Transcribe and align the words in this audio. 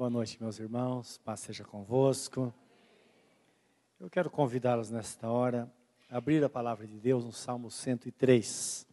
Boa 0.00 0.08
noite, 0.08 0.42
meus 0.42 0.58
irmãos. 0.58 1.18
Paz 1.18 1.40
seja 1.40 1.62
convosco. 1.62 2.54
Eu 4.00 4.08
quero 4.08 4.30
convidá-los 4.30 4.88
nesta 4.88 5.28
hora 5.28 5.70
a 6.08 6.16
abrir 6.16 6.42
a 6.42 6.48
palavra 6.48 6.86
de 6.86 6.98
Deus 6.98 7.22
no 7.22 7.32
Salmo 7.32 7.70
103 7.70 8.86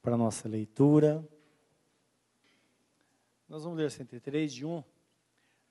para 0.00 0.14
a 0.14 0.16
nossa 0.16 0.48
leitura. 0.48 1.28
Nós 3.48 3.64
vamos 3.64 3.76
ler 3.76 3.90
103 3.90 4.52
de 4.52 4.64
1. 4.64 4.84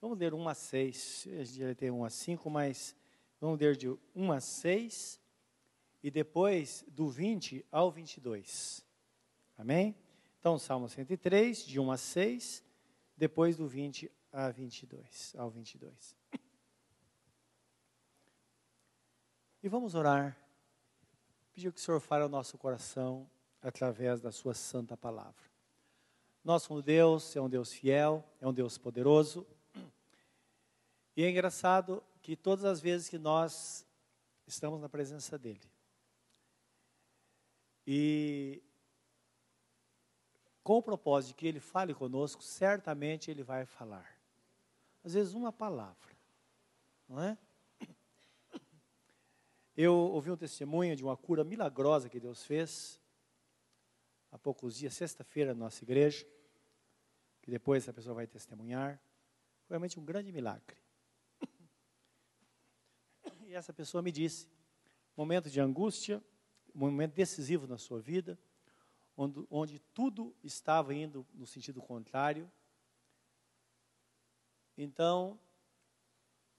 Vamos 0.01 0.19
ler 0.19 0.33
1 0.33 0.49
a 0.49 0.53
6. 0.53 1.27
A 1.39 1.43
gente 1.45 1.59
já 1.59 1.73
tem 1.73 1.89
1 1.89 2.03
a 2.03 2.09
5, 2.09 2.49
mas 2.49 2.93
vamos 3.39 3.57
ler 3.57 3.77
de 3.77 3.87
1 4.13 4.31
a 4.33 4.41
6 4.41 5.21
e 6.03 6.11
depois 6.11 6.83
do 6.89 7.07
20 7.07 7.65
ao 7.71 7.89
22. 7.89 8.85
Amém? 9.57 9.95
Então, 10.37 10.59
Salmo 10.59 10.89
103, 10.89 11.65
de 11.65 11.79
1 11.79 11.91
a 11.91 11.95
6, 11.95 12.61
depois 13.15 13.55
do 13.55 13.65
20 13.65 14.11
a 14.31 14.49
22, 14.49 15.35
ao 15.37 15.49
22. 15.49 16.15
E 19.61 19.67
vamos 19.67 19.95
orar. 19.95 20.37
Pedir 21.53 21.71
que 21.73 21.79
o 21.79 21.81
Senhor 21.81 21.99
fale 21.99 22.23
ao 22.23 22.29
nosso 22.29 22.57
coração 22.57 23.29
através 23.61 24.21
da 24.21 24.31
sua 24.31 24.53
santa 24.53 24.95
palavra. 24.95 25.49
Nosso 26.43 26.81
Deus 26.81 27.35
é 27.35 27.41
um 27.41 27.49
Deus 27.49 27.73
fiel, 27.73 28.23
é 28.39 28.47
um 28.47 28.53
Deus 28.53 28.77
poderoso. 28.77 29.45
E 31.15 31.23
é 31.23 31.29
engraçado 31.29 32.01
que 32.21 32.35
todas 32.35 32.63
as 32.63 32.79
vezes 32.79 33.09
que 33.09 33.17
nós 33.17 33.85
estamos 34.47 34.79
na 34.79 34.87
presença 34.87 35.37
dele, 35.37 35.69
e 37.85 38.63
com 40.63 40.77
o 40.77 40.83
propósito 40.83 41.29
de 41.29 41.33
que 41.33 41.47
ele 41.47 41.59
fale 41.59 41.93
conosco, 41.93 42.41
certamente 42.41 43.29
ele 43.29 43.43
vai 43.43 43.65
falar 43.65 44.18
às 45.09 45.15
vezes 45.15 45.33
uma 45.33 45.51
palavra, 45.51 46.15
não 47.07 47.19
é? 47.19 47.35
Eu 49.75 49.95
ouvi 49.95 50.29
um 50.29 50.37
testemunho 50.37 50.95
de 50.95 51.03
uma 51.03 51.17
cura 51.17 51.43
milagrosa 51.43 52.07
que 52.07 52.19
Deus 52.19 52.45
fez 52.45 53.01
há 54.31 54.37
poucos 54.37 54.75
dias, 54.75 54.93
sexta-feira, 54.93 55.55
na 55.55 55.61
nossa 55.61 55.83
igreja, 55.83 56.27
que 57.41 57.49
depois 57.49 57.81
essa 57.83 57.91
pessoa 57.91 58.13
vai 58.13 58.27
testemunhar. 58.27 59.01
Foi 59.63 59.73
realmente 59.73 59.99
um 59.99 60.05
grande 60.05 60.31
milagre. 60.31 60.77
E 63.47 63.55
essa 63.55 63.73
pessoa 63.73 64.03
me 64.03 64.11
disse: 64.11 64.47
momento 65.17 65.49
de 65.49 65.59
angústia, 65.59 66.23
momento 66.71 67.15
decisivo 67.15 67.65
na 67.65 67.79
sua 67.79 67.99
vida, 67.99 68.37
onde, 69.17 69.47
onde 69.49 69.79
tudo 69.79 70.35
estava 70.43 70.93
indo 70.93 71.25
no 71.33 71.47
sentido 71.47 71.81
contrário, 71.81 72.51
então, 74.81 75.37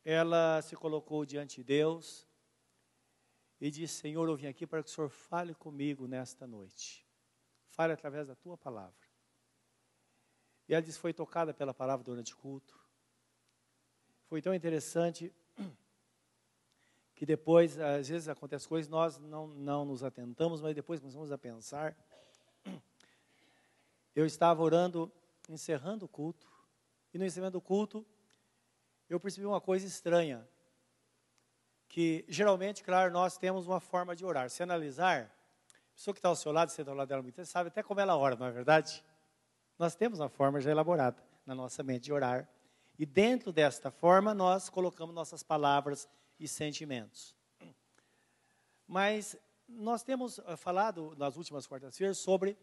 ela 0.05 0.61
se 0.61 0.77
colocou 0.77 1.25
diante 1.25 1.57
de 1.57 1.65
Deus 1.65 2.29
e 3.59 3.71
disse: 3.71 3.95
Senhor, 3.95 4.29
eu 4.29 4.37
vim 4.37 4.47
aqui 4.47 4.67
para 4.67 4.83
que 4.83 4.91
o 4.91 4.93
Senhor 4.93 5.09
fale 5.09 5.55
comigo 5.55 6.07
nesta 6.07 6.47
noite. 6.47 7.07
Fale 7.71 7.95
através 7.95 8.29
da 8.29 8.35
tua 8.35 8.59
palavra. 8.59 9.09
E 10.69 10.75
ela 10.75 10.83
disse: 10.83 10.99
Foi 10.99 11.15
tocada 11.15 11.55
pela 11.55 11.73
palavra 11.73 12.05
durante 12.05 12.35
o 12.35 12.37
culto. 12.37 12.79
Foi 14.27 14.43
tão 14.43 14.55
interessante 14.55 15.35
que 17.17 17.25
depois, 17.25 17.81
às 17.81 18.07
vezes 18.07 18.29
acontecem 18.29 18.69
coisas, 18.69 18.91
nós 18.91 19.17
não, 19.17 19.47
não 19.47 19.87
nos 19.87 20.05
atentamos, 20.05 20.61
mas 20.61 20.75
depois 20.75 21.01
começamos 21.01 21.33
a 21.33 21.39
pensar. 21.39 21.97
Eu 24.15 24.27
estava 24.27 24.63
orando, 24.63 25.11
encerrando 25.49 26.05
o 26.05 26.09
culto, 26.09 26.60
e 27.13 27.19
no 27.19 27.25
encerramento 27.25 27.59
do 27.59 27.61
culto, 27.61 28.07
eu 29.09 29.19
percebi 29.19 29.47
uma 29.47 29.61
coisa 29.61 29.87
estranha. 29.87 30.47
Que 31.89 32.25
geralmente, 32.29 32.85
claro, 32.85 33.13
nós 33.13 33.37
temos 33.37 33.67
uma 33.67 33.81
forma 33.81 34.15
de 34.15 34.25
orar. 34.25 34.49
Se 34.49 34.63
analisar, 34.63 35.23
a 35.23 35.95
pessoa 35.95 36.15
que 36.15 36.19
está 36.19 36.29
ao 36.29 36.37
seu 36.37 36.53
lado, 36.53 36.71
você 36.71 36.83
está 36.83 36.93
ao 36.93 36.97
lado 36.97 37.09
dela 37.09 37.23
muito, 37.23 37.45
sabe 37.45 37.69
até 37.69 37.83
como 37.83 37.99
ela 37.99 38.17
ora, 38.17 38.37
não 38.37 38.47
é 38.47 38.51
verdade? 38.51 39.05
Nós 39.79 39.97
temos 39.97 40.21
uma 40.21 40.29
forma 40.29 40.61
já 40.61 40.71
elaborada 40.71 41.21
na 41.45 41.55
nossa 41.55 41.83
mente 41.83 42.05
de 42.05 42.13
orar. 42.13 42.49
E 42.99 43.05
dentro 43.05 43.51
desta 43.53 43.91
forma, 43.91 44.33
nós 44.33 44.69
colocamos 44.69 45.15
nossas 45.15 45.43
palavras 45.43 46.09
e 46.39 46.47
sentimentos. 46.47 47.35
Mas 48.87 49.37
nós 49.67 50.03
temos 50.03 50.39
eh, 50.39 50.57
falado 50.57 51.15
nas 51.17 51.37
últimas 51.37 51.67
quartas-feiras 51.67 52.19
sobre 52.19 52.57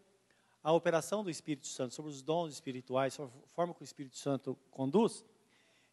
a 0.68 0.74
operação 0.74 1.24
do 1.24 1.30
Espírito 1.30 1.66
Santo, 1.66 1.94
sobre 1.94 2.12
os 2.12 2.22
dons 2.22 2.52
espirituais, 2.52 3.14
sobre 3.14 3.34
a 3.42 3.48
forma 3.48 3.74
que 3.74 3.82
o 3.82 3.86
Espírito 3.86 4.18
Santo 4.18 4.54
conduz, 4.70 5.24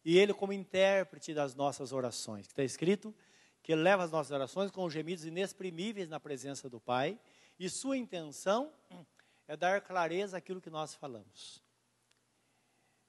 e 0.03 0.17
ele 0.17 0.33
como 0.33 0.51
intérprete 0.51 1.33
das 1.33 1.55
nossas 1.55 1.93
orações. 1.93 2.47
Está 2.47 2.61
escrito 2.61 3.15
que 3.63 3.71
ele 3.71 3.81
leva 3.81 4.03
as 4.03 4.11
nossas 4.11 4.31
orações 4.33 4.71
com 4.71 4.89
gemidos 4.89 5.23
inexprimíveis 5.23 6.09
na 6.09 6.19
presença 6.19 6.69
do 6.69 6.77
Pai, 6.77 7.17
e 7.57 7.69
sua 7.69 7.95
intenção 7.95 8.69
é 9.47 9.55
dar 9.55 9.79
clareza 9.79 10.35
àquilo 10.35 10.59
que 10.59 10.69
nós 10.69 10.93
falamos. 10.93 11.63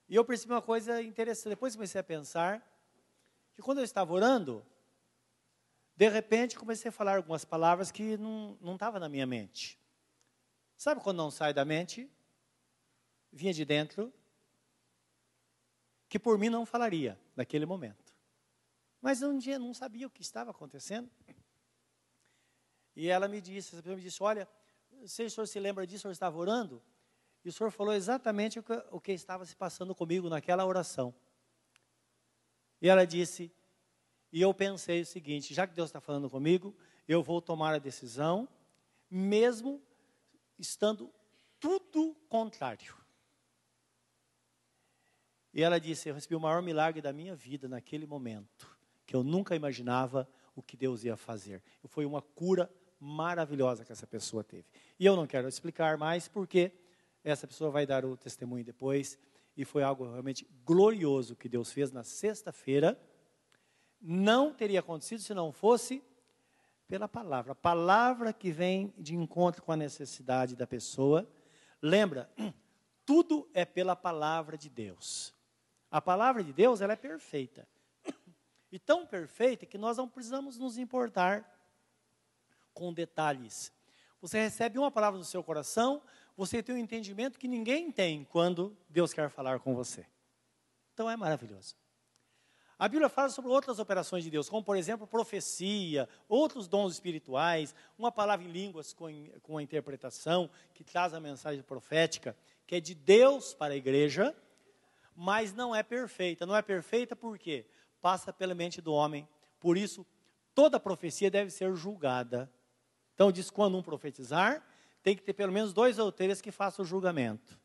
E 0.09 0.15
eu 0.15 0.25
percebi 0.25 0.53
uma 0.53 0.62
coisa 0.62 1.03
interessante, 1.03 1.48
depois 1.48 1.75
comecei 1.75 2.00
a 2.00 2.04
pensar 2.04 2.65
que 3.56 3.60
quando 3.60 3.78
eu 3.78 3.84
estava 3.84 4.12
orando, 4.12 4.65
de 5.97 6.09
repente 6.09 6.56
comecei 6.56 6.91
a 6.91 6.93
falar 6.93 7.16
algumas 7.16 7.44
palavras 7.44 7.91
que 7.91 8.16
não 8.16 8.56
estavam 8.75 9.00
na 9.00 9.09
minha 9.09 9.27
mente. 9.27 9.84
Sabe 10.76 11.00
quando 11.00 11.16
não 11.16 11.31
sai 11.31 11.54
da 11.54 11.64
mente? 11.64 12.10
Vinha 13.32 13.53
de 13.53 13.64
dentro, 13.64 14.12
que 16.09 16.19
por 16.19 16.38
mim 16.38 16.48
não 16.48 16.64
falaria 16.64 17.19
naquele 17.34 17.66
momento. 17.66 18.14
Mas 19.00 19.22
um 19.22 19.38
dia 19.38 19.59
não 19.59 19.75
sabia 19.75 20.06
o 20.06 20.10
que 20.10 20.22
estava 20.22 20.50
acontecendo. 20.50 21.10
E 22.94 23.09
ela 23.09 23.28
me 23.28 23.41
disse, 23.41 23.75
essa 23.75 23.82
pessoa 23.82 23.97
me 23.97 24.03
disse, 24.03 24.22
olha, 24.22 24.48
se 25.04 25.25
o 25.25 25.31
senhor 25.31 25.47
se 25.47 25.60
lembra 25.60 25.86
disso, 25.86 25.98
o 25.98 26.03
senhor 26.03 26.12
estava 26.12 26.36
orando, 26.38 26.82
e 27.44 27.48
o 27.48 27.53
senhor 27.53 27.70
falou 27.70 27.92
exatamente 27.92 28.59
o 28.59 28.62
que, 28.62 28.72
o 28.91 29.00
que 29.00 29.12
estava 29.12 29.44
se 29.44 29.54
passando 29.54 29.94
comigo 29.94 30.28
naquela 30.28 30.65
oração. 30.65 31.15
E 32.81 32.88
ela 32.88 33.06
disse, 33.06 33.53
e 34.32 34.41
eu 34.41 34.53
pensei 34.53 35.03
o 35.03 35.06
seguinte, 35.06 35.54
já 35.54 35.66
que 35.66 35.75
Deus 35.75 35.91
está 35.91 36.00
falando 36.00 36.28
comigo, 36.28 36.75
eu 37.06 37.22
vou 37.22 37.41
tomar 37.41 37.75
a 37.75 37.78
decisão, 37.78 38.48
mesmo 39.10 39.81
estando 40.58 41.12
tudo 41.58 42.14
contrário. 42.28 42.94
E 45.52 45.62
ela 45.62 45.80
disse: 45.80 46.08
Eu 46.08 46.14
recebi 46.14 46.34
o 46.34 46.40
maior 46.40 46.62
milagre 46.62 47.00
da 47.00 47.12
minha 47.12 47.34
vida 47.34 47.68
naquele 47.68 48.06
momento, 48.06 48.76
que 49.06 49.16
eu 49.16 49.22
nunca 49.22 49.56
imaginava 49.56 50.28
o 50.54 50.62
que 50.62 50.76
Deus 50.76 51.04
ia 51.04 51.16
fazer. 51.16 51.62
Foi 51.86 52.04
uma 52.04 52.20
cura 52.20 52.70
maravilhosa 52.98 53.84
que 53.84 53.92
essa 53.92 54.06
pessoa 54.06 54.42
teve. 54.42 54.64
E 54.98 55.06
eu 55.06 55.16
não 55.16 55.26
quero 55.26 55.48
explicar 55.48 55.96
mais, 55.96 56.28
porque 56.28 56.72
essa 57.22 57.46
pessoa 57.46 57.70
vai 57.70 57.86
dar 57.86 58.04
o 58.04 58.16
testemunho 58.16 58.64
depois. 58.64 59.18
E 59.56 59.64
foi 59.64 59.82
algo 59.82 60.04
realmente 60.04 60.46
glorioso 60.64 61.34
que 61.34 61.48
Deus 61.48 61.72
fez 61.72 61.90
na 61.90 62.04
sexta-feira. 62.04 63.00
Não 64.00 64.52
teria 64.52 64.80
acontecido 64.80 65.22
se 65.22 65.32
não 65.32 65.52
fosse 65.52 66.02
pela 66.88 67.08
palavra. 67.08 67.52
A 67.52 67.56
palavra 67.56 68.32
que 68.32 68.50
vem 68.50 68.92
de 68.97 69.14
encontro 69.14 69.62
com 69.62 69.72
a 69.72 69.76
necessidade 69.76 70.56
da 70.56 70.66
pessoa. 70.66 71.28
Lembra, 71.82 72.30
tudo 73.04 73.48
é 73.52 73.64
pela 73.64 73.97
palavra 73.97 74.56
de 74.56 74.69
Deus. 74.69 75.34
A 75.91 76.00
palavra 76.00 76.42
de 76.42 76.52
Deus 76.52 76.80
ela 76.80 76.92
é 76.92 76.97
perfeita. 76.97 77.66
E 78.72 78.80
tão 78.80 79.06
perfeita 79.06 79.64
que 79.64 79.78
nós 79.78 79.97
não 79.97 80.08
precisamos 80.08 80.58
nos 80.58 80.76
importar 80.76 81.48
com 82.74 82.92
detalhes. 82.92 83.72
Você 84.20 84.38
recebe 84.38 84.76
uma 84.76 84.91
palavra 84.91 85.16
no 85.16 85.24
seu 85.24 85.42
coração, 85.42 86.03
você 86.36 86.62
tem 86.62 86.74
um 86.74 86.78
entendimento 86.78 87.38
que 87.38 87.47
ninguém 87.47 87.92
tem 87.92 88.24
quando 88.24 88.76
Deus 88.91 89.14
quer 89.14 89.30
falar 89.30 89.60
com 89.60 89.72
você. 89.72 90.04
Então 90.92 91.09
é 91.09 91.16
maravilhoso. 91.16 91.77
A 92.78 92.88
Bíblia 92.88 93.08
fala 93.08 93.30
sobre 93.30 93.50
outras 93.50 93.78
operações 93.78 94.22
de 94.22 94.30
Deus, 94.30 94.50
como 94.50 94.62
por 94.62 94.76
exemplo 94.76 95.06
profecia, 95.06 96.06
outros 96.28 96.68
dons 96.68 96.92
espirituais, 96.92 97.74
uma 97.98 98.12
palavra 98.12 98.44
em 98.44 98.50
línguas 98.50 98.92
com, 98.92 99.08
com 99.42 99.56
a 99.56 99.62
interpretação, 99.62 100.50
que 100.74 100.84
traz 100.84 101.14
a 101.14 101.20
mensagem 101.20 101.62
profética, 101.62 102.36
que 102.66 102.76
é 102.76 102.80
de 102.80 102.94
Deus 102.94 103.54
para 103.54 103.72
a 103.72 103.76
igreja, 103.76 104.36
mas 105.14 105.54
não 105.54 105.74
é 105.74 105.82
perfeita. 105.82 106.44
Não 106.44 106.54
é 106.54 106.60
perfeita 106.60 107.16
por 107.16 107.38
quê? 107.38 107.66
Passa 108.02 108.30
pela 108.30 108.54
mente 108.54 108.82
do 108.82 108.92
homem. 108.92 109.26
Por 109.58 109.78
isso, 109.78 110.04
toda 110.54 110.78
profecia 110.78 111.30
deve 111.30 111.50
ser 111.50 111.74
julgada. 111.74 112.52
Então, 113.14 113.32
diz: 113.32 113.50
quando 113.50 113.78
um 113.78 113.82
profetizar, 113.82 114.62
tem 115.02 115.16
que 115.16 115.22
ter 115.22 115.32
pelo 115.32 115.52
menos 115.52 115.72
dois 115.72 115.98
ou 115.98 116.12
três 116.12 116.42
que 116.42 116.50
façam 116.50 116.84
o 116.84 116.86
julgamento. 116.86 117.58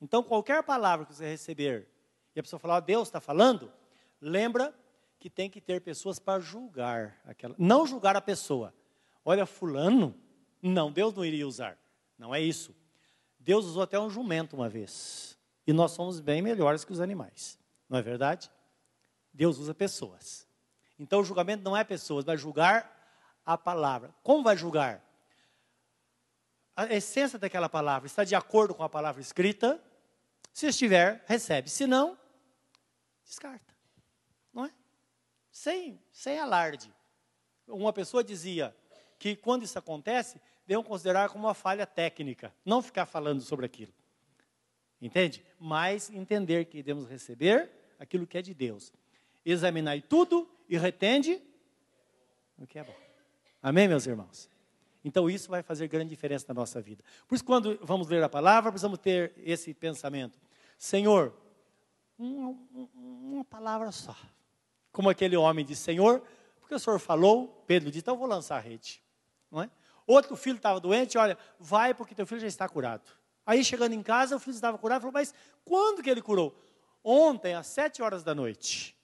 Então, 0.00 0.22
qualquer 0.22 0.62
palavra 0.62 1.04
que 1.04 1.12
você 1.12 1.26
receber 1.26 1.88
e 2.36 2.38
a 2.38 2.42
pessoa 2.42 2.60
falar, 2.60 2.76
oh, 2.76 2.80
Deus 2.80 3.08
está 3.08 3.20
falando, 3.20 3.72
lembra 4.20 4.74
que 5.18 5.30
tem 5.30 5.50
que 5.50 5.60
ter 5.60 5.80
pessoas 5.80 6.18
para 6.18 6.40
julgar 6.40 7.20
aquela. 7.24 7.54
Não 7.58 7.86
julgar 7.86 8.16
a 8.16 8.20
pessoa. 8.20 8.74
Olha, 9.24 9.46
fulano, 9.46 10.14
não, 10.62 10.90
Deus 10.90 11.14
não 11.14 11.24
iria 11.24 11.46
usar. 11.46 11.78
Não 12.18 12.34
é 12.34 12.40
isso. 12.40 12.74
Deus 13.38 13.64
usou 13.64 13.82
até 13.82 13.98
um 13.98 14.10
jumento 14.10 14.56
uma 14.56 14.68
vez. 14.68 15.38
E 15.66 15.72
nós 15.72 15.92
somos 15.92 16.20
bem 16.20 16.40
melhores 16.40 16.84
que 16.84 16.92
os 16.92 17.00
animais, 17.00 17.58
não 17.88 17.98
é 17.98 18.02
verdade? 18.02 18.50
Deus 19.32 19.58
usa 19.58 19.74
pessoas. 19.74 20.46
Então 20.98 21.20
o 21.20 21.24
julgamento 21.24 21.62
não 21.62 21.76
é 21.76 21.84
pessoas, 21.84 22.24
vai 22.24 22.36
julgar 22.36 22.92
a 23.44 23.58
palavra. 23.58 24.14
Como 24.22 24.42
vai 24.42 24.56
julgar? 24.56 25.04
A 26.74 26.86
essência 26.94 27.38
daquela 27.38 27.68
palavra 27.68 28.06
está 28.06 28.22
de 28.22 28.34
acordo 28.34 28.74
com 28.74 28.82
a 28.82 28.88
palavra 28.88 29.20
escrita? 29.20 29.82
Se 30.52 30.66
estiver, 30.66 31.24
recebe. 31.26 31.68
Se 31.68 31.86
não, 31.86 32.16
descarta. 33.24 33.75
Sem, 35.56 35.98
sem 36.12 36.38
alarde. 36.38 36.92
Uma 37.66 37.90
pessoa 37.90 38.22
dizia 38.22 38.76
que 39.18 39.34
quando 39.34 39.62
isso 39.62 39.78
acontece, 39.78 40.38
devam 40.66 40.84
considerar 40.84 41.30
como 41.30 41.46
uma 41.46 41.54
falha 41.54 41.86
técnica, 41.86 42.54
não 42.62 42.82
ficar 42.82 43.06
falando 43.06 43.40
sobre 43.40 43.64
aquilo. 43.64 43.92
Entende? 45.00 45.42
Mas 45.58 46.10
entender 46.10 46.66
que 46.66 46.82
devemos 46.82 47.08
receber 47.08 47.70
aquilo 47.98 48.26
que 48.26 48.36
é 48.36 48.42
de 48.42 48.52
Deus. 48.52 48.92
Examinai 49.46 50.02
tudo 50.02 50.46
e 50.68 50.76
retende 50.76 51.42
o 52.58 52.66
que 52.66 52.78
é 52.78 52.84
bom. 52.84 52.96
Amém, 53.62 53.88
meus 53.88 54.06
irmãos? 54.06 54.50
Então 55.02 55.28
isso 55.28 55.48
vai 55.48 55.62
fazer 55.62 55.88
grande 55.88 56.10
diferença 56.10 56.44
na 56.48 56.54
nossa 56.54 56.82
vida. 56.82 57.02
Por 57.26 57.34
isso, 57.34 57.44
quando 57.44 57.78
vamos 57.80 58.08
ler 58.08 58.22
a 58.22 58.28
palavra, 58.28 58.70
precisamos 58.70 58.98
ter 58.98 59.32
esse 59.38 59.72
pensamento. 59.72 60.38
Senhor, 60.76 61.34
uma 62.18 63.42
palavra 63.42 63.90
só. 63.90 64.14
Como 64.96 65.10
aquele 65.10 65.36
homem 65.36 65.62
disse, 65.62 65.82
Senhor, 65.82 66.22
porque 66.58 66.74
o 66.74 66.78
Senhor 66.78 66.98
falou, 66.98 67.62
Pedro 67.66 67.90
disse, 67.90 68.00
então 68.00 68.14
eu 68.14 68.18
vou 68.18 68.26
lançar 68.26 68.56
a 68.56 68.60
rede. 68.60 69.02
Não 69.50 69.60
é? 69.60 69.70
Outro 70.06 70.34
filho 70.36 70.56
estava 70.56 70.80
doente, 70.80 71.18
olha, 71.18 71.36
vai 71.60 71.92
porque 71.92 72.14
teu 72.14 72.26
filho 72.26 72.40
já 72.40 72.46
está 72.46 72.66
curado. 72.66 73.02
Aí 73.44 73.62
chegando 73.62 73.92
em 73.92 74.02
casa, 74.02 74.36
o 74.36 74.38
filho 74.38 74.54
estava 74.54 74.78
curado, 74.78 75.02
falou, 75.02 75.12
mas 75.12 75.34
quando 75.66 76.02
que 76.02 76.08
ele 76.08 76.22
curou? 76.22 76.58
Ontem, 77.04 77.52
às 77.52 77.66
sete 77.66 78.00
horas 78.00 78.24
da 78.24 78.34
noite. 78.34 78.96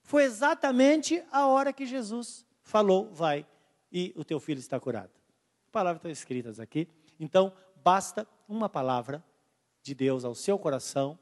Foi 0.00 0.22
exatamente 0.22 1.22
a 1.30 1.46
hora 1.46 1.74
que 1.74 1.84
Jesus 1.84 2.46
falou, 2.62 3.10
vai, 3.12 3.46
e 3.92 4.14
o 4.16 4.24
teu 4.24 4.40
filho 4.40 4.60
está 4.60 4.80
curado. 4.80 5.12
Palavras 5.70 5.98
estão 5.98 6.10
escritas 6.10 6.58
aqui. 6.58 6.88
Então, 7.20 7.52
basta 7.84 8.26
uma 8.48 8.70
palavra 8.70 9.22
de 9.82 9.94
Deus 9.94 10.24
ao 10.24 10.34
seu 10.34 10.58
coração 10.58 11.18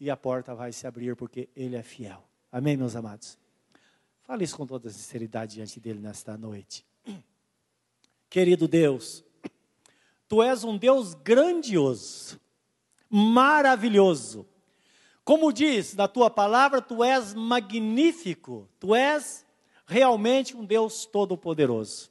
e 0.00 0.10
a 0.10 0.16
porta 0.16 0.52
vai 0.52 0.72
se 0.72 0.84
abrir 0.84 1.14
porque 1.14 1.48
Ele 1.54 1.76
é 1.76 1.82
fiel. 1.84 2.26
Amém, 2.56 2.74
meus 2.74 2.96
amados? 2.96 3.36
Fale 4.22 4.42
isso 4.42 4.56
com 4.56 4.66
toda 4.66 4.88
sinceridade 4.88 5.56
diante 5.56 5.78
dele 5.78 6.00
nesta 6.00 6.38
noite. 6.38 6.86
Querido 8.30 8.66
Deus, 8.66 9.22
Tu 10.26 10.42
és 10.42 10.64
um 10.64 10.78
Deus 10.78 11.12
grandioso, 11.12 12.40
maravilhoso. 13.10 14.46
Como 15.22 15.52
diz 15.52 15.94
na 15.94 16.08
tua 16.08 16.30
palavra, 16.30 16.80
tu 16.80 17.04
és 17.04 17.34
magnífico, 17.34 18.66
tu 18.80 18.94
és 18.94 19.44
realmente 19.84 20.56
um 20.56 20.64
Deus 20.64 21.04
todo-poderoso. 21.04 22.10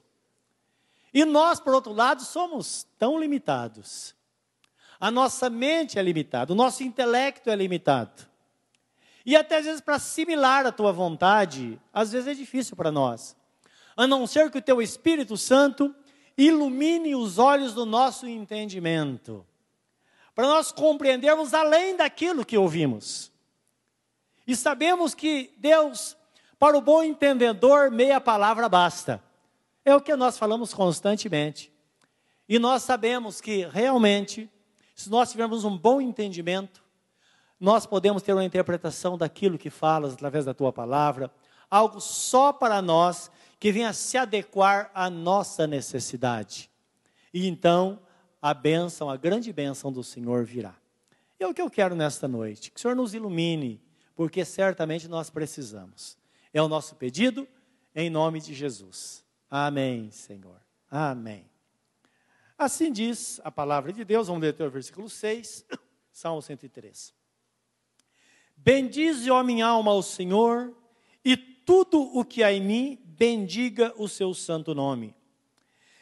E 1.12 1.26
nós, 1.26 1.60
por 1.60 1.74
outro 1.74 1.92
lado, 1.92 2.22
somos 2.24 2.86
tão 3.00 3.20
limitados. 3.20 4.14
A 5.00 5.10
nossa 5.10 5.50
mente 5.50 5.98
é 5.98 6.04
limitada, 6.04 6.54
o 6.54 6.56
nosso 6.56 6.84
intelecto 6.84 7.50
é 7.50 7.56
limitado. 7.56 8.35
E 9.26 9.36
até 9.36 9.58
às 9.58 9.66
vezes 9.66 9.82
para 9.82 9.96
assimilar 9.96 10.66
a 10.68 10.72
tua 10.72 10.92
vontade, 10.92 11.80
às 11.92 12.12
vezes 12.12 12.28
é 12.28 12.34
difícil 12.34 12.76
para 12.76 12.92
nós. 12.92 13.36
A 13.98 14.06
não 14.06 14.28
ser 14.28 14.52
que 14.52 14.60
o 14.60 14.62
teu 14.62 14.82
Espírito 14.82 15.36
Santo 15.36 15.96
ilumine 16.38 17.16
os 17.16 17.40
olhos 17.40 17.74
do 17.74 17.86
nosso 17.86 18.28
entendimento, 18.28 19.46
para 20.36 20.48
nós 20.48 20.72
compreendermos 20.72 21.54
além 21.54 21.96
daquilo 21.96 22.46
que 22.46 22.58
ouvimos. 22.58 23.32
E 24.46 24.56
sabemos 24.56 25.16
que 25.16 25.54
Deus, 25.58 26.16
para 26.60 26.78
o 26.78 26.82
bom 26.82 27.02
entendedor, 27.02 27.90
meia 27.90 28.20
palavra 28.20 28.68
basta. 28.68 29.24
É 29.84 29.96
o 29.96 30.02
que 30.02 30.16
nós 30.16 30.38
falamos 30.38 30.74
constantemente. 30.74 31.72
E 32.48 32.60
nós 32.60 32.84
sabemos 32.84 33.42
que 33.42 33.66
realmente, 33.66 34.50
se 34.94 35.10
nós 35.10 35.32
tivermos 35.32 35.64
um 35.64 35.76
bom 35.76 36.00
entendimento, 36.02 36.84
nós 37.60 37.86
podemos 37.86 38.22
ter 38.22 38.34
uma 38.34 38.44
interpretação 38.44 39.18
daquilo 39.18 39.58
que 39.58 39.70
falas 39.70 40.14
através 40.14 40.46
da 40.46 40.54
tua 40.54 40.74
palavra, 40.74 41.32
algo 41.70 42.00
só 42.00 42.52
para 42.52 42.82
nós 42.82 43.32
que 43.60 43.72
venha 43.72 43.94
se 43.94 44.18
adequar 44.18 44.92
à 44.94 45.10
nossa 45.10 45.66
necessidade. 45.66 46.70
E 47.34 47.48
então 47.48 48.00
a 48.42 48.54
bênção, 48.54 49.10
a 49.10 49.18
grande 49.18 49.52
bênção 49.52 49.92
do 49.92 50.04
Senhor 50.04 50.46
virá. 50.46 50.76
E 51.40 51.44
é 51.44 51.48
o 51.48 51.54
que 51.54 51.62
eu 51.62 51.70
quero 51.70 51.96
nesta 51.96 52.28
noite, 52.28 52.72
que 52.72 52.78
o 52.78 52.82
Senhor 52.82 52.96
nos 52.96 53.14
ilumine, 53.14 53.82
porque 54.16 54.46
certamente 54.46 55.08
nós 55.08 55.30
precisamos. 55.30 56.18
É 56.54 56.62
o 56.62 56.68
nosso 56.68 56.96
pedido, 56.96 57.48
em 57.94 58.10
nome 58.10 58.40
de 58.40 58.54
Jesus. 58.54 59.26
Amém, 59.50 60.12
Senhor. 60.12 60.62
Amém. 60.90 61.50
Assim 62.58 62.92
diz 62.92 63.42
a 63.44 63.52
palavra 63.52 63.92
de 63.92 64.06
Deus, 64.06 64.28
vamos 64.28 64.42
ler 64.42 64.56
o 64.62 64.70
versículo 64.70 65.10
6, 65.10 65.66
Salmo 66.12 66.42
103. 66.42 67.25
Bendize, 68.66 69.30
ó 69.30 69.44
minha 69.44 69.68
alma, 69.68 69.92
ao 69.92 70.02
Senhor, 70.02 70.76
e 71.24 71.38
tudo 71.38 72.02
o 72.02 72.26
que 72.26 72.42
há 72.42 72.52
em 72.52 72.60
mim, 72.60 73.00
bendiga 73.06 73.94
o 73.96 74.10
seu 74.10 74.34
santo 74.34 74.74
nome. 74.74 75.16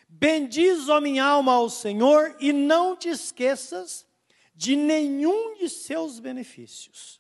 Bendiz, 0.08 0.88
ó 0.88 1.02
minha 1.02 1.26
alma, 1.26 1.52
ao 1.52 1.70
Senhor 1.70 2.38
e 2.40 2.54
não 2.54 2.96
te 2.96 3.10
esqueças 3.10 4.08
de 4.56 4.78
nenhum 4.78 5.58
de 5.58 5.68
seus 5.68 6.22
benefícios. 6.22 7.20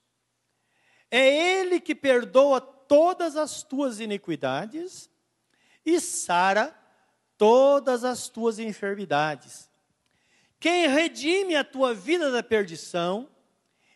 É 1.11 1.59
Ele 1.59 1.81
que 1.81 1.93
perdoa 1.93 2.61
todas 2.61 3.35
as 3.35 3.63
tuas 3.63 3.99
iniquidades 3.99 5.09
e 5.85 5.99
sara 5.99 6.73
todas 7.37 8.05
as 8.05 8.29
tuas 8.29 8.59
enfermidades. 8.59 9.69
Quem 10.57 10.87
redime 10.87 11.53
a 11.57 11.65
tua 11.65 11.93
vida 11.93 12.31
da 12.31 12.41
perdição 12.41 13.27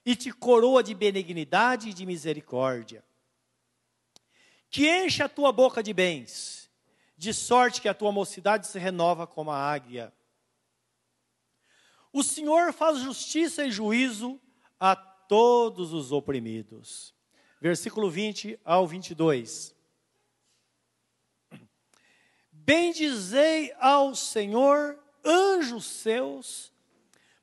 e 0.07 0.15
te 0.15 0.31
coroa 0.31 0.81
de 0.81 0.95
benignidade 0.95 1.89
e 1.89 1.93
de 1.93 2.05
misericórdia 2.05 3.03
que 4.69 4.87
enche 4.87 5.21
a 5.21 5.27
tua 5.29 5.51
boca 5.51 5.83
de 5.83 5.93
bens, 5.93 6.69
de 7.17 7.33
sorte 7.33 7.81
que 7.81 7.89
a 7.89 7.93
tua 7.93 8.11
mocidade 8.11 8.67
se 8.67 8.79
renova 8.79 9.25
como 9.25 9.51
a 9.51 9.57
águia. 9.57 10.13
O 12.13 12.23
Senhor 12.23 12.71
faz 12.71 12.99
justiça 12.99 13.65
e 13.65 13.71
juízo 13.71 14.39
a 14.79 14.95
todos 14.95 15.91
os 15.93 16.11
oprimidos. 16.11 17.13
Versículo 17.59 18.09
20 18.09 18.59
ao 18.63 18.87
22. 18.87 19.75
Bendizei 22.51 23.73
ao 23.79 24.15
Senhor, 24.15 24.99
anjos 25.23 25.85
seus, 25.85 26.71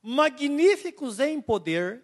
magníficos 0.02 1.20
em 1.20 1.40
poder, 1.40 2.02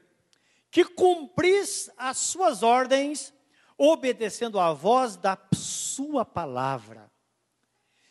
que 0.71 0.85
cumpris 0.85 1.91
as 1.97 2.19
suas 2.19 2.63
ordens 2.63 3.33
obedecendo 3.77 4.61
à 4.61 4.73
voz 4.73 5.17
da 5.17 5.39
sua 5.55 6.25
palavra. 6.25 7.11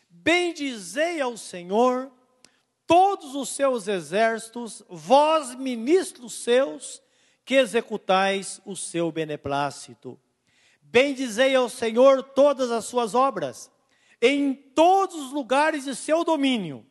Bendizei 0.08 1.20
ao 1.20 1.36
Senhor 1.36 2.10
todos 2.86 3.36
os 3.36 3.50
seus 3.50 3.86
exércitos, 3.86 4.82
vós 4.88 5.54
ministros 5.54 6.34
seus, 6.34 7.00
que 7.44 7.54
executais 7.54 8.60
o 8.64 8.76
seu 8.76 9.10
beneplácito. 9.10 10.18
Bendizei 10.82 11.54
ao 11.54 11.68
Senhor 11.68 12.22
todas 12.22 12.70
as 12.70 12.84
suas 12.84 13.14
obras, 13.14 13.70
em 14.20 14.52
todos 14.52 15.16
os 15.16 15.32
lugares 15.32 15.84
de 15.84 15.94
seu 15.94 16.24
domínio. 16.24 16.84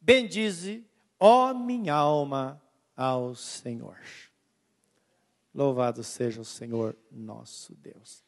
Bendize, 0.00 0.84
ó 1.18 1.54
minha 1.54 1.94
alma, 1.94 2.60
ao 2.96 3.34
Senhor. 3.36 3.96
Louvado 5.54 6.02
seja 6.02 6.40
o 6.40 6.44
Senhor 6.44 6.96
nosso 7.10 7.74
Deus. 7.74 8.24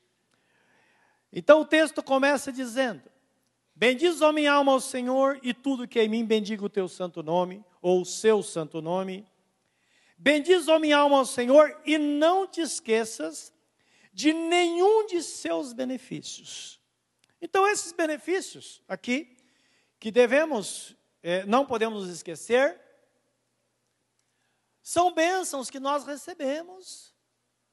Então 1.32 1.62
o 1.62 1.64
texto 1.64 2.02
começa 2.02 2.52
dizendo: 2.52 3.02
Bendiz, 3.74 4.20
ó 4.20 4.30
minha 4.30 4.52
alma, 4.52 4.72
ao 4.72 4.80
Senhor, 4.80 5.40
e 5.42 5.54
tudo 5.54 5.88
que 5.88 5.98
é 5.98 6.04
em 6.04 6.08
mim 6.08 6.24
bendiga 6.24 6.64
o 6.64 6.68
teu 6.68 6.86
santo 6.86 7.22
nome, 7.22 7.64
ou 7.80 8.02
o 8.02 8.04
seu 8.04 8.42
santo 8.42 8.82
nome. 8.82 9.26
Bendiz, 10.18 10.68
ó 10.68 10.78
minha 10.78 10.98
alma, 10.98 11.18
ao 11.18 11.26
Senhor, 11.26 11.80
e 11.84 11.96
não 11.98 12.46
te 12.46 12.60
esqueças 12.60 13.52
de 14.12 14.32
nenhum 14.32 15.06
de 15.06 15.22
seus 15.22 15.72
benefícios. 15.72 16.80
Então, 17.40 17.66
esses 17.66 17.92
benefícios 17.92 18.82
aqui, 18.86 19.36
que 19.98 20.10
devemos, 20.10 20.96
eh, 21.22 21.44
não 21.46 21.66
podemos 21.66 22.08
esquecer, 22.08 22.80
são 24.82 25.12
bênçãos 25.14 25.70
que 25.70 25.80
nós 25.80 26.04
recebemos 26.04 27.13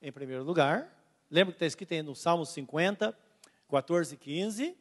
em 0.02 0.12
primeiro 0.12 0.44
lugar. 0.44 0.92
Lembra 1.30 1.54
que 1.54 1.58
está 1.58 1.66
escrito 1.66 1.94
aí 1.94 2.02
no 2.02 2.16
Salmo 2.16 2.46
50, 2.46 3.18
14 3.70 4.16
e 4.16 4.18
15. 4.18 4.78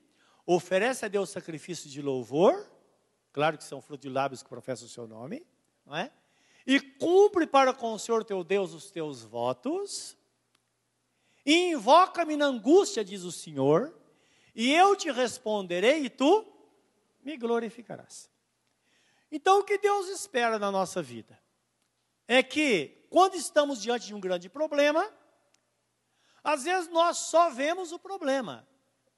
Oferece 0.47 1.05
a 1.05 1.09
Deus 1.09 1.31
sacrifício 1.31 1.89
de 1.89 2.01
louvor. 2.01 2.67
Claro 3.33 3.59
que 3.59 3.65
são 3.65 3.81
frutos 3.81 4.03
de 4.03 4.09
lábios 4.09 4.43
que 4.43 4.49
professam 4.49 4.87
o 4.87 4.91
seu 4.91 5.07
nome. 5.07 5.47
Não 5.87 5.97
é? 5.97 6.11
e 6.67 6.81
cumpre 6.81 7.47
para 7.47 7.73
com 7.73 7.93
o 7.93 7.99
Senhor 7.99 8.25
teu 8.25 8.45
Deus 8.45 8.73
os 8.73 8.91
teus 8.91 9.23
votos, 9.23 10.17
e 11.45 11.73
invoca-me 11.73 12.37
na 12.37 12.47
angústia, 12.47 13.05
diz 13.05 13.23
o 13.23 13.33
Senhor, 13.33 13.95
e 14.55 14.73
eu 14.73 14.95
te 14.95 15.11
responderei 15.11 16.05
e 16.05 16.11
tu 16.11 16.47
me 17.23 17.37
glorificarás. 17.37 18.31
Então, 19.33 19.61
o 19.61 19.65
que 19.65 19.79
Deus 19.79 20.09
espera 20.09 20.59
na 20.59 20.71
nossa 20.71 21.01
vida 21.01 21.39
é 22.29 22.43
que, 22.43 23.00
quando 23.11 23.35
estamos 23.35 23.83
diante 23.83 24.07
de 24.07 24.15
um 24.15 24.21
grande 24.21 24.49
problema, 24.49 25.07
às 26.43 26.63
vezes 26.63 26.89
nós 26.89 27.19
só 27.19 27.51
vemos 27.51 27.93
o 27.93 27.99
problema, 27.99 28.67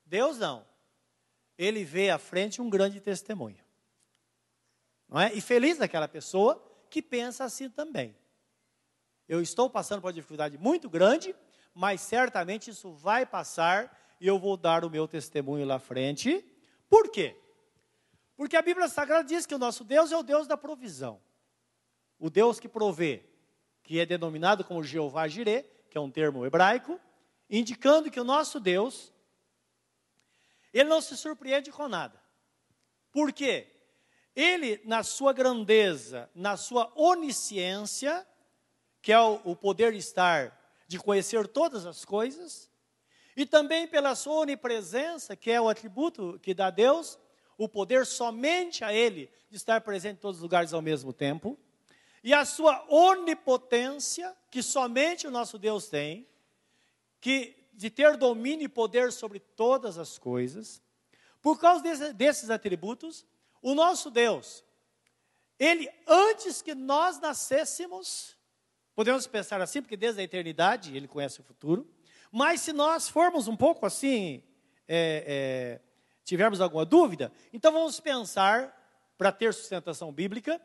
Deus 0.04 0.38
não. 0.38 0.66
Ele 1.56 1.84
vê 1.84 2.10
à 2.10 2.18
frente 2.18 2.60
um 2.60 2.68
grande 2.68 3.00
testemunho. 3.00 3.62
Não 5.06 5.20
é? 5.20 5.32
E 5.34 5.40
feliz 5.40 5.76
daquela 5.76 6.08
pessoa 6.08 6.60
que 6.88 7.02
pensa 7.02 7.44
assim 7.44 7.68
também. 7.68 8.16
Eu 9.28 9.40
estou 9.40 9.68
passando 9.68 10.00
por 10.00 10.06
uma 10.08 10.12
dificuldade 10.12 10.56
muito 10.56 10.88
grande, 10.88 11.36
mas 11.74 12.00
certamente 12.00 12.70
isso 12.70 12.92
vai 12.94 13.24
passar 13.26 13.96
e 14.18 14.26
eu 14.26 14.38
vou 14.38 14.56
dar 14.56 14.84
o 14.84 14.90
meu 14.90 15.06
testemunho 15.06 15.66
lá 15.66 15.78
frente. 15.78 16.44
Por 16.88 17.10
quê? 17.10 17.36
Porque 18.36 18.56
a 18.56 18.62
Bíblia 18.62 18.88
Sagrada 18.88 19.24
diz 19.24 19.44
que 19.44 19.54
o 19.54 19.58
nosso 19.58 19.84
Deus 19.84 20.10
é 20.10 20.16
o 20.16 20.22
Deus 20.22 20.46
da 20.46 20.56
provisão. 20.56 21.20
O 22.18 22.30
Deus 22.30 22.58
que 22.58 22.68
provê, 22.68 23.31
que 23.82 23.98
é 23.98 24.06
denominado 24.06 24.64
como 24.64 24.82
Jeová 24.82 25.26
Jireh, 25.28 25.66
que 25.90 25.98
é 25.98 26.00
um 26.00 26.10
termo 26.10 26.46
hebraico, 26.46 27.00
indicando 27.50 28.10
que 28.10 28.20
o 28.20 28.24
nosso 28.24 28.58
Deus, 28.58 29.12
ele 30.72 30.88
não 30.88 31.00
se 31.00 31.16
surpreende 31.16 31.70
com 31.70 31.88
nada. 31.88 32.20
Por 33.10 33.32
quê? 33.32 33.66
Ele, 34.34 34.80
na 34.84 35.02
sua 35.02 35.32
grandeza, 35.32 36.30
na 36.34 36.56
sua 36.56 36.90
onisciência, 36.96 38.26
que 39.02 39.12
é 39.12 39.20
o, 39.20 39.40
o 39.44 39.54
poder 39.54 39.92
de 39.92 39.98
estar, 39.98 40.58
de 40.86 40.98
conhecer 40.98 41.46
todas 41.46 41.84
as 41.84 42.04
coisas, 42.04 42.70
e 43.36 43.44
também 43.44 43.86
pela 43.86 44.14
sua 44.14 44.40
onipresença, 44.40 45.36
que 45.36 45.50
é 45.50 45.60
o 45.60 45.68
atributo 45.68 46.38
que 46.42 46.54
dá 46.54 46.68
a 46.68 46.70
Deus, 46.70 47.18
o 47.58 47.68
poder 47.68 48.06
somente 48.06 48.84
a 48.84 48.92
Ele 48.92 49.30
de 49.50 49.56
estar 49.56 49.80
presente 49.82 50.16
em 50.16 50.20
todos 50.20 50.38
os 50.38 50.42
lugares 50.42 50.72
ao 50.72 50.80
mesmo 50.80 51.12
tempo, 51.12 51.58
e 52.22 52.32
a 52.32 52.44
sua 52.44 52.84
onipotência, 52.88 54.36
que 54.50 54.62
somente 54.62 55.26
o 55.26 55.30
nosso 55.30 55.58
Deus 55.58 55.88
tem, 55.88 56.26
que 57.20 57.56
de 57.72 57.90
ter 57.90 58.16
domínio 58.16 58.66
e 58.66 58.68
poder 58.68 59.12
sobre 59.12 59.40
todas 59.40 59.98
as 59.98 60.18
coisas, 60.18 60.80
por 61.40 61.58
causa 61.58 61.82
desse, 61.82 62.12
desses 62.12 62.50
atributos, 62.50 63.26
o 63.60 63.74
nosso 63.74 64.10
Deus, 64.10 64.64
ele 65.58 65.88
antes 66.06 66.62
que 66.62 66.74
nós 66.74 67.20
nascêssemos, 67.20 68.36
podemos 68.94 69.26
pensar 69.26 69.60
assim, 69.60 69.80
porque 69.80 69.96
desde 69.96 70.20
a 70.20 70.24
eternidade 70.24 70.96
ele 70.96 71.08
conhece 71.08 71.40
o 71.40 71.44
futuro, 71.44 71.88
mas 72.30 72.60
se 72.60 72.72
nós 72.72 73.08
formos 73.08 73.48
um 73.48 73.56
pouco 73.56 73.84
assim, 73.84 74.42
é, 74.86 75.24
é, 75.26 75.80
tivermos 76.24 76.60
alguma 76.60 76.84
dúvida, 76.84 77.32
então 77.52 77.72
vamos 77.72 77.98
pensar, 78.00 78.78
para 79.18 79.30
ter 79.30 79.52
sustentação 79.54 80.12
bíblica, 80.12 80.60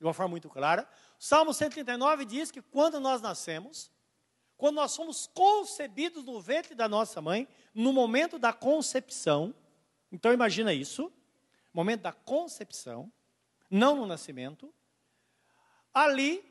de 0.00 0.06
uma 0.06 0.14
forma 0.14 0.30
muito 0.30 0.48
clara. 0.48 0.88
O 1.18 1.22
Salmo 1.22 1.52
139 1.52 2.24
diz 2.24 2.50
que 2.50 2.62
quando 2.62 2.98
nós 2.98 3.20
nascemos, 3.20 3.92
quando 4.56 4.76
nós 4.76 4.92
somos 4.92 5.26
concebidos 5.26 6.24
no 6.24 6.40
ventre 6.40 6.74
da 6.74 6.88
nossa 6.88 7.20
mãe, 7.20 7.46
no 7.74 7.92
momento 7.92 8.38
da 8.38 8.52
concepção, 8.52 9.54
então 10.10 10.32
imagina 10.32 10.72
isso, 10.72 11.12
momento 11.72 12.00
da 12.00 12.12
concepção, 12.12 13.12
não 13.70 13.94
no 13.94 14.06
nascimento, 14.06 14.72
ali 15.92 16.42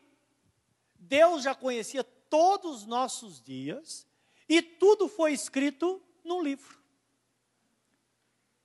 Deus 0.94 1.42
já 1.44 1.56
conhecia 1.56 2.04
todos 2.04 2.82
os 2.82 2.86
nossos 2.86 3.42
dias 3.42 4.08
e 4.48 4.62
tudo 4.62 5.08
foi 5.08 5.34
escrito 5.34 6.02
num 6.24 6.44
livro. 6.44 6.80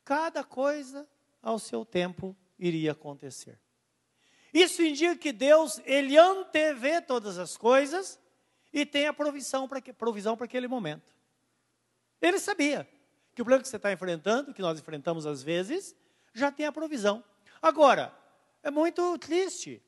Cada 0.04 0.44
coisa 0.44 1.08
ao 1.40 1.58
seu 1.58 1.86
tempo 1.86 2.36
iria 2.58 2.92
acontecer. 2.92 3.63
Isso 4.54 4.82
indica 4.82 5.16
que 5.16 5.32
Deus, 5.32 5.80
ele 5.84 6.16
antevê 6.16 7.00
todas 7.00 7.38
as 7.38 7.56
coisas 7.56 8.20
e 8.72 8.86
tem 8.86 9.08
a 9.08 9.12
provisão 9.12 9.68
para 9.68 9.82
provisão 9.92 10.36
para 10.36 10.46
aquele 10.46 10.68
momento. 10.68 11.12
Ele 12.22 12.38
sabia 12.38 12.88
que 13.34 13.42
o 13.42 13.44
problema 13.44 13.62
que 13.62 13.68
você 13.68 13.76
está 13.76 13.92
enfrentando, 13.92 14.54
que 14.54 14.62
nós 14.62 14.78
enfrentamos 14.78 15.26
às 15.26 15.42
vezes, 15.42 15.96
já 16.32 16.52
tem 16.52 16.66
a 16.66 16.72
provisão. 16.72 17.22
Agora, 17.60 18.16
é 18.62 18.70
muito 18.70 19.18
triste 19.18 19.82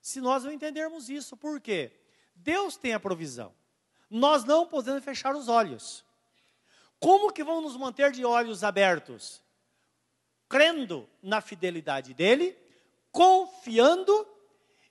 se 0.00 0.20
nós 0.20 0.44
não 0.44 0.52
entendermos 0.52 1.10
isso. 1.10 1.36
Por 1.36 1.60
quê? 1.60 1.92
Deus 2.34 2.76
tem 2.76 2.94
a 2.94 3.00
provisão. 3.00 3.52
Nós 4.08 4.44
não 4.44 4.68
podemos 4.68 5.02
fechar 5.04 5.34
os 5.34 5.48
olhos. 5.48 6.04
Como 7.00 7.32
que 7.32 7.42
vamos 7.42 7.64
nos 7.64 7.76
manter 7.76 8.12
de 8.12 8.24
olhos 8.24 8.62
abertos? 8.62 9.42
crendo 10.52 11.08
na 11.22 11.40
fidelidade 11.40 12.12
dele, 12.12 12.54
confiando 13.12 14.26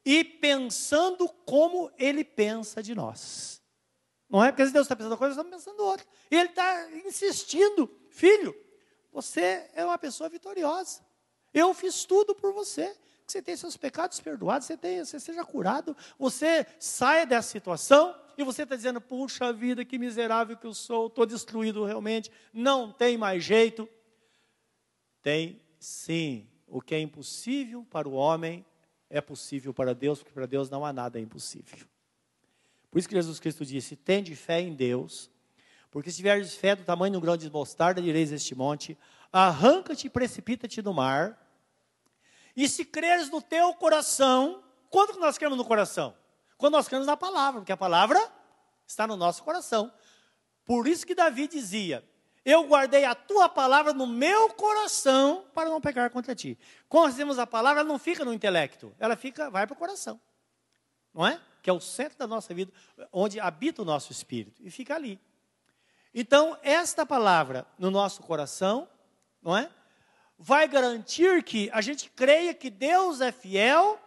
e 0.05 0.23
pensando 0.23 1.27
como 1.45 1.91
ele 1.97 2.23
pensa 2.23 2.81
de 2.81 2.95
nós. 2.95 3.61
Não 4.29 4.43
é 4.43 4.51
porque 4.51 4.63
Deus 4.71 4.85
está 4.85 4.95
pensando 4.95 5.11
uma 5.11 5.17
coisa, 5.17 5.35
nós 5.35 5.45
estamos 5.45 5.65
pensando 5.65 5.85
outra. 5.85 6.07
E 6.29 6.35
ele 6.37 6.49
está 6.49 6.89
insistindo, 7.05 7.89
filho, 8.09 8.55
você 9.11 9.69
é 9.73 9.83
uma 9.83 9.97
pessoa 9.97 10.29
vitoriosa. 10.29 11.01
Eu 11.53 11.73
fiz 11.73 12.05
tudo 12.05 12.33
por 12.33 12.53
você. 12.53 12.95
Você 13.27 13.41
tem 13.41 13.55
seus 13.55 13.77
pecados 13.77 14.19
perdoados, 14.19 14.67
você, 14.67 15.05
você 15.05 15.19
seja 15.19 15.45
curado, 15.45 15.95
você 16.19 16.67
saia 16.77 17.25
dessa 17.25 17.49
situação 17.49 18.13
e 18.37 18.43
você 18.43 18.63
está 18.63 18.75
dizendo, 18.75 18.99
puxa 18.99 19.53
vida, 19.53 19.85
que 19.85 19.97
miserável 19.97 20.57
que 20.57 20.67
eu 20.67 20.73
sou, 20.73 21.07
estou 21.07 21.25
destruído 21.25 21.85
realmente, 21.85 22.29
não 22.53 22.91
tem 22.91 23.17
mais 23.17 23.41
jeito. 23.41 23.87
Tem 25.21 25.61
sim. 25.79 26.50
O 26.71 26.81
que 26.81 26.95
é 26.95 26.99
impossível 27.01 27.85
para 27.91 28.07
o 28.07 28.13
homem 28.13 28.65
é 29.09 29.19
possível 29.19 29.73
para 29.73 29.93
Deus, 29.93 30.19
porque 30.19 30.33
para 30.33 30.45
Deus 30.45 30.69
não 30.69 30.85
há 30.85 30.93
nada 30.93 31.19
impossível. 31.19 31.85
Por 32.89 32.97
isso 32.97 33.09
que 33.09 33.15
Jesus 33.15 33.41
Cristo 33.41 33.65
disse: 33.65 33.97
Tende 33.97 34.33
fé 34.37 34.61
em 34.61 34.73
Deus, 34.73 35.29
porque 35.91 36.09
se 36.09 36.17
tiveres 36.17 36.55
fé 36.55 36.73
do 36.73 36.85
tamanho 36.85 37.17
um 37.17 37.21
grão 37.21 37.35
de 37.35 37.51
mostarda, 37.51 38.01
direis 38.01 38.31
este 38.31 38.55
monte: 38.55 38.97
Arranca-te 39.33 40.07
e 40.07 40.09
precipita-te 40.09 40.81
no 40.81 40.93
mar. 40.93 41.37
E 42.55 42.69
se 42.69 42.85
creres 42.85 43.29
no 43.29 43.41
teu 43.41 43.73
coração, 43.73 44.63
quando 44.89 45.19
nós 45.19 45.37
cremos 45.37 45.57
no 45.57 45.65
coração? 45.65 46.15
Quando 46.57 46.73
nós 46.73 46.87
cremos 46.87 47.05
na 47.05 47.17
palavra, 47.17 47.59
porque 47.59 47.71
a 47.73 47.77
palavra 47.77 48.17
está 48.87 49.05
no 49.05 49.17
nosso 49.17 49.43
coração. 49.43 49.91
Por 50.63 50.87
isso 50.87 51.05
que 51.05 51.13
Davi 51.13 51.49
dizia: 51.49 52.01
eu 52.43 52.67
guardei 52.67 53.05
a 53.05 53.13
tua 53.13 53.47
palavra 53.47 53.93
no 53.93 54.07
meu 54.07 54.49
coração 54.49 55.45
para 55.53 55.69
não 55.69 55.79
pecar 55.79 56.09
contra 56.09 56.33
ti. 56.33 56.57
Quando 56.89 57.05
nós 57.05 57.15
temos 57.15 57.37
a 57.37 57.45
palavra, 57.45 57.81
ela 57.81 57.89
não 57.89 57.99
fica 57.99 58.25
no 58.25 58.33
intelecto, 58.33 58.93
ela 58.99 59.15
fica, 59.15 59.49
vai 59.49 59.67
para 59.67 59.73
o 59.73 59.77
coração. 59.77 60.19
Não 61.13 61.25
é? 61.27 61.39
Que 61.61 61.69
é 61.69 61.73
o 61.73 61.79
centro 61.79 62.17
da 62.17 62.25
nossa 62.25 62.53
vida, 62.53 62.71
onde 63.11 63.39
habita 63.39 63.81
o 63.81 63.85
nosso 63.85 64.11
espírito, 64.11 64.61
e 64.63 64.71
fica 64.71 64.95
ali. 64.95 65.19
Então, 66.13 66.57
esta 66.61 67.05
palavra 67.05 67.65
no 67.77 67.91
nosso 67.91 68.21
coração, 68.23 68.87
não 69.41 69.55
é? 69.55 69.69
Vai 70.37 70.67
garantir 70.67 71.43
que 71.43 71.69
a 71.71 71.81
gente 71.81 72.09
creia 72.09 72.53
que 72.53 72.69
Deus 72.69 73.21
é 73.21 73.31
fiel 73.31 73.99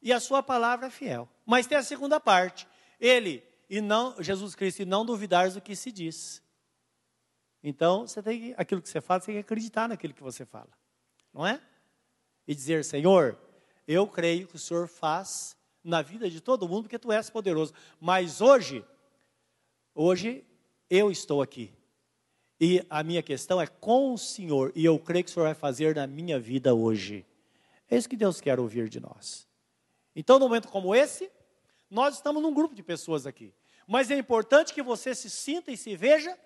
e 0.00 0.12
a 0.12 0.18
sua 0.18 0.42
palavra 0.42 0.86
é 0.86 0.90
fiel. 0.90 1.28
Mas 1.44 1.66
tem 1.66 1.76
a 1.76 1.82
segunda 1.82 2.18
parte. 2.18 2.66
Ele 2.98 3.44
e 3.68 3.80
não 3.80 4.20
Jesus 4.20 4.54
Cristo 4.54 4.80
e 4.80 4.86
não 4.86 5.04
duvidares 5.04 5.54
do 5.54 5.60
que 5.60 5.76
se 5.76 5.92
diz. 5.92 6.42
Então, 7.62 8.06
você 8.06 8.22
tem 8.22 8.40
que, 8.40 8.54
aquilo 8.56 8.80
que 8.80 8.88
você 8.88 9.00
fala, 9.00 9.20
você 9.20 9.26
tem 9.26 9.34
que 9.36 9.40
acreditar 9.40 9.88
naquilo 9.88 10.14
que 10.14 10.22
você 10.22 10.44
fala. 10.44 10.70
Não 11.32 11.46
é? 11.46 11.60
E 12.46 12.54
dizer, 12.54 12.84
Senhor, 12.84 13.38
eu 13.86 14.06
creio 14.06 14.46
que 14.46 14.56
o 14.56 14.58
Senhor 14.58 14.86
faz 14.86 15.56
na 15.82 16.02
vida 16.02 16.28
de 16.30 16.40
todo 16.40 16.68
mundo, 16.68 16.84
porque 16.84 16.98
tu 16.98 17.10
és 17.10 17.30
poderoso. 17.30 17.72
Mas 18.00 18.40
hoje, 18.40 18.84
hoje 19.94 20.44
eu 20.88 21.10
estou 21.10 21.42
aqui. 21.42 21.72
E 22.60 22.84
a 22.90 23.02
minha 23.02 23.22
questão 23.22 23.60
é 23.60 23.66
com 23.66 24.12
o 24.14 24.18
Senhor, 24.18 24.72
e 24.74 24.84
eu 24.84 24.98
creio 24.98 25.24
que 25.24 25.30
o 25.30 25.34
Senhor 25.34 25.46
vai 25.46 25.54
fazer 25.54 25.94
na 25.94 26.06
minha 26.06 26.38
vida 26.38 26.74
hoje. 26.74 27.24
É 27.90 27.96
isso 27.96 28.08
que 28.08 28.16
Deus 28.16 28.40
quer 28.40 28.58
ouvir 28.58 28.88
de 28.88 29.00
nós. 29.00 29.46
Então, 30.14 30.38
num 30.38 30.46
momento 30.46 30.68
como 30.68 30.94
esse, 30.94 31.30
nós 31.90 32.16
estamos 32.16 32.42
num 32.42 32.52
grupo 32.52 32.74
de 32.74 32.82
pessoas 32.82 33.26
aqui. 33.26 33.54
Mas 33.86 34.10
é 34.10 34.18
importante 34.18 34.74
que 34.74 34.82
você 34.82 35.14
se 35.14 35.30
sinta 35.30 35.70
e 35.70 35.76
se 35.76 35.96
veja 35.96 36.36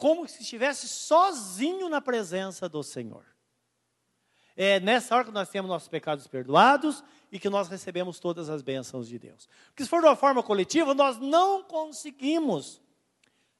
como 0.00 0.26
se 0.26 0.40
estivesse 0.40 0.88
sozinho 0.88 1.86
na 1.90 2.00
presença 2.00 2.66
do 2.70 2.82
Senhor. 2.82 3.22
É 4.56 4.80
nessa 4.80 5.14
hora 5.14 5.26
que 5.26 5.30
nós 5.30 5.50
temos 5.50 5.68
nossos 5.68 5.88
pecados 5.88 6.26
perdoados 6.26 7.04
e 7.30 7.38
que 7.38 7.50
nós 7.50 7.68
recebemos 7.68 8.18
todas 8.18 8.48
as 8.48 8.62
bênçãos 8.62 9.06
de 9.06 9.18
Deus. 9.18 9.46
Porque 9.66 9.84
se 9.84 9.90
for 9.90 10.00
de 10.00 10.06
uma 10.06 10.16
forma 10.16 10.42
coletiva, 10.42 10.94
nós 10.94 11.18
não 11.18 11.62
conseguimos, 11.62 12.80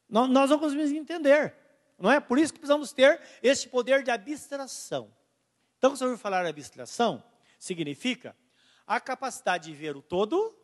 nós 0.09 0.49
não 0.49 0.59
conseguimos 0.59 0.91
entender. 0.91 1.55
Não 1.99 2.11
é? 2.11 2.19
Por 2.19 2.39
isso 2.39 2.55
que 2.55 2.59
precisamos 2.59 2.91
ter 2.91 3.21
esse 3.43 3.69
poder 3.69 4.03
de 4.03 4.11
abstração. 4.11 5.15
Então, 5.77 5.91
quando 5.91 5.99
você 5.99 6.05
ouvir 6.07 6.17
falar 6.17 6.47
abstração, 6.47 7.23
significa 7.59 8.35
a 8.87 8.99
capacidade 8.99 9.71
de 9.71 9.77
ver 9.77 9.95
o 9.95 10.01
todo 10.01 10.57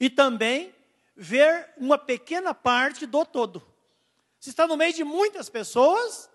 e 0.00 0.10
também 0.10 0.74
ver 1.14 1.72
uma 1.76 1.96
pequena 1.96 2.52
parte 2.52 3.06
do 3.06 3.24
todo. 3.24 3.73
Se 4.44 4.50
está 4.50 4.66
no 4.66 4.76
meio 4.76 4.92
de 4.92 5.02
muitas 5.02 5.48
pessoas, 5.48 6.28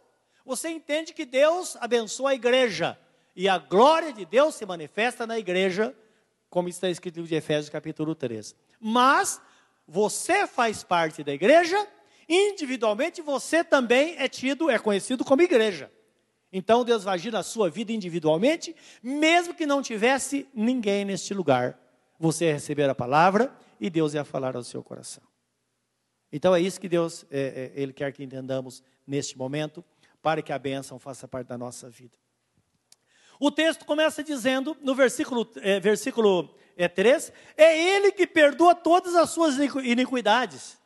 você 0.43 0.67
entende 0.67 1.13
que 1.13 1.27
Deus 1.27 1.77
abençoa 1.79 2.31
a 2.31 2.33
igreja 2.33 2.97
e 3.35 3.47
a 3.47 3.59
glória 3.59 4.11
de 4.11 4.25
Deus 4.25 4.55
se 4.55 4.65
manifesta 4.65 5.27
na 5.27 5.37
igreja, 5.37 5.95
como 6.49 6.67
está 6.67 6.89
escrito 6.89 7.17
no 7.17 7.21
livro 7.21 7.29
de 7.29 7.35
Efésios, 7.35 7.69
capítulo 7.69 8.15
3. 8.15 8.55
Mas 8.79 9.39
você 9.87 10.47
faz 10.47 10.83
parte 10.83 11.23
da 11.23 11.31
igreja, 11.31 11.87
individualmente 12.27 13.21
você 13.21 13.63
também 13.63 14.15
é 14.17 14.27
tido, 14.27 14.71
é 14.71 14.79
conhecido 14.79 15.23
como 15.23 15.43
igreja. 15.43 15.91
Então 16.51 16.83
Deus 16.83 17.03
vai 17.03 17.13
agir 17.13 17.31
na 17.31 17.43
sua 17.43 17.69
vida 17.69 17.91
individualmente, 17.91 18.75
mesmo 19.03 19.53
que 19.53 19.67
não 19.67 19.83
tivesse 19.83 20.49
ninguém 20.51 21.05
neste 21.05 21.31
lugar. 21.31 21.79
Você 22.19 22.51
receber 22.51 22.89
a 22.89 22.95
palavra 22.95 23.55
e 23.79 23.87
Deus 23.87 24.15
ia 24.15 24.25
falar 24.25 24.55
ao 24.55 24.63
seu 24.63 24.81
coração. 24.81 25.29
Então 26.31 26.53
é 26.53 26.61
isso 26.61 26.79
que 26.79 26.89
Deus 26.89 27.25
é, 27.31 27.71
é, 27.75 27.81
ele 27.81 27.93
quer 27.93 28.11
que 28.13 28.23
entendamos 28.23 28.83
neste 29.05 29.37
momento, 29.37 29.83
para 30.21 30.41
que 30.41 30.51
a 30.51 30.59
bênção 30.59 30.99
faça 30.99 31.27
parte 31.27 31.47
da 31.47 31.57
nossa 31.57 31.89
vida. 31.89 32.17
O 33.39 33.49
texto 33.49 33.85
começa 33.85 34.23
dizendo, 34.23 34.77
no 34.81 34.93
versículo, 34.93 35.49
é, 35.57 35.79
versículo 35.79 36.53
é, 36.75 36.87
3, 36.87 37.31
é 37.55 37.95
Ele 37.95 38.11
que 38.11 38.27
perdoa 38.27 38.75
todas 38.75 39.15
as 39.15 39.29
suas 39.29 39.55
iniquidades. 39.57 40.77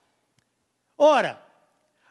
Ora, 0.97 1.43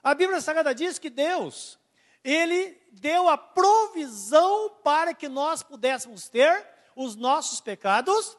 a 0.02 0.14
Bíblia 0.14 0.40
Sagrada 0.40 0.74
diz 0.74 0.98
que 0.98 1.08
Deus, 1.08 1.78
Ele 2.24 2.76
deu 2.90 3.28
a 3.28 3.38
provisão 3.38 4.70
para 4.82 5.14
que 5.14 5.28
nós 5.28 5.62
pudéssemos 5.62 6.28
ter 6.28 6.66
os 6.94 7.14
nossos 7.14 7.60
pecados 7.60 8.36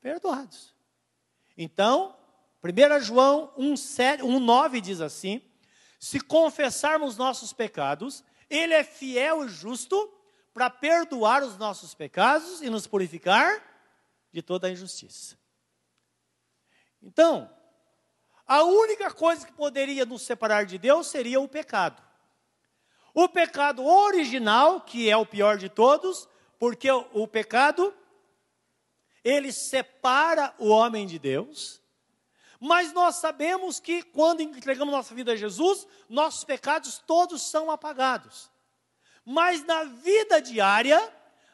perdoados. 0.00 0.74
Então, 1.56 2.16
1 2.62 3.00
João 3.00 3.52
1,9 3.56 4.80
diz 4.80 5.00
assim: 5.00 5.42
se 5.98 6.20
confessarmos 6.20 7.16
nossos 7.16 7.52
pecados, 7.52 8.24
Ele 8.48 8.74
é 8.74 8.84
fiel 8.84 9.44
e 9.44 9.48
justo 9.48 10.12
para 10.52 10.70
perdoar 10.70 11.42
os 11.42 11.56
nossos 11.56 11.94
pecados 11.94 12.62
e 12.62 12.70
nos 12.70 12.86
purificar 12.86 13.62
de 14.32 14.42
toda 14.42 14.66
a 14.66 14.70
injustiça. 14.70 15.36
Então, 17.02 17.52
a 18.46 18.62
única 18.62 19.10
coisa 19.10 19.46
que 19.46 19.52
poderia 19.52 20.04
nos 20.04 20.22
separar 20.22 20.64
de 20.66 20.78
Deus 20.78 21.06
seria 21.06 21.40
o 21.40 21.48
pecado. 21.48 22.02
O 23.14 23.28
pecado 23.28 23.84
original, 23.84 24.80
que 24.80 25.10
é 25.10 25.16
o 25.16 25.26
pior 25.26 25.58
de 25.58 25.68
todos, 25.68 26.28
porque 26.58 26.90
o, 26.90 27.06
o 27.12 27.28
pecado 27.28 27.94
ele 29.24 29.52
separa 29.52 30.54
o 30.58 30.68
homem 30.68 31.06
de 31.06 31.18
Deus. 31.18 31.82
Mas 32.60 32.92
nós 32.92 33.16
sabemos 33.16 33.78
que 33.78 34.02
quando 34.02 34.40
entregamos 34.40 34.92
nossa 34.92 35.14
vida 35.14 35.32
a 35.32 35.36
Jesus, 35.36 35.86
nossos 36.08 36.44
pecados 36.44 36.98
todos 36.98 37.42
são 37.42 37.70
apagados. 37.70 38.50
Mas 39.24 39.64
na 39.64 39.84
vida 39.84 40.40
diária, 40.40 41.00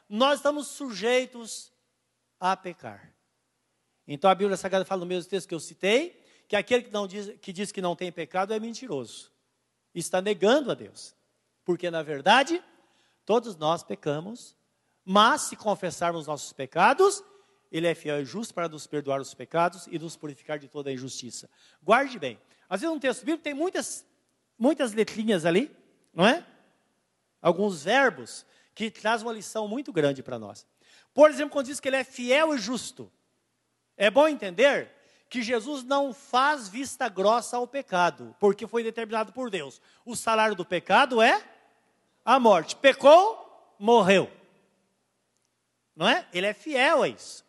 nós 0.08 0.38
estamos 0.38 0.68
sujeitos 0.68 1.72
a 2.40 2.56
pecar. 2.56 3.12
Então 4.06 4.30
a 4.30 4.34
Bíblia 4.34 4.56
Sagrada 4.56 4.84
fala 4.84 5.00
no 5.00 5.06
mesmo 5.06 5.28
texto 5.28 5.48
que 5.48 5.54
eu 5.54 5.60
citei, 5.60 6.22
que 6.48 6.56
aquele 6.56 6.84
que, 6.84 6.90
não 6.90 7.06
diz, 7.06 7.38
que 7.40 7.52
diz 7.52 7.72
que 7.72 7.82
não 7.82 7.96
tem 7.96 8.12
pecado 8.12 8.54
é 8.54 8.60
mentiroso. 8.60 9.32
Está 9.94 10.20
negando 10.20 10.70
a 10.70 10.74
Deus. 10.74 11.14
Porque 11.64 11.90
na 11.90 12.02
verdade, 12.02 12.62
todos 13.24 13.56
nós 13.56 13.82
pecamos, 13.82 14.56
mas 15.04 15.42
se 15.42 15.56
confessarmos 15.56 16.26
nossos 16.26 16.52
pecados, 16.52 17.22
ele 17.74 17.88
é 17.88 17.94
fiel 17.94 18.22
e 18.22 18.24
justo 18.24 18.54
para 18.54 18.68
nos 18.68 18.86
perdoar 18.86 19.20
os 19.20 19.34
pecados 19.34 19.88
e 19.88 19.98
nos 19.98 20.16
purificar 20.16 20.60
de 20.60 20.68
toda 20.68 20.90
a 20.90 20.92
injustiça. 20.92 21.50
Guarde 21.82 22.20
bem. 22.20 22.38
Às 22.68 22.82
vezes 22.82 22.94
um 22.94 23.00
texto 23.00 23.24
bíblico 23.24 23.42
tem 23.42 23.52
muitas, 23.52 24.06
muitas 24.56 24.92
letrinhas 24.92 25.44
ali, 25.44 25.76
não 26.14 26.24
é? 26.24 26.46
Alguns 27.42 27.82
verbos 27.82 28.46
que 28.76 28.92
trazem 28.92 29.26
uma 29.26 29.32
lição 29.32 29.66
muito 29.66 29.92
grande 29.92 30.22
para 30.22 30.38
nós. 30.38 30.64
Por 31.12 31.28
exemplo, 31.28 31.50
quando 31.50 31.66
diz 31.66 31.80
que 31.80 31.88
ele 31.88 31.96
é 31.96 32.04
fiel 32.04 32.54
e 32.54 32.58
justo. 32.58 33.10
É 33.96 34.08
bom 34.08 34.28
entender 34.28 34.88
que 35.28 35.42
Jesus 35.42 35.82
não 35.82 36.14
faz 36.14 36.68
vista 36.68 37.08
grossa 37.08 37.56
ao 37.56 37.66
pecado, 37.66 38.36
porque 38.38 38.68
foi 38.68 38.84
determinado 38.84 39.32
por 39.32 39.50
Deus. 39.50 39.80
O 40.04 40.14
salário 40.14 40.54
do 40.54 40.64
pecado 40.64 41.20
é 41.20 41.44
a 42.24 42.38
morte. 42.38 42.76
Pecou, 42.76 43.74
morreu. 43.80 44.30
Não 45.96 46.08
é? 46.08 46.24
Ele 46.32 46.46
é 46.46 46.54
fiel 46.54 47.02
a 47.02 47.08
isso. 47.08 47.44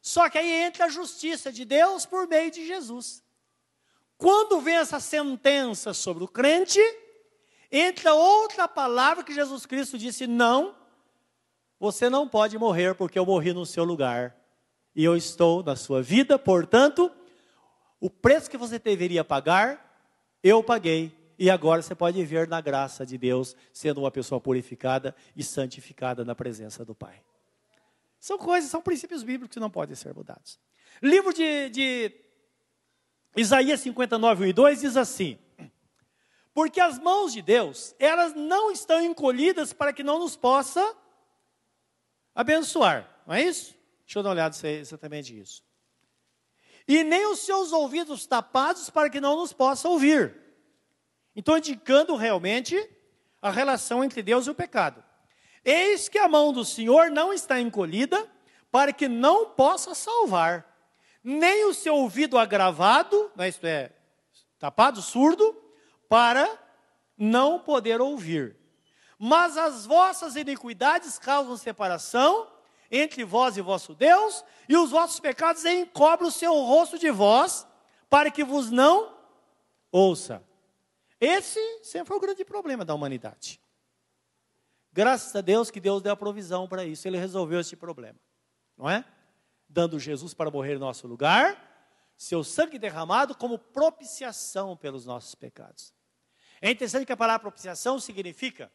Só 0.00 0.28
que 0.28 0.38
aí 0.38 0.50
entra 0.50 0.86
a 0.86 0.88
justiça 0.88 1.52
de 1.52 1.64
Deus 1.64 2.06
por 2.06 2.26
meio 2.26 2.50
de 2.50 2.66
Jesus. 2.66 3.22
Quando 4.16 4.60
vem 4.60 4.76
essa 4.76 5.00
sentença 5.00 5.94
sobre 5.94 6.24
o 6.24 6.28
crente, 6.28 6.80
entra 7.70 8.14
outra 8.14 8.66
palavra 8.66 9.24
que 9.24 9.34
Jesus 9.34 9.66
Cristo 9.66 9.98
disse: 9.98 10.26
não, 10.26 10.74
você 11.78 12.10
não 12.10 12.28
pode 12.28 12.58
morrer 12.58 12.94
porque 12.94 13.18
eu 13.18 13.26
morri 13.26 13.52
no 13.52 13.64
seu 13.64 13.84
lugar. 13.84 14.36
E 14.94 15.04
eu 15.04 15.16
estou 15.16 15.62
na 15.62 15.76
sua 15.76 16.02
vida, 16.02 16.38
portanto, 16.38 17.10
o 18.00 18.10
preço 18.10 18.50
que 18.50 18.56
você 18.56 18.78
deveria 18.78 19.24
pagar, 19.24 20.04
eu 20.42 20.62
paguei. 20.62 21.16
E 21.38 21.48
agora 21.48 21.80
você 21.80 21.94
pode 21.94 22.18
viver 22.18 22.46
na 22.46 22.60
graça 22.60 23.06
de 23.06 23.16
Deus, 23.16 23.56
sendo 23.72 24.02
uma 24.02 24.10
pessoa 24.10 24.38
purificada 24.38 25.14
e 25.34 25.42
santificada 25.42 26.22
na 26.22 26.34
presença 26.34 26.84
do 26.84 26.94
Pai. 26.94 27.22
São 28.20 28.36
coisas, 28.36 28.70
são 28.70 28.82
princípios 28.82 29.22
bíblicos 29.22 29.54
que 29.54 29.60
não 29.60 29.70
podem 29.70 29.96
ser 29.96 30.14
mudados. 30.14 30.60
Livro 31.02 31.32
de, 31.32 31.70
de 31.70 32.12
Isaías 33.34 33.80
59, 33.80 34.44
1 34.44 34.46
e 34.48 34.52
2 34.52 34.80
diz 34.80 34.96
assim: 34.98 35.38
Porque 36.52 36.78
as 36.78 36.98
mãos 36.98 37.32
de 37.32 37.40
Deus, 37.40 37.94
elas 37.98 38.34
não 38.34 38.70
estão 38.70 39.00
encolhidas 39.00 39.72
para 39.72 39.92
que 39.92 40.02
não 40.02 40.18
nos 40.18 40.36
possa 40.36 40.94
abençoar. 42.34 43.22
Não 43.26 43.34
é 43.34 43.42
isso? 43.42 43.74
Deixa 44.04 44.18
eu 44.18 44.22
dar 44.22 44.28
uma 44.28 44.34
olhada 44.34 44.54
se 44.54 44.66
é 44.66 44.72
exatamente 44.72 45.38
isso. 45.38 45.64
E 46.86 47.02
nem 47.02 47.26
os 47.26 47.38
seus 47.38 47.72
ouvidos 47.72 48.26
tapados 48.26 48.90
para 48.90 49.08
que 49.08 49.20
não 49.20 49.36
nos 49.36 49.52
possa 49.52 49.88
ouvir. 49.88 50.36
Então, 51.34 51.56
indicando 51.56 52.16
realmente 52.16 52.76
a 53.40 53.50
relação 53.50 54.04
entre 54.04 54.22
Deus 54.22 54.46
e 54.46 54.50
o 54.50 54.54
pecado. 54.54 55.02
Eis 55.64 56.08
que 56.08 56.18
a 56.18 56.28
mão 56.28 56.52
do 56.52 56.64
Senhor 56.64 57.10
não 57.10 57.32
está 57.32 57.60
encolhida, 57.60 58.28
para 58.70 58.92
que 58.92 59.08
não 59.08 59.50
possa 59.50 59.94
salvar, 59.94 60.66
nem 61.22 61.66
o 61.66 61.74
seu 61.74 61.94
ouvido 61.96 62.38
agravado, 62.38 63.30
né, 63.36 63.48
isto 63.48 63.66
é, 63.66 63.92
tapado, 64.58 65.02
surdo, 65.02 65.56
para 66.08 66.48
não 67.18 67.58
poder 67.58 68.00
ouvir. 68.00 68.56
Mas 69.18 69.56
as 69.58 69.84
vossas 69.84 70.36
iniquidades 70.36 71.18
causam 71.18 71.56
separação 71.56 72.48
entre 72.90 73.22
vós 73.22 73.56
e 73.56 73.60
vosso 73.60 73.94
Deus, 73.94 74.44
e 74.68 74.76
os 74.76 74.90
vossos 74.90 75.20
pecados 75.20 75.64
encobrem 75.64 76.28
o 76.28 76.32
seu 76.32 76.52
rosto 76.54 76.98
de 76.98 77.10
vós, 77.10 77.66
para 78.08 78.30
que 78.30 78.42
vos 78.42 78.70
não 78.70 79.14
ouça. 79.92 80.42
Esse 81.20 81.60
sempre 81.82 82.08
foi 82.08 82.16
o 82.16 82.20
grande 82.20 82.44
problema 82.44 82.84
da 82.84 82.94
humanidade. 82.94 83.59
Graças 84.92 85.34
a 85.36 85.40
Deus 85.40 85.70
que 85.70 85.80
Deus 85.80 86.02
deu 86.02 86.12
a 86.12 86.16
provisão 86.16 86.68
para 86.68 86.84
isso, 86.84 87.06
ele 87.06 87.16
resolveu 87.16 87.60
esse 87.60 87.76
problema, 87.76 88.18
não 88.76 88.90
é? 88.90 89.04
Dando 89.68 89.98
Jesus 89.98 90.34
para 90.34 90.50
morrer 90.50 90.74
em 90.74 90.78
nosso 90.78 91.06
lugar, 91.06 91.70
seu 92.16 92.42
sangue 92.42 92.78
derramado 92.78 93.34
como 93.34 93.58
propiciação 93.58 94.76
pelos 94.76 95.06
nossos 95.06 95.34
pecados. 95.34 95.94
É 96.60 96.70
interessante 96.70 97.06
que 97.06 97.12
a 97.12 97.16
palavra 97.16 97.40
propiciação 97.40 97.98
significa 98.00 98.70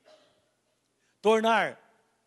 tornar 1.21 1.79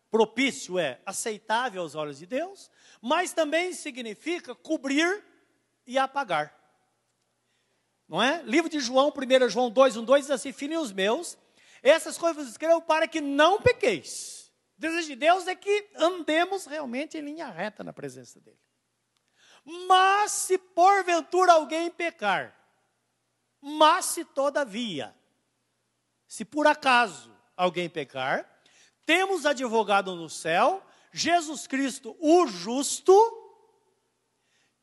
propício 0.09 0.79
é 0.79 0.99
aceitável 1.05 1.81
aos 1.81 1.95
olhos 1.95 2.19
de 2.19 2.25
Deus, 2.25 2.69
mas 3.01 3.33
também 3.33 3.73
significa 3.73 4.55
cobrir 4.55 5.23
e 5.85 5.97
apagar. 5.97 6.57
Não 8.07 8.21
é? 8.21 8.41
Livro 8.43 8.69
de 8.69 8.79
João, 8.79 9.13
1 9.15 9.49
João 9.49 9.69
2, 9.69 9.97
1, 9.97 10.03
2 10.03 10.21
diz 10.23 10.31
assim: 10.31 10.51
Filhos 10.51 10.91
meus, 10.91 11.37
essas 11.81 12.17
coisas 12.17 12.47
escrevo 12.47 12.81
para 12.81 13.07
que 13.07 13.21
não 13.21 13.61
pequeis. 13.61 14.51
O 14.77 14.81
desejo 14.81 15.07
de 15.09 15.15
Deus 15.15 15.47
é 15.47 15.55
que 15.55 15.89
andemos 15.95 16.65
realmente 16.65 17.17
em 17.17 17.21
linha 17.21 17.49
reta 17.49 17.83
na 17.83 17.93
presença 17.93 18.39
dEle. 18.39 18.59
Mas 19.87 20.31
se 20.31 20.57
porventura 20.57 21.53
alguém 21.53 21.91
pecar, 21.91 22.55
mas 23.61 24.05
se 24.05 24.23
todavia, 24.23 25.13
se 26.27 26.45
por 26.45 26.65
acaso 26.65 27.35
alguém 27.57 27.89
pecar, 27.89 28.49
temos 29.05 29.45
advogado 29.45 30.15
no 30.15 30.29
céu, 30.29 30.85
Jesus 31.11 31.67
Cristo, 31.67 32.15
o 32.19 32.47
justo, 32.47 33.13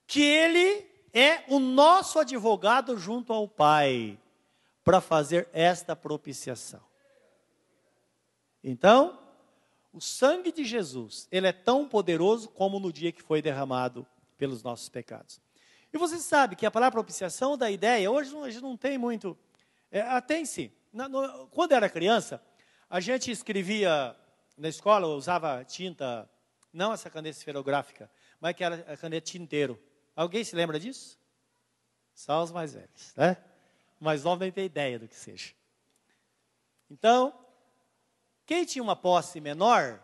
que 0.07 0.23
ele 0.23 0.87
é 1.13 1.45
o 1.49 1.59
nosso 1.59 2.19
advogado 2.19 2.99
junto 2.99 3.33
ao 3.33 3.49
Pai, 3.49 4.21
para 4.85 5.01
fazer 5.01 5.49
esta 5.53 5.97
propiciação. 5.97 6.86
Então, 8.69 9.17
o 9.93 10.01
sangue 10.01 10.51
de 10.51 10.65
Jesus, 10.65 11.29
ele 11.31 11.47
é 11.47 11.53
tão 11.53 11.89
poderoso 11.89 12.49
como 12.49 12.81
no 12.81 12.93
dia 12.93 13.13
que 13.13 13.23
foi 13.23 13.41
derramado 13.41 14.05
pelos 14.37 14.61
nossos 14.61 14.89
pecados. 14.89 15.41
E 15.93 15.97
você 15.97 16.19
sabe 16.19 16.57
que 16.57 16.67
a 16.67 16.71
palavra 16.71 16.91
propiciação 16.91 17.57
da 17.57 17.71
ideia, 17.71 18.11
hoje 18.11 18.37
a 18.37 18.51
gente 18.51 18.61
não 18.61 18.77
tem 18.77 18.99
muito. 18.99 19.39
É, 19.89 20.01
ah, 20.01 20.21
tem 20.21 20.45
sim. 20.45 20.73
Na, 20.93 21.09
no, 21.09 21.47
quando 21.47 21.73
era 21.73 21.89
criança, 21.89 22.43
a 22.91 22.99
gente 22.99 23.31
escrevia 23.31 24.17
na 24.59 24.69
escola, 24.69 25.07
usava 25.07 25.65
tinta, 25.65 26.29
não 26.73 26.93
essa 26.93 27.09
caneta 27.09 27.39
esferográfica, 27.39 28.11
mas 28.41 28.57
que 28.57 28.65
era 28.65 28.85
a 28.93 28.97
caneta 28.97 29.31
tinteiro. 29.31 29.81
Alguém 30.17 30.43
se 30.43 30.57
lembra 30.57 30.81
disso? 30.81 31.17
Só 32.17 32.43
os 32.43 32.51
mais 32.51 32.75
velhos, 32.75 33.15
né? 33.17 33.37
O 34.01 34.05
mais 34.05 34.25
novo 34.25 34.41
nem 34.41 34.51
tem 34.51 34.65
ideia 34.65 34.99
do 34.99 35.07
que 35.07 35.15
seja. 35.15 35.55
Então, 36.91 37.46
quem 38.47 38.65
tinha 38.65 38.83
uma 38.83 38.95
posse 38.95 39.41
menor, 39.41 40.01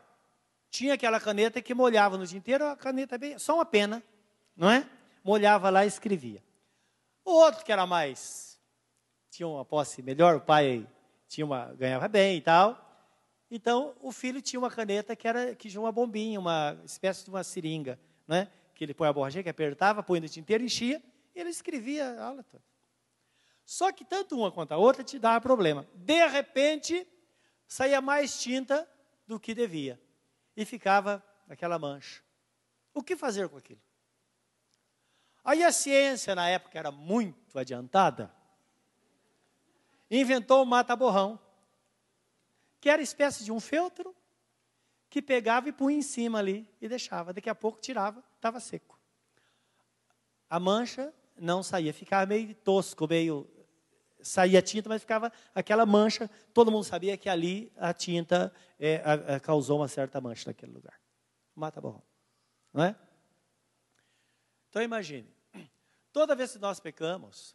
tinha 0.68 0.94
aquela 0.94 1.20
caneta 1.20 1.62
que 1.62 1.72
molhava 1.72 2.18
no 2.18 2.26
tinteiro, 2.26 2.66
a 2.66 2.76
caneta 2.76 3.16
bem, 3.16 3.38
só 3.38 3.54
uma 3.54 3.64
pena, 3.64 4.02
não 4.56 4.68
é? 4.68 4.84
Molhava 5.22 5.70
lá 5.70 5.84
e 5.84 5.88
escrevia. 5.88 6.42
O 7.24 7.30
outro 7.30 7.64
que 7.64 7.70
era 7.70 7.86
mais, 7.86 8.58
tinha 9.30 9.46
uma 9.46 9.64
posse 9.64 10.02
melhor, 10.02 10.36
o 10.36 10.40
pai 10.40 10.86
tinha 11.28 11.46
uma, 11.46 11.72
ganhava 11.74 12.08
bem 12.08 12.36
e 12.36 12.40
tal. 12.40 12.76
Então, 13.48 13.94
o 14.00 14.10
filho 14.10 14.42
tinha 14.42 14.58
uma 14.58 14.70
caneta 14.70 15.14
que 15.14 15.28
era 15.28 15.54
que 15.54 15.68
tinha 15.68 15.80
uma 15.80 15.92
bombinha, 15.92 16.40
uma 16.40 16.76
espécie 16.84 17.24
de 17.24 17.30
uma 17.30 17.44
seringa, 17.44 18.00
né? 18.26 18.48
Que 18.74 18.82
ele 18.82 18.94
põe 18.94 19.08
a 19.08 19.12
borrachinha, 19.12 19.42
que 19.42 19.50
apertava, 19.50 20.02
põe 20.02 20.18
no 20.18 20.28
tinteiro, 20.28 20.64
enchia, 20.64 21.00
e 21.34 21.40
ele 21.40 21.50
escrevia 21.50 22.08
a 22.18 22.24
aula 22.24 22.42
toda. 22.42 22.64
Só 23.64 23.92
que 23.92 24.04
tanto 24.04 24.36
uma 24.36 24.50
quanto 24.50 24.72
a 24.72 24.76
outra 24.76 25.04
te 25.04 25.18
dava 25.18 25.40
problema. 25.40 25.86
De 25.94 26.26
repente, 26.26 27.06
saía 27.66 28.00
mais 28.00 28.40
tinta 28.40 28.88
do 29.26 29.40
que 29.40 29.54
devia. 29.54 30.00
E 30.56 30.64
ficava 30.64 31.24
aquela 31.48 31.78
mancha. 31.78 32.22
O 32.94 33.02
que 33.02 33.16
fazer 33.16 33.48
com 33.48 33.56
aquilo? 33.56 33.80
Aí 35.44 35.64
a 35.64 35.72
ciência, 35.72 36.34
na 36.34 36.48
época, 36.48 36.78
era 36.78 36.92
muito 36.92 37.58
adiantada, 37.58 38.32
inventou 40.10 40.62
o 40.62 40.66
mata-borrão, 40.66 41.40
que 42.80 42.88
era 42.88 43.02
espécie 43.02 43.44
de 43.44 43.50
um 43.50 43.58
feltro 43.58 44.14
que 45.08 45.20
pegava 45.20 45.68
e 45.68 45.72
punha 45.72 45.98
em 45.98 46.02
cima 46.02 46.38
ali 46.38 46.68
e 46.80 46.88
deixava. 46.88 47.32
Daqui 47.32 47.50
a 47.50 47.54
pouco 47.54 47.80
tirava, 47.80 48.22
estava 48.36 48.60
seco. 48.60 48.98
A 50.48 50.60
mancha 50.60 51.12
não 51.36 51.62
saía, 51.62 51.92
ficava 51.92 52.26
meio 52.26 52.54
tosco, 52.54 53.08
meio 53.08 53.48
saía 54.22 54.62
tinta, 54.62 54.88
mas 54.88 55.02
ficava 55.02 55.32
aquela 55.54 55.84
mancha. 55.84 56.30
Todo 56.54 56.70
mundo 56.70 56.84
sabia 56.84 57.16
que 57.16 57.28
ali 57.28 57.72
a 57.76 57.92
tinta 57.92 58.52
é, 58.78 59.02
a, 59.04 59.36
a, 59.36 59.40
causou 59.40 59.78
uma 59.80 59.88
certa 59.88 60.20
mancha 60.20 60.50
naquele 60.50 60.72
lugar. 60.72 60.98
Mata 61.54 61.80
borrão, 61.80 62.02
não 62.72 62.84
é? 62.84 62.96
Então 64.70 64.82
imagine, 64.82 65.28
toda 66.12 66.34
vez 66.34 66.52
que 66.52 66.58
nós 66.58 66.80
pecamos, 66.80 67.54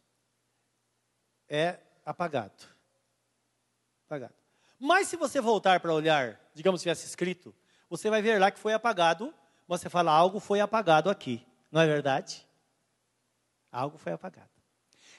é 1.48 1.80
apagado. 2.04 2.64
Apagado. 4.06 4.34
Mas 4.78 5.08
se 5.08 5.16
você 5.16 5.40
voltar 5.40 5.80
para 5.80 5.92
olhar, 5.92 6.40
digamos 6.54 6.80
se 6.80 6.84
tivesse 6.84 7.06
escrito, 7.06 7.54
você 7.90 8.08
vai 8.08 8.22
ver 8.22 8.38
lá 8.38 8.50
que 8.50 8.58
foi 8.58 8.72
apagado, 8.72 9.34
você 9.66 9.88
fala, 9.88 10.12
algo 10.12 10.38
foi 10.38 10.60
apagado 10.60 11.10
aqui. 11.10 11.44
Não 11.70 11.80
é 11.80 11.86
verdade? 11.86 12.46
Algo 13.70 13.98
foi 13.98 14.12
apagado. 14.12 14.57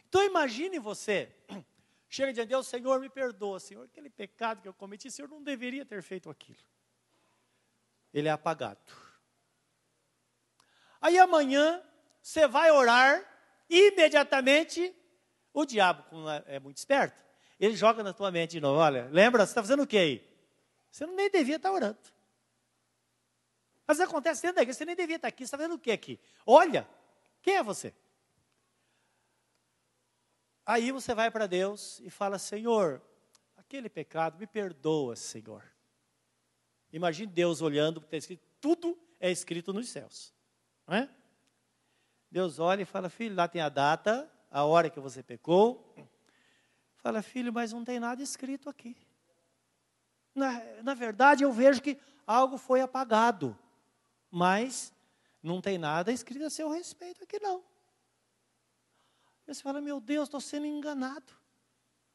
Então 0.10 0.24
imagine 0.24 0.80
você, 0.80 1.32
chega 2.10 2.34
diante 2.34 2.48
de 2.48 2.54
Deus, 2.56 2.68
Senhor, 2.68 3.00
me 3.00 3.10
perdoa, 3.10 3.60
Senhor, 3.60 3.86
aquele 3.86 4.10
pecado 4.10 4.62
que 4.62 4.68
eu 4.68 4.74
cometi, 4.74 5.10
Senhor, 5.10 5.30
não 5.30 5.42
deveria 5.42 5.86
ter 5.86 6.02
feito 6.02 6.30
aquilo. 6.30 6.60
Ele 8.12 8.28
é 8.28 8.32
apagado. 8.32 8.80
Aí 11.00 11.18
amanhã, 11.18 11.82
você 12.22 12.48
vai 12.48 12.72
orar, 12.72 13.24
imediatamente, 13.70 14.94
o 15.54 15.64
diabo, 15.64 16.04
como 16.10 16.28
é, 16.28 16.44
é 16.48 16.60
muito 16.60 16.78
esperto, 16.78 17.24
ele 17.60 17.76
joga 17.76 18.04
na 18.04 18.12
tua 18.12 18.32
mente 18.32 18.52
de 18.52 18.60
novo, 18.60 18.80
olha, 18.80 19.08
lembra, 19.12 19.46
você 19.46 19.52
está 19.52 19.62
fazendo 19.62 19.84
o 19.84 19.88
que 19.88 19.98
aí? 19.98 20.28
Você 20.92 21.06
não 21.06 21.16
nem 21.16 21.30
devia 21.30 21.58
estar 21.58 21.72
orando. 21.72 22.00
Mas 23.86 24.00
acontece 24.00 24.42
dentro 24.42 24.56
da 24.56 24.62
igreja, 24.64 24.78
você 24.78 24.86
nem 24.86 24.96
devia 24.96 25.18
estar 25.18 25.28
aqui, 25.28 25.40
você 25.40 25.44
está 25.46 25.58
fazendo 25.58 25.76
o 25.76 25.80
que 25.80 25.92
aqui? 25.92 26.20
Olha, 26.46 26.88
quem 27.42 27.56
é 27.56 27.64
você? 27.64 27.94
Aí 30.70 30.92
você 30.92 31.16
vai 31.16 31.32
para 31.32 31.48
Deus 31.48 32.00
e 32.02 32.12
fala: 32.12 32.38
Senhor, 32.38 33.02
aquele 33.58 33.90
pecado, 33.90 34.38
me 34.38 34.46
perdoa, 34.46 35.16
Senhor. 35.16 35.64
Imagine 36.94 37.26
Deus 37.26 37.60
olhando, 37.64 38.00
porque 38.00 38.16
está 38.16 38.34
escrito, 38.34 38.48
tudo 38.62 38.96
é 39.20 39.32
escrito 39.32 39.74
nos 39.74 39.90
céus. 39.90 40.32
Não 40.86 40.96
é? 40.96 41.10
Deus 42.30 42.60
olha 42.60 42.84
e 42.84 42.86
fala: 42.86 43.10
Filho, 43.10 43.36
lá 43.36 43.48
tem 43.48 43.64
a 43.64 43.68
data, 43.68 44.32
a 44.52 44.64
hora 44.64 44.92
que 44.92 45.00
você 45.00 45.24
pecou. 45.24 45.92
Fala, 46.98 47.24
filho, 47.24 47.52
mas 47.52 47.74
não 47.74 47.84
tem 47.84 48.00
nada 48.00 48.22
escrito 48.22 48.70
aqui. 48.70 48.96
Na, 50.36 50.62
na 50.84 50.94
verdade, 50.94 51.44
eu 51.44 51.52
vejo 51.52 51.82
que 51.82 51.98
algo 52.28 52.60
foi 52.60 52.82
apagado, 52.82 53.58
mas 54.30 54.94
não 55.42 55.62
tem 55.62 55.80
nada 55.80 56.12
escrito 56.12 56.46
a 56.46 56.50
seu 56.52 56.70
respeito 56.70 57.24
aqui, 57.24 57.40
não. 57.40 57.64
Você 59.54 59.64
fala, 59.64 59.82
meu 59.82 60.00
Deus, 60.00 60.28
estou 60.28 60.40
sendo 60.40 60.68
enganado. 60.68 61.34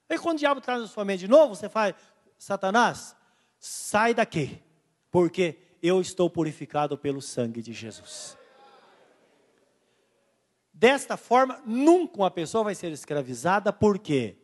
Aí 0.08 0.18
quando 0.18 0.36
o 0.36 0.38
diabo 0.38 0.60
traz 0.60 0.80
na 0.80 0.86
sua 0.86 1.04
mente 1.04 1.20
de 1.20 1.28
novo, 1.28 1.54
você 1.54 1.68
fala, 1.68 1.94
Satanás, 2.38 3.16
sai 3.58 4.14
daqui, 4.14 4.62
porque 5.10 5.58
eu 5.82 6.00
estou 6.00 6.30
purificado 6.30 6.96
pelo 6.96 7.20
sangue 7.20 7.60
de 7.60 7.72
Jesus. 7.72 8.36
Desta 10.72 11.16
forma, 11.16 11.60
nunca 11.66 12.18
uma 12.18 12.30
pessoa 12.30 12.64
vai 12.64 12.74
ser 12.74 12.92
escravizada, 12.92 13.72
porque 13.72 14.36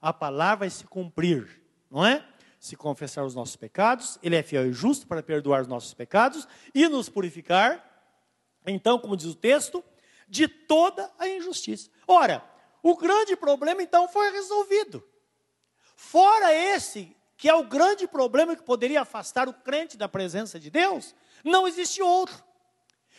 a 0.00 0.12
palavra 0.12 0.60
vai 0.60 0.70
se 0.70 0.84
cumprir, 0.84 1.62
não 1.90 2.04
é? 2.04 2.26
Se 2.58 2.76
confessar 2.76 3.24
os 3.24 3.34
nossos 3.34 3.56
pecados, 3.56 4.18
Ele 4.22 4.36
é 4.36 4.42
fiel 4.42 4.66
e 4.66 4.72
justo 4.72 5.06
para 5.06 5.22
perdoar 5.22 5.62
os 5.62 5.68
nossos 5.68 5.92
pecados 5.92 6.48
e 6.74 6.88
nos 6.88 7.08
purificar. 7.08 7.84
Então, 8.66 8.98
como 8.98 9.16
diz 9.16 9.26
o 9.26 9.34
texto, 9.34 9.84
de 10.28 10.46
toda 10.46 11.10
a 11.18 11.28
injustiça. 11.28 11.90
Ora, 12.06 12.44
o 12.82 12.96
grande 12.96 13.36
problema 13.36 13.82
então 13.82 14.08
foi 14.08 14.30
resolvido. 14.30 15.02
Fora 15.96 16.54
esse, 16.54 17.16
que 17.36 17.48
é 17.48 17.54
o 17.54 17.64
grande 17.64 18.06
problema 18.06 18.54
que 18.54 18.62
poderia 18.62 19.02
afastar 19.02 19.48
o 19.48 19.54
crente 19.54 19.96
da 19.96 20.08
presença 20.08 20.58
de 20.58 20.70
Deus, 20.70 21.14
não 21.44 21.66
existe 21.66 22.02
outro. 22.02 22.42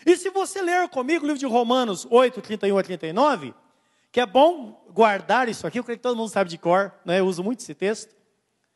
E 0.05 0.15
se 0.15 0.29
você 0.29 0.61
ler 0.61 0.87
comigo 0.89 1.23
o 1.23 1.27
livro 1.27 1.39
de 1.39 1.45
Romanos 1.45 2.07
8, 2.09 2.41
31 2.41 2.77
a 2.77 2.83
39, 2.83 3.53
que 4.11 4.19
é 4.19 4.25
bom 4.25 4.85
guardar 4.91 5.49
isso 5.49 5.67
aqui, 5.67 5.79
eu 5.79 5.83
creio 5.83 5.97
que 5.97 6.03
todo 6.03 6.15
mundo 6.15 6.29
sabe 6.29 6.49
de 6.49 6.57
cor, 6.57 6.93
né? 7.05 7.19
eu 7.19 7.25
uso 7.25 7.43
muito 7.43 7.59
esse 7.59 7.75
texto. 7.75 8.15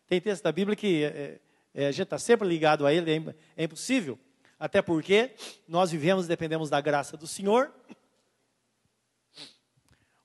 Tem 0.06 0.20
texto 0.20 0.44
da 0.44 0.52
Bíblia 0.52 0.76
que 0.76 1.04
é, 1.06 1.40
é, 1.74 1.88
a 1.88 1.92
gente 1.92 2.04
está 2.04 2.20
sempre 2.20 2.48
ligado 2.48 2.86
a 2.86 2.94
ele, 2.94 3.12
é, 3.12 3.62
é 3.62 3.64
impossível, 3.64 4.20
até 4.60 4.82
porque 4.82 5.34
nós 5.68 5.92
vivemos 5.92 6.26
e 6.26 6.28
dependemos 6.28 6.70
da 6.70 6.80
graça 6.82 7.18
do 7.18 7.26
Senhor. 7.26 7.74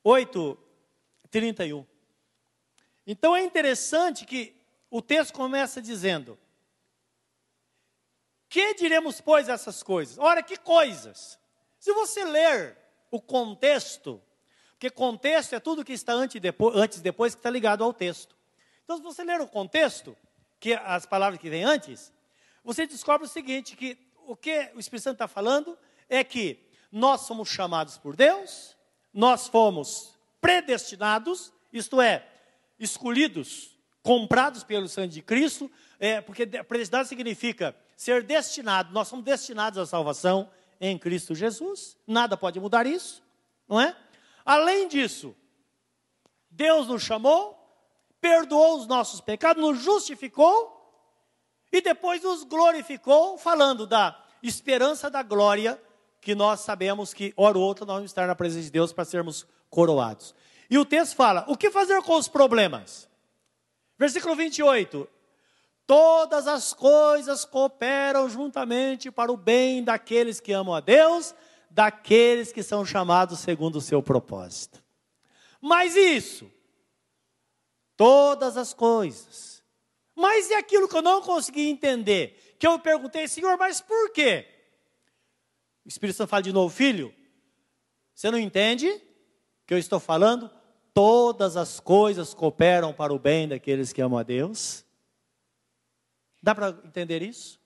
8, 0.09 0.59
31. 1.31 1.87
Então 3.07 3.37
é 3.37 3.42
interessante 3.42 4.25
que 4.25 4.57
o 4.90 5.03
texto 5.03 5.35
começa 5.35 5.83
dizendo: 5.83 6.38
Que 8.49 8.73
diremos, 8.73 9.21
pois, 9.21 9.51
essas 9.51 9.83
coisas? 9.83 10.16
Ora, 10.16 10.42
que 10.42 10.57
coisas? 10.57 11.38
Se 11.79 11.92
você 11.92 12.25
ler 12.25 12.79
o 13.11 13.21
contexto, 13.21 14.23
porque 14.71 14.88
contexto 14.88 15.55
é 15.55 15.61
tudo 15.61 15.85
que 15.85 15.92
está 15.92 16.14
antes 16.14 16.37
e 16.37 16.40
depois, 16.40 16.75
antes 16.75 16.99
e 16.99 17.03
depois 17.03 17.35
que 17.35 17.40
está 17.40 17.51
ligado 17.51 17.85
ao 17.85 17.92
texto. 17.92 18.35
Então, 18.85 18.97
se 18.97 19.03
você 19.03 19.23
ler 19.23 19.42
o 19.42 19.47
contexto, 19.47 20.16
que 20.59 20.73
as 20.73 21.05
palavras 21.05 21.38
que 21.38 21.51
vêm 21.51 21.64
antes, 21.64 22.11
você 22.64 22.87
descobre 22.87 23.27
o 23.27 23.31
seguinte: 23.31 23.77
que 23.77 23.99
o 24.27 24.35
que 24.35 24.71
o 24.75 24.81
Espírito 24.81 25.05
Santo 25.05 25.16
está 25.16 25.29
falando 25.29 25.79
é 26.09 26.25
que 26.25 26.66
nós 26.90 27.23
somos 27.23 27.51
chamados 27.51 27.99
por 27.99 28.16
Deus, 28.16 28.77
nós 29.12 29.49
fomos 29.49 30.14
predestinados, 30.40 31.53
isto 31.73 32.01
é, 32.01 32.27
escolhidos, 32.79 33.77
comprados 34.03 34.62
pelo 34.64 34.88
sangue 34.88 35.14
de 35.14 35.23
Cristo, 35.23 35.71
é, 35.99 36.21
porque 36.21 36.47
predestinado 36.47 37.09
significa 37.09 37.77
ser 37.97 38.23
destinado, 38.23 38.92
nós 38.92 39.09
somos 39.09 39.25
destinados 39.25 39.79
à 39.79 39.87
salvação 39.87 40.51
em 40.81 40.97
Cristo 40.97 41.35
Jesus, 41.35 41.97
nada 42.07 42.37
pode 42.37 42.61
mudar 42.61 42.87
isso, 42.87 43.23
não 43.66 43.81
é? 43.81 43.97
Além 44.44 44.88
disso, 44.88 45.35
Deus 46.51 46.87
nos 46.87 47.03
chamou, 47.03 47.59
perdoou 48.21 48.79
os 48.79 48.87
nossos 48.87 49.21
pecados, 49.21 49.62
nos 49.62 49.83
justificou 49.83 50.75
e 51.73 51.81
depois 51.81 52.23
nos 52.23 52.44
glorificou, 52.44 53.37
falando 53.37 53.87
da 53.87 54.25
esperança 54.42 55.11
da 55.11 55.23
glória 55.23 55.81
que 56.20 56.35
nós 56.35 56.61
sabemos 56.61 57.14
que, 57.14 57.33
hora 57.37 57.59
ou 57.59 57.64
outra, 57.64 57.85
nós 57.85 57.96
vamos 57.96 58.11
estar 58.11 58.26
na 58.26 58.35
presença 58.35 58.64
de 58.64 58.70
Deus 58.70 58.92
para 58.92 59.04
sermos 59.04 59.46
coroados. 59.70 60.35
E 60.70 60.78
o 60.78 60.85
texto 60.85 61.16
fala: 61.16 61.44
o 61.48 61.57
que 61.57 61.70
fazer 61.70 62.00
com 62.02 62.16
os 62.16 62.28
problemas? 62.28 63.09
Versículo 63.98 64.35
28. 64.35 65.09
Todas 65.87 66.46
as 66.46 66.74
coisas 66.74 67.46
cooperam 67.46 68.28
juntamente 68.28 69.11
para 69.11 69.33
o 69.33 69.37
bem 69.37 69.83
daqueles 69.83 70.38
que 70.38 70.52
amam 70.52 70.74
a 70.74 70.81
Deus, 70.81 71.35
daqueles 71.70 72.52
que 72.52 72.62
são 72.62 72.85
chamados 72.85 73.38
segundo 73.38 73.76
o 73.76 73.81
seu 73.81 74.02
propósito. 74.02 74.85
Mas 75.61 75.96
isso, 75.96 76.50
todas 77.96 78.59
as 78.59 78.74
coisas. 78.74 79.62
Mas 80.14 80.50
e 80.50 80.54
aquilo 80.54 80.88
que 80.88 80.96
eu 80.96 81.02
não 81.02 81.22
consegui 81.22 81.68
entender? 81.68 82.57
Que 82.59 82.66
eu 82.66 82.78
perguntei, 82.78 83.26
Senhor, 83.26 83.57
mas 83.57 83.81
por 83.81 84.11
quê? 84.12 84.46
O 85.88 85.90
Espírito 85.90 86.16
Santo 86.16 86.29
fala 86.29 86.42
de 86.42 86.53
novo, 86.53 86.68
filho, 86.68 87.14
você 88.14 88.31
não 88.31 88.38
entende 88.38 89.01
que 89.66 89.72
eu 89.72 89.79
estou 89.79 89.98
falando? 89.98 90.51
Todas 90.92 91.57
as 91.57 91.81
coisas 91.81 92.35
cooperam 92.35 92.92
para 92.92 93.11
o 93.11 93.18
bem 93.18 93.48
daqueles 93.48 93.90
que 93.90 94.03
amam 94.03 94.18
a 94.18 94.22
Deus. 94.22 94.85
Dá 96.42 96.55
para 96.55 96.79
entender 96.85 97.22
isso? 97.22 97.59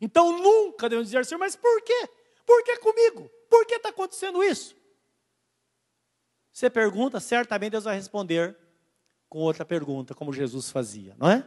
Então 0.00 0.40
nunca 0.40 0.88
devemos 0.88 1.08
dizer, 1.08 1.26
Senhor, 1.26 1.40
mas 1.40 1.56
por 1.56 1.82
quê? 1.82 2.08
Por 2.46 2.62
que 2.62 2.76
comigo? 2.76 3.28
Por 3.50 3.66
que 3.66 3.74
está 3.74 3.88
acontecendo 3.88 4.40
isso? 4.40 4.76
Você 6.52 6.70
pergunta, 6.70 7.18
certamente 7.18 7.72
Deus 7.72 7.82
vai 7.82 7.96
responder 7.96 8.56
com 9.28 9.40
outra 9.40 9.64
pergunta, 9.64 10.14
como 10.14 10.32
Jesus 10.32 10.70
fazia, 10.70 11.16
não 11.18 11.28
é? 11.28 11.44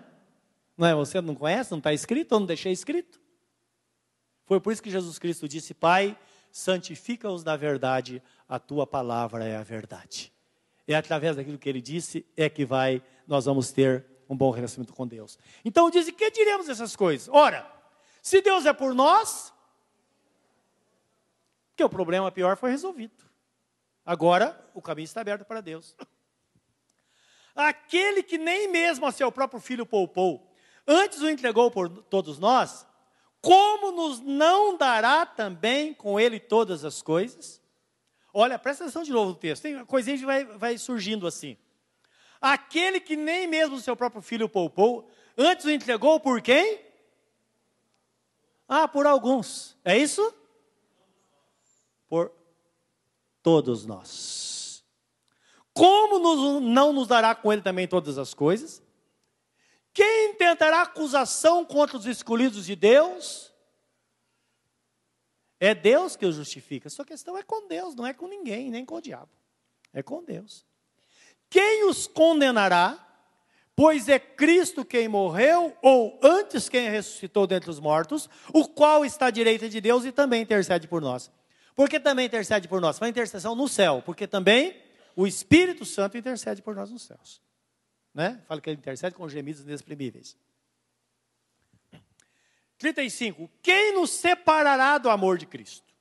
Não 0.76 0.86
é? 0.86 0.94
Você 0.96 1.22
não 1.22 1.34
conhece? 1.34 1.72
Não 1.72 1.78
está 1.78 1.94
escrito? 1.94 2.36
Eu 2.36 2.40
não 2.42 2.46
deixei 2.46 2.74
escrito? 2.74 3.21
Foi 4.46 4.60
por 4.60 4.74
isso 4.74 4.82
que 4.82 4.90
Jesus 4.90 5.18
Cristo 5.20 5.48
disse: 5.48 5.74
Pai, 5.74 6.18
santifica-os 6.52 7.44
na 7.44 7.56
verdade, 7.56 8.22
a 8.48 8.60
tua 8.60 8.86
palavra 8.86 9.46
é 9.46 9.56
a 9.56 9.64
verdade. 9.64 10.32
É 10.88 10.96
através 10.96 11.36
daquilo 11.36 11.58
que 11.58 11.70
ele 11.70 11.82
disse 11.82 12.26
é 12.36 12.50
que 12.50 12.66
vai, 12.66 13.02
nós 13.28 13.46
vamos 13.46 13.72
ter 13.72 14.06
um 14.30 14.36
bom 14.36 14.52
relacionamento 14.52 14.94
com 14.94 15.08
Deus. 15.08 15.38
Então 15.64 15.90
diz: 15.90 16.10
que 16.12 16.32
diremos 16.32 16.68
essas 16.70 16.96
coisas? 16.96 17.30
Ora, 17.30 17.70
se 18.22 18.42
Deus 18.42 18.66
é 18.66 18.74
por 18.74 18.94
nós, 18.94 19.54
que 21.76 21.84
o 21.84 21.90
problema 21.90 22.32
pior 22.32 22.58
foi 22.58 22.72
resolvido. 22.72 23.26
Agora 24.06 24.70
o 24.74 24.82
caminho 24.82 25.06
está 25.06 25.22
aberto 25.22 25.46
para 25.46 25.62
Deus. 25.62 25.96
Aquele 27.56 28.24
que 28.24 28.38
nem 28.38 28.70
mesmo 28.70 29.06
a 29.06 29.12
seu 29.12 29.32
próprio 29.32 29.60
filho 29.60 29.86
poupou, 29.86 30.54
antes 30.88 31.22
o 31.22 31.30
entregou 31.30 31.70
por 31.70 31.90
todos 31.90 32.40
nós, 32.40 32.86
como 33.42 33.92
nos 33.92 34.20
não 34.20 34.78
dará 34.78 35.26
também 35.26 35.94
com 35.94 36.20
ele 36.20 36.40
todas 36.40 36.86
as 36.86 37.02
coisas? 37.02 37.60
Olha, 38.34 38.60
presta 38.60 38.84
atenção 38.84 39.04
de 39.04 39.12
novo 39.12 39.32
no 39.32 39.36
texto, 39.36 39.64
tem 39.64 39.84
coisinha 39.86 40.18
que 40.18 40.26
vai, 40.26 40.46
vai 40.46 40.78
surgindo 40.78 41.26
assim. 41.26 41.58
Aquele 42.40 43.00
que 43.00 43.16
nem 43.16 43.48
mesmo 43.48 43.80
seu 43.80 43.96
próprio 43.96 44.22
filho 44.22 44.48
poupou, 44.48 45.10
antes 45.38 45.66
o 45.66 45.72
entregou 45.72 46.20
por 46.20 46.42
quem? 46.42 46.80
Ah, 48.68 48.88
por 48.88 49.06
alguns. 49.06 49.76
É 49.84 49.98
isso? 49.98 50.34
Por 52.08 52.32
todos 53.44 53.86
nós. 53.86 54.84
Como 55.74 56.20
nos, 56.20 56.62
não 56.62 56.94
nos 56.94 57.08
dará 57.08 57.34
com 57.34 57.52
ele 57.52 57.62
também 57.62 57.88
todas 57.88 58.18
as 58.18 58.34
coisas? 58.34 58.82
Quem 59.94 60.36
tentará 60.36 60.82
acusação 60.82 61.66
contra 61.66 61.98
os 61.98 62.06
escolhidos 62.06 62.66
de 62.66 62.76
Deus? 62.76 63.52
É 65.60 65.76
Deus 65.76 66.16
que 66.16 66.26
os 66.26 66.36
justifica. 66.36 66.90
Sua 66.90 67.06
questão 67.06 67.38
é 67.38 67.44
com 67.44 67.68
Deus, 67.68 67.94
não 67.94 68.06
é 68.06 68.14
com 68.14 68.28
ninguém, 68.28 68.72
nem 68.72 68.86
com 68.86 68.96
o 68.96 69.02
diabo. 69.02 69.30
É 69.94 70.02
com 70.02 70.24
Deus. 70.24 70.66
Quem 71.50 71.88
os 71.88 72.08
condenará? 72.08 73.08
Pois 73.76 74.08
é 74.08 74.20
Cristo 74.20 74.86
quem 74.86 75.08
morreu, 75.08 75.76
ou 75.82 76.20
antes 76.24 76.70
quem 76.70 76.90
ressuscitou 76.90 77.48
dentre 77.48 77.70
os 77.70 77.80
mortos, 77.80 78.30
o 78.54 78.68
qual 78.68 79.04
está 79.06 79.28
à 79.28 79.32
direita 79.32 79.68
de 79.68 79.82
Deus 79.82 80.06
e 80.06 80.12
também 80.12 80.42
intercede 80.42 80.88
por 80.88 81.02
nós. 81.02 81.32
Por 81.76 81.90
que 81.90 82.00
também 82.00 82.26
intercede 82.26 82.68
por 82.68 82.82
nós? 82.82 83.00
Foi 83.00 83.08
intercessão 83.08 83.56
no 83.56 83.68
céu, 83.68 84.02
porque 84.06 84.28
também 84.28 84.80
o 85.16 85.26
Espírito 85.26 85.86
Santo 85.86 86.18
intercede 86.18 86.62
por 86.62 86.76
nós 86.76 86.92
nos 86.92 87.04
céus. 87.04 87.42
Né? 88.14 88.42
Fala 88.48 88.60
que 88.60 88.70
ele 88.70 88.78
intercede 88.78 89.16
com 89.16 89.28
gemidos 89.30 89.62
inexprimíveis. 89.62 90.38
35. 92.78 93.50
Quem 93.62 93.94
nos 93.94 94.10
separará 94.10 94.98
do 94.98 95.10
amor 95.10 95.38
de 95.38 95.46
Cristo? 95.46 95.94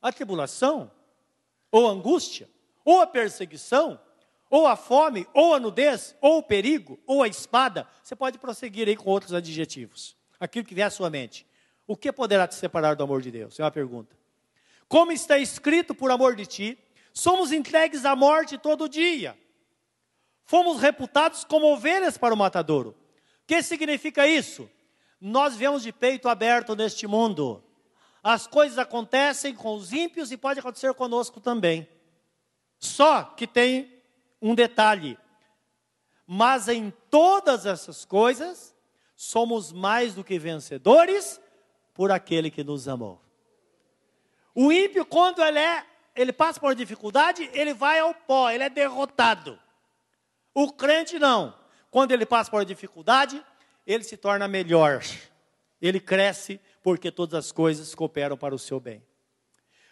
A 0.00 0.12
tribulação, 0.12 0.90
ou 1.70 1.88
a 1.88 1.90
angústia, 1.90 2.48
ou 2.84 3.00
a 3.00 3.06
perseguição, 3.06 4.00
ou 4.48 4.66
a 4.66 4.76
fome, 4.76 5.26
ou 5.34 5.54
a 5.54 5.60
nudez, 5.60 6.14
ou 6.20 6.38
o 6.38 6.42
perigo, 6.42 6.98
ou 7.06 7.22
a 7.22 7.28
espada. 7.28 7.88
Você 8.02 8.14
pode 8.14 8.38
prosseguir 8.38 8.86
aí 8.86 8.96
com 8.96 9.10
outros 9.10 9.34
adjetivos. 9.34 10.16
Aquilo 10.38 10.64
que 10.64 10.74
vier 10.74 10.86
à 10.86 10.90
sua 10.90 11.10
mente. 11.10 11.44
O 11.86 11.96
que 11.96 12.12
poderá 12.12 12.46
te 12.46 12.54
separar 12.54 12.94
do 12.94 13.02
amor 13.02 13.20
de 13.20 13.30
Deus? 13.30 13.58
É 13.58 13.64
uma 13.64 13.70
pergunta. 13.70 14.16
Como 14.88 15.10
está 15.10 15.38
escrito 15.38 15.94
por 15.94 16.10
amor 16.10 16.36
de 16.36 16.46
ti, 16.46 16.78
somos 17.12 17.50
entregues 17.50 18.04
à 18.04 18.14
morte 18.14 18.56
todo 18.56 18.88
dia. 18.88 19.36
Fomos 20.46 20.80
reputados 20.80 21.42
como 21.42 21.66
ovelhas 21.66 22.16
para 22.16 22.32
o 22.32 22.36
matadouro. 22.36 22.90
O 22.90 23.46
que 23.48 23.60
significa 23.62 24.26
isso? 24.26 24.70
Nós 25.20 25.56
vemos 25.56 25.82
de 25.82 25.92
peito 25.92 26.28
aberto 26.28 26.76
neste 26.76 27.04
mundo. 27.06 27.62
As 28.22 28.46
coisas 28.46 28.78
acontecem 28.78 29.54
com 29.54 29.74
os 29.74 29.92
ímpios 29.92 30.30
e 30.30 30.36
pode 30.36 30.60
acontecer 30.60 30.94
conosco 30.94 31.40
também. 31.40 31.88
Só 32.78 33.24
que 33.24 33.46
tem 33.46 33.92
um 34.40 34.54
detalhe. 34.54 35.18
Mas 36.24 36.68
em 36.68 36.92
todas 37.10 37.66
essas 37.66 38.04
coisas, 38.04 38.74
somos 39.16 39.72
mais 39.72 40.14
do 40.14 40.22
que 40.22 40.38
vencedores 40.38 41.40
por 41.92 42.12
aquele 42.12 42.52
que 42.52 42.62
nos 42.62 42.86
amou. 42.86 43.20
O 44.54 44.70
ímpio, 44.70 45.04
quando 45.04 45.42
ele, 45.42 45.58
é, 45.58 45.84
ele 46.14 46.32
passa 46.32 46.60
por 46.60 46.74
dificuldade, 46.74 47.50
ele 47.52 47.74
vai 47.74 47.98
ao 47.98 48.14
pó, 48.14 48.48
ele 48.48 48.64
é 48.64 48.70
derrotado. 48.70 49.58
O 50.58 50.72
crente 50.72 51.18
não. 51.18 51.54
Quando 51.90 52.12
ele 52.12 52.24
passa 52.24 52.50
por 52.50 52.64
dificuldade, 52.64 53.44
ele 53.86 54.02
se 54.02 54.16
torna 54.16 54.48
melhor. 54.48 55.04
Ele 55.82 56.00
cresce 56.00 56.58
porque 56.82 57.10
todas 57.10 57.44
as 57.44 57.52
coisas 57.52 57.94
cooperam 57.94 58.38
para 58.38 58.54
o 58.54 58.58
seu 58.58 58.80
bem. 58.80 59.04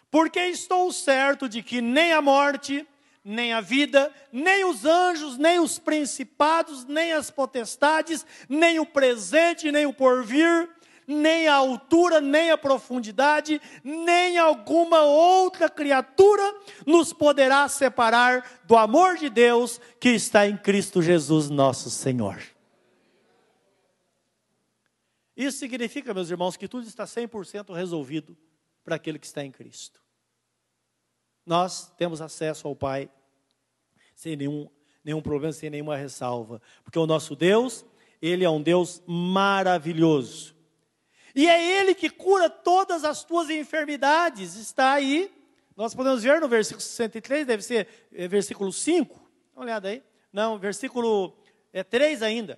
Porque 0.09 0.39
estou 0.39 0.91
certo 0.91 1.47
de 1.47 1.61
que 1.61 1.81
nem 1.81 2.13
a 2.13 2.19
morte, 2.19 2.83
nem 3.23 3.53
a 3.53 3.61
vida, 3.61 4.11
nem 4.31 4.65
os 4.65 4.85
anjos, 4.85 5.37
nem 5.37 5.59
os 5.59 5.77
principados, 5.77 6.83
nem 6.83 7.13
as 7.13 7.29
potestades, 7.29 8.25
nem 8.49 8.79
o 8.79 8.87
presente, 8.87 9.71
nem 9.71 9.85
o 9.85 9.93
porvir, 9.93 10.67
nem 11.07 11.47
a 11.47 11.55
altura, 11.55 12.19
nem 12.19 12.51
a 12.51 12.57
profundidade, 12.57 13.61
nem 13.83 14.37
alguma 14.37 15.01
outra 15.01 15.69
criatura 15.69 16.43
nos 16.85 17.13
poderá 17.13 17.67
separar 17.67 18.61
do 18.65 18.75
amor 18.75 19.17
de 19.17 19.29
Deus 19.29 19.79
que 19.99 20.09
está 20.09 20.47
em 20.47 20.57
Cristo 20.57 21.01
Jesus, 21.01 21.49
nosso 21.49 21.89
Senhor. 21.89 22.41
Isso 25.35 25.57
significa, 25.57 26.13
meus 26.13 26.29
irmãos, 26.29 26.55
que 26.55 26.67
tudo 26.67 26.87
está 26.87 27.05
100% 27.05 27.73
resolvido 27.75 28.37
para 28.83 28.95
aquele 28.95 29.19
que 29.19 29.25
está 29.25 29.43
em 29.43 29.51
Cristo 29.51 30.05
nós 31.45 31.93
temos 31.97 32.21
acesso 32.21 32.67
ao 32.67 32.75
Pai 32.75 33.09
sem 34.15 34.35
nenhum, 34.35 34.67
nenhum 35.03 35.21
problema, 35.21 35.53
sem 35.53 35.69
nenhuma 35.69 35.95
ressalva. 35.95 36.61
Porque 36.83 36.97
o 36.97 37.05
nosso 37.05 37.35
Deus, 37.35 37.85
Ele 38.21 38.43
é 38.43 38.49
um 38.49 38.61
Deus 38.61 39.03
maravilhoso. 39.05 40.54
E 41.35 41.47
é 41.47 41.79
Ele 41.79 41.93
que 41.93 42.09
cura 42.09 42.49
todas 42.49 43.03
as 43.03 43.23
tuas 43.23 43.49
enfermidades. 43.49 44.55
Está 44.55 44.93
aí, 44.93 45.29
nós 45.75 45.93
podemos 45.93 46.23
ver 46.23 46.39
no 46.39 46.47
versículo 46.47 46.81
63, 46.81 47.45
deve 47.45 47.61
ser 47.61 48.07
é, 48.13 48.27
versículo 48.27 48.71
5. 48.71 49.13
Dá 49.53 49.59
uma 49.59 49.65
olhada 49.65 49.89
aí. 49.89 50.01
Não, 50.31 50.57
versículo 50.57 51.37
é, 51.73 51.83
3 51.83 52.21
ainda. 52.21 52.57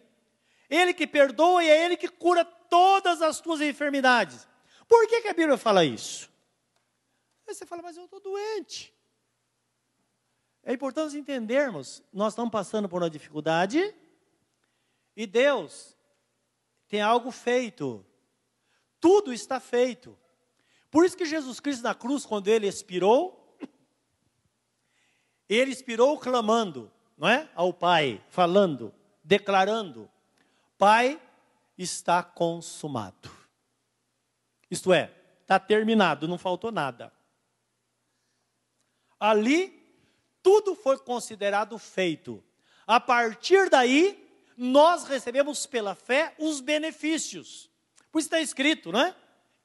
Ele 0.70 0.94
que 0.94 1.08
perdoa 1.08 1.64
e 1.64 1.70
é 1.70 1.86
Ele 1.86 1.98
que 1.98 2.08
cura 2.08 2.46
todas 2.46 3.22
as 3.22 3.42
tuas 3.42 3.62
enfermidades. 3.62 4.48
Por 4.88 5.08
que, 5.08 5.22
que 5.22 5.28
a 5.28 5.34
Bíblia 5.34 5.58
fala 5.58 5.84
isso? 5.84 6.30
Aí 7.48 7.56
você 7.56 7.66
fala, 7.66 7.82
mas 7.82 7.98
eu 7.98 8.06
estou 8.06 8.20
doente. 8.20 8.94
É 10.64 10.74
importante 10.74 11.18
entendermos, 11.18 12.04
nós 12.12 12.34
estamos 12.34 12.52
passando 12.52 12.90
por 12.90 13.02
uma 13.02 13.10
dificuldade 13.10 13.96
e 15.16 15.26
Deus 15.26 15.96
tem 16.88 17.02
algo 17.02 17.32
feito. 17.32 18.06
Tudo 19.08 19.32
está 19.32 19.58
feito. 19.58 20.20
Por 20.92 21.06
isso 21.06 21.16
que 21.16 21.24
Jesus 21.24 21.62
Cristo 21.62 21.82
na 21.82 21.96
cruz, 21.96 22.26
quando 22.26 22.50
ele 22.50 22.68
expirou, 22.68 23.58
ele 25.48 25.72
expirou 25.72 26.20
clamando, 26.20 26.92
não 27.18 27.26
é? 27.26 27.50
Ao 27.56 27.72
Pai, 27.72 28.22
falando, 28.28 28.94
declarando: 29.24 30.12
Pai, 30.78 31.22
está 31.78 32.22
consumado. 32.22 33.32
Isto 34.70 34.92
é, 34.92 35.10
está 35.42 35.58
terminado, 35.58 36.28
não 36.28 36.38
faltou 36.38 36.70
nada. 36.70 37.10
Ali, 39.18 39.90
tudo 40.44 40.76
foi 40.76 40.98
considerado 40.98 41.80
feito. 41.80 42.44
A 42.86 43.00
partir 43.00 43.70
daí, 43.70 44.52
nós 44.58 45.06
recebemos 45.06 45.66
pela 45.66 45.96
fé 45.96 46.36
os 46.38 46.60
benefícios. 46.60 47.72
Por 48.12 48.20
isso 48.20 48.28
está 48.28 48.40
escrito, 48.40 48.92
não 48.92 49.02
é? 49.02 49.16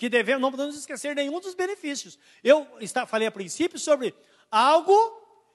que 0.02 0.08
devemos, 0.08 0.42
não 0.42 0.50
podemos 0.50 0.76
esquecer 0.76 1.14
nenhum 1.14 1.38
dos 1.38 1.54
benefícios. 1.54 2.18
Eu 2.42 2.66
está, 2.80 3.06
falei 3.06 3.28
a 3.28 3.30
princípio 3.30 3.78
sobre 3.78 4.12
algo 4.50 4.92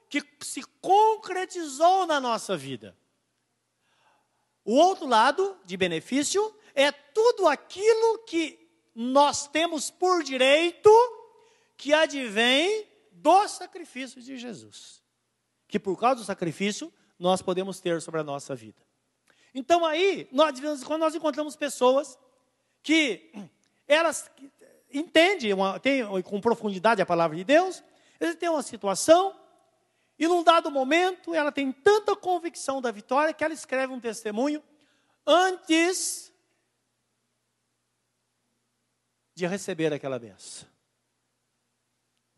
que 0.09 0.23
se 0.39 0.63
concretizou 0.79 2.07
na 2.07 2.21
nossa 2.21 2.55
vida. 2.55 2.97
O 4.63 4.75
outro 4.75 5.05
lado 5.05 5.59
de 5.65 5.75
benefício 5.75 6.55
é 6.73 6.93
tudo 6.93 7.45
aquilo 7.45 8.19
que 8.19 8.57
nós 8.95 9.49
temos 9.49 9.91
por 9.91 10.23
direito 10.23 10.89
que 11.75 11.93
advém 11.93 12.87
do 13.11 13.47
sacrifício 13.49 14.21
de 14.21 14.37
Jesus. 14.37 15.03
Que 15.67 15.77
por 15.77 15.99
causa 15.99 16.21
do 16.21 16.25
sacrifício 16.25 16.93
nós 17.19 17.41
podemos 17.41 17.81
ter 17.81 18.01
sobre 18.01 18.21
a 18.21 18.23
nossa 18.23 18.55
vida. 18.55 18.81
Então 19.53 19.85
aí, 19.85 20.27
nós, 20.31 20.57
quando 20.85 21.01
nós 21.01 21.15
encontramos 21.15 21.57
pessoas 21.57 22.17
que 22.87 23.29
elas 23.85 24.31
entendem 24.89 25.53
uma, 25.53 25.77
têm 25.77 26.05
com 26.23 26.39
profundidade 26.39 27.01
a 27.01 27.05
palavra 27.05 27.35
de 27.35 27.43
Deus, 27.43 27.83
eles 28.17 28.37
têm 28.37 28.47
uma 28.47 28.63
situação 28.63 29.37
e 30.17 30.25
num 30.25 30.41
dado 30.41 30.71
momento 30.71 31.35
ela 31.35 31.51
tem 31.51 31.69
tanta 31.69 32.15
convicção 32.15 32.81
da 32.81 32.89
vitória 32.89 33.33
que 33.33 33.43
ela 33.43 33.53
escreve 33.53 33.91
um 33.91 33.99
testemunho 33.99 34.63
antes 35.25 36.31
de 39.35 39.45
receber 39.45 39.91
aquela 39.91 40.17
benção. 40.17 40.65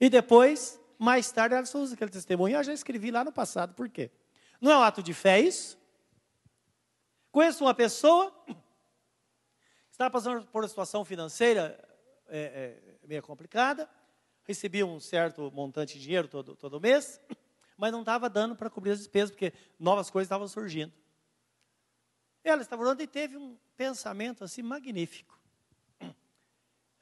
E 0.01 0.09
depois, 0.09 0.81
mais 0.97 1.31
tarde, 1.31 1.53
ela 1.53 1.63
usa 1.75 1.93
aquele 1.93 2.09
testemunho. 2.09 2.57
Eu 2.57 2.63
já 2.63 2.73
escrevi 2.73 3.11
lá 3.11 3.23
no 3.23 3.31
passado, 3.31 3.75
por 3.75 3.87
quê? 3.87 4.09
Não 4.59 4.71
é 4.71 4.77
um 4.79 4.81
ato 4.81 5.03
de 5.03 5.13
fé 5.13 5.39
isso? 5.39 5.77
Conheço 7.31 7.63
uma 7.63 7.75
pessoa 7.75 8.33
estava 9.99 10.11
passando 10.11 10.47
por 10.47 10.61
uma 10.61 10.67
situação 10.69 11.03
financeira 11.03 11.77
é, 12.29 12.77
é, 13.03 13.05
meio 13.05 13.21
complicada, 13.21 13.89
recebia 14.45 14.85
um 14.85 14.97
certo 14.97 15.51
montante 15.51 15.95
de 15.95 16.03
dinheiro 16.05 16.29
todo, 16.29 16.55
todo 16.55 16.79
mês, 16.79 17.19
mas 17.75 17.91
não 17.91 17.99
estava 17.99 18.29
dando 18.29 18.55
para 18.55 18.69
cobrir 18.69 18.91
as 18.91 18.99
despesas, 18.99 19.31
porque 19.31 19.51
novas 19.77 20.09
coisas 20.09 20.27
estavam 20.27 20.47
surgindo. 20.47 20.93
Ela 22.45 22.61
estava 22.61 22.81
orando 22.81 23.03
e 23.03 23.07
teve 23.07 23.35
um 23.35 23.57
pensamento 23.75 24.41
assim 24.41 24.61
magnífico. 24.61 25.37
A 25.99 26.13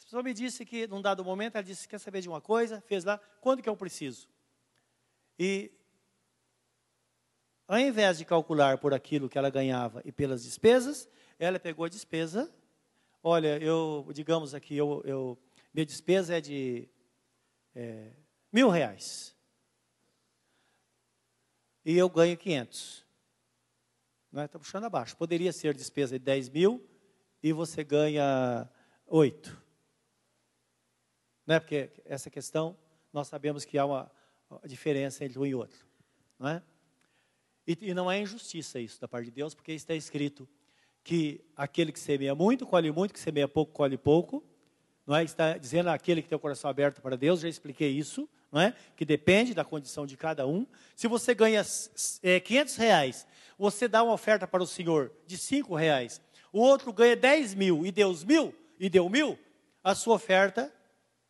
pessoa 0.04 0.24
me 0.24 0.34
disse 0.34 0.66
que, 0.66 0.88
num 0.88 1.02
dado 1.02 1.24
momento, 1.24 1.56
ela 1.56 1.64
disse: 1.64 1.88
Quer 1.88 2.00
saber 2.00 2.22
de 2.22 2.30
uma 2.30 2.42
coisa? 2.42 2.82
Fez 2.82 3.04
lá, 3.04 3.20
quando 3.40 3.62
que 3.62 3.70
eu 3.70 3.78
preciso? 3.78 4.28
E, 5.38 5.72
ao 7.68 7.78
invés 7.78 8.18
de 8.18 8.26
calcular 8.26 8.80
por 8.80 8.92
aquilo 8.92 9.30
que 9.30 9.38
ela 9.38 9.52
ganhava 9.52 10.02
e 10.04 10.12
pelas 10.12 10.44
despesas, 10.44 11.08
ela 11.38 11.60
pegou 11.60 11.86
a 11.86 11.90
despesa. 11.90 12.52
Olha, 13.24 13.58
eu, 13.62 14.08
digamos 14.14 14.54
aqui, 14.54 14.76
eu, 14.76 15.02
eu 15.06 15.38
minha 15.74 15.86
despesa 15.86 16.38
é 16.38 16.42
de 16.42 16.88
é, 17.76 18.12
mil 18.52 18.70
reais. 18.70 19.36
E 21.86 21.98
eu 21.98 22.10
ganho 22.10 22.38
500 22.38 23.08
não 24.38 24.46
está 24.46 24.60
puxando 24.60 24.84
abaixo. 24.84 25.16
Poderia 25.18 25.52
ser 25.52 25.74
despesa 25.74 26.18
de 26.18 26.26
10 26.26 26.50
mil 26.50 26.88
e 27.42 27.52
você 27.52 27.84
ganha 27.84 28.70
8. 29.06 29.64
Não 31.46 31.56
é? 31.56 31.60
Porque 31.60 31.90
essa 32.06 32.30
questão, 32.30 32.78
nós 33.12 33.28
sabemos 33.28 33.66
que 33.66 33.78
há 33.78 33.86
uma 33.86 34.12
diferença 34.66 35.24
entre 35.26 35.40
um 35.40 35.46
e 35.46 35.56
outro. 35.56 35.86
Não 36.38 36.50
é? 36.50 36.64
E, 37.66 37.78
e 37.82 37.94
não 37.94 38.12
é 38.12 38.20
injustiça 38.20 38.80
isso 38.80 39.00
da 39.02 39.08
parte 39.08 39.26
de 39.26 39.32
Deus, 39.32 39.54
porque 39.54 39.72
está 39.72 39.96
escrito 39.96 40.48
que 41.08 41.42
aquele 41.56 41.92
que 41.92 42.00
semeia 42.00 42.36
muito, 42.36 42.68
colhe 42.68 42.92
muito, 42.92 43.14
que 43.14 43.20
semeia 43.20 43.48
pouco, 43.48 43.72
colhe 43.72 43.98
pouco. 43.98 44.44
Não 45.06 45.16
é? 45.16 45.24
Está 45.24 45.58
dizendo 45.58 45.88
aquele 45.88 46.22
que 46.22 46.28
tem 46.28 46.36
o 46.36 46.40
coração 46.40 46.70
aberto 46.70 47.02
para 47.02 47.16
Deus, 47.16 47.40
já 47.40 47.48
expliquei 47.48 47.90
isso, 47.90 48.28
não 48.52 48.60
é? 48.60 48.74
Que 48.94 49.06
depende 49.06 49.54
da 49.54 49.64
condição 49.64 50.06
de 50.06 50.18
cada 50.18 50.46
um. 50.46 50.68
Se 50.96 51.08
você 51.08 51.34
ganha 51.34 51.64
é, 52.22 52.40
500 52.42 52.76
reais 52.76 53.28
você 53.58 53.88
dá 53.88 54.04
uma 54.04 54.14
oferta 54.14 54.48
para 54.48 54.62
o 54.62 54.68
Senhor 54.68 55.12
de 55.26 55.38
cinco 55.38 55.76
reais, 55.76 56.22
o 56.54 56.60
outro 56.60 56.94
ganha 56.94 57.16
dez 57.16 57.56
mil 57.56 57.86
e 57.86 57.92
deu 57.92 58.14
mil, 58.26 58.54
e 58.80 58.90
deu 58.90 59.10
mil, 59.10 59.38
a 59.84 59.96
sua 59.96 60.16
oferta, 60.16 60.72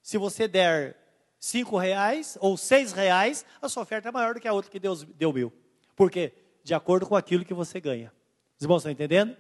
se 0.02 0.18
você 0.18 0.48
der 0.48 0.98
cinco 1.40 1.78
reais 1.78 2.38
ou 2.42 2.58
seis 2.58 2.92
reais, 2.92 3.46
a 3.62 3.70
sua 3.70 3.84
oferta 3.84 4.10
é 4.10 4.12
maior 4.12 4.34
do 4.34 4.42
que 4.42 4.48
a 4.48 4.54
outra 4.54 4.70
que 4.70 4.80
deu, 4.80 4.96
deu 4.96 5.32
mil. 5.32 5.54
Por 5.96 6.12
quê? 6.12 6.34
De 6.64 6.74
acordo 6.74 7.06
com 7.06 7.16
aquilo 7.16 7.46
que 7.46 7.54
você 7.54 7.80
ganha. 7.80 8.12
Os 8.58 8.64
irmãos 8.64 8.80
estão 8.80 8.92
entendendo? 8.92 9.38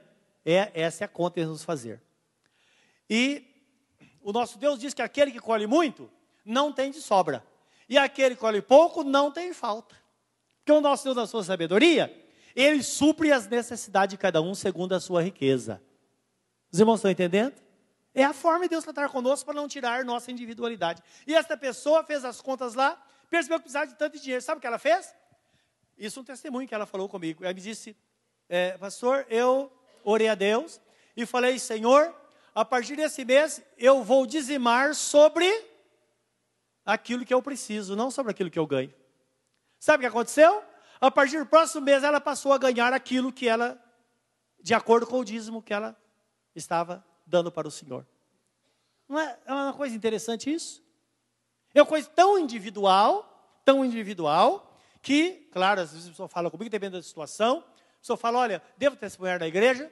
É, 0.49 0.71
essa 0.73 1.03
é 1.03 1.05
a 1.05 1.10
conta 1.10 1.41
que 1.41 1.43
vamos 1.43 1.65
fazer. 1.65 2.01
E 3.10 3.45
o 4.21 4.31
nosso 4.31 4.57
Deus 4.57 4.79
diz 4.79 4.93
que 4.93 5.01
aquele 5.01 5.29
que 5.29 5.41
colhe 5.41 5.67
muito, 5.67 6.10
não 6.45 6.71
tem 6.71 6.89
de 6.89 7.01
sobra. 7.01 7.45
E 7.89 7.97
aquele 7.97 8.33
que 8.33 8.39
colhe 8.39 8.62
pouco, 8.62 9.03
não 9.03 9.29
tem 9.29 9.51
falta. 9.51 9.93
Porque 10.60 10.71
o 10.71 10.79
nosso 10.79 11.03
Deus, 11.03 11.17
na 11.17 11.27
sua 11.27 11.43
sabedoria, 11.43 12.25
ele 12.55 12.81
supre 12.81 13.29
as 13.29 13.45
necessidades 13.45 14.13
de 14.13 14.17
cada 14.17 14.41
um 14.41 14.55
segundo 14.55 14.93
a 14.93 15.01
sua 15.01 15.21
riqueza. 15.21 15.83
Os 16.71 16.79
irmãos 16.79 16.99
estão 16.99 17.12
entendendo? 17.12 17.62
É 18.13 18.23
a 18.23 18.31
forma 18.31 18.63
de 18.63 18.69
Deus 18.69 18.86
tratar 18.86 19.10
conosco 19.10 19.45
para 19.45 19.55
não 19.55 19.67
tirar 19.67 20.05
nossa 20.05 20.31
individualidade. 20.31 21.03
E 21.27 21.36
esta 21.36 21.57
pessoa 21.57 22.05
fez 22.05 22.23
as 22.23 22.39
contas 22.39 22.73
lá, 22.73 23.05
percebeu 23.29 23.60
que 23.60 23.63
precisava 23.63 23.88
de 23.88 23.97
tanto 23.97 24.17
dinheiro. 24.17 24.41
Sabe 24.41 24.60
o 24.60 24.62
que 24.62 24.67
ela 24.67 24.79
fez? 24.79 25.13
Isso 25.97 26.19
é 26.19 26.21
um 26.21 26.25
testemunho 26.25 26.65
que 26.65 26.73
ela 26.73 26.86
falou 26.86 27.10
comigo. 27.10 27.43
Ela 27.43 27.53
me 27.53 27.60
disse, 27.60 27.97
é, 28.47 28.77
pastor, 28.77 29.25
eu 29.29 29.69
orei 30.12 30.30
a 30.30 30.36
Deus 30.36 30.80
e 31.15 31.26
falei, 31.26 31.60
Senhor, 31.60 32.15
a 32.56 32.63
partir 32.63 32.96
desse 32.96 33.26
mês 33.26 33.62
eu 33.78 34.04
vou 34.04 34.26
dizimar 34.26 34.96
sobre 34.96 35.48
aquilo 36.86 37.26
que 37.26 37.34
eu 37.34 37.41
preciso, 37.41 37.96
não 37.96 38.10
sobre 38.10 38.32
aquilo 38.32 38.50
que 38.50 38.58
eu 38.58 38.65
ganho. 38.65 38.93
Sabe 39.80 39.98
o 39.98 40.02
que 40.02 40.08
aconteceu? 40.08 40.63
A 41.00 41.12
partir 41.12 41.38
do 41.38 41.46
próximo 41.46 41.82
mês, 41.82 42.04
ela 42.04 42.20
passou 42.20 42.54
a 42.54 42.58
ganhar 42.58 42.93
aquilo 42.93 43.32
que 43.32 43.48
ela, 43.48 43.80
de 44.62 44.74
acordo 44.74 45.06
com 45.06 45.20
o 45.20 45.26
dízimo 45.26 45.62
que 45.62 45.74
ela 45.74 45.96
estava 46.56 47.06
dando 47.26 47.52
para 47.52 47.67
o 47.67 47.72
Senhor. 47.72 48.08
Não 49.08 49.20
é, 49.20 49.38
é 49.46 49.54
uma 49.54 49.74
coisa 49.74 49.96
interessante 49.96 50.52
isso? 50.52 50.82
É 51.76 51.82
uma 51.82 51.86
coisa 51.86 52.10
tão 52.10 52.39
individual, 52.39 53.62
tão 53.63 53.86
individual, 53.86 54.80
que, 55.02 55.48
claro, 55.52 55.82
às 55.82 55.91
vezes 55.91 56.08
a 56.08 56.12
pessoa 56.12 56.28
fala 56.28 56.50
comigo, 56.50 56.70
dependendo 56.70 56.98
da 56.98 57.04
situação, 57.04 57.60
a 57.60 58.00
pessoa 58.00 58.17
fala, 58.17 58.39
olha, 58.39 58.62
devo 58.78 58.96
testemunhar 58.96 59.39
na 59.39 59.48
igreja? 59.48 59.91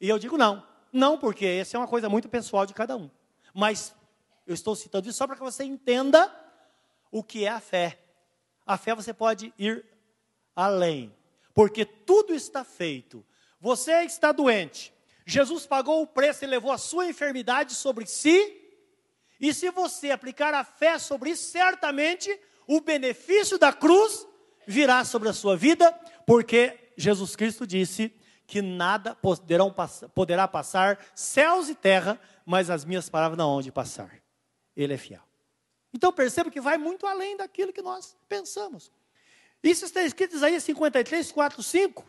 E 0.00 0.08
eu 0.08 0.18
digo 0.18 0.36
não. 0.36 0.66
Não, 0.92 1.18
porque 1.18 1.44
essa 1.44 1.76
é 1.76 1.80
uma 1.80 1.88
coisa 1.88 2.08
muito 2.08 2.28
pessoal 2.28 2.64
de 2.64 2.74
cada 2.74 2.96
um. 2.96 3.10
Mas 3.54 3.94
eu 4.46 4.54
estou 4.54 4.74
citando 4.74 5.08
isso 5.08 5.18
só 5.18 5.26
para 5.26 5.36
que 5.36 5.42
você 5.42 5.64
entenda 5.64 6.32
o 7.10 7.22
que 7.22 7.44
é 7.44 7.48
a 7.48 7.60
fé. 7.60 7.98
A 8.66 8.76
fé 8.76 8.94
você 8.94 9.12
pode 9.12 9.52
ir 9.58 9.84
além, 10.54 11.14
porque 11.54 11.84
tudo 11.84 12.34
está 12.34 12.64
feito. 12.64 13.24
Você 13.60 14.02
está 14.04 14.32
doente. 14.32 14.92
Jesus 15.26 15.66
pagou 15.66 16.02
o 16.02 16.06
preço 16.06 16.44
e 16.44 16.46
levou 16.46 16.72
a 16.72 16.78
sua 16.78 17.06
enfermidade 17.06 17.74
sobre 17.74 18.06
si. 18.06 18.56
E 19.40 19.52
se 19.52 19.70
você 19.70 20.10
aplicar 20.10 20.54
a 20.54 20.64
fé 20.64 20.98
sobre 20.98 21.30
isso, 21.30 21.50
certamente 21.50 22.38
o 22.66 22.80
benefício 22.80 23.58
da 23.58 23.72
cruz 23.72 24.26
virá 24.66 25.04
sobre 25.04 25.28
a 25.28 25.32
sua 25.32 25.56
vida, 25.56 25.92
porque 26.26 26.92
Jesus 26.96 27.36
Cristo 27.36 27.66
disse 27.66 28.12
que 28.48 28.62
nada 28.62 29.14
poderão, 29.14 29.72
poderá 30.14 30.48
passar, 30.48 30.98
céus 31.14 31.68
e 31.68 31.74
terra, 31.74 32.18
mas 32.46 32.70
as 32.70 32.82
minhas 32.82 33.06
palavras 33.06 33.36
não 33.36 33.50
hão 33.50 33.60
de 33.60 33.70
passar. 33.70 34.22
Ele 34.74 34.94
é 34.94 34.96
fiel. 34.96 35.20
Então 35.92 36.10
perceba 36.10 36.50
que 36.50 36.58
vai 36.58 36.78
muito 36.78 37.06
além 37.06 37.36
daquilo 37.36 37.74
que 37.74 37.82
nós 37.82 38.16
pensamos. 38.26 38.90
Isso 39.62 39.84
está 39.84 40.02
escrito 40.02 40.32
em 40.32 40.36
Isaías 40.38 40.64
53, 40.64 41.30
4, 41.30 41.62
5. 41.62 42.06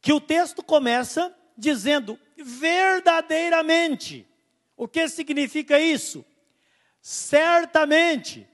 Que 0.00 0.12
o 0.12 0.20
texto 0.20 0.62
começa 0.62 1.36
dizendo 1.58 2.16
verdadeiramente. 2.36 4.28
O 4.76 4.86
que 4.86 5.08
significa 5.08 5.80
isso? 5.80 6.24
Certamente, 7.02 8.48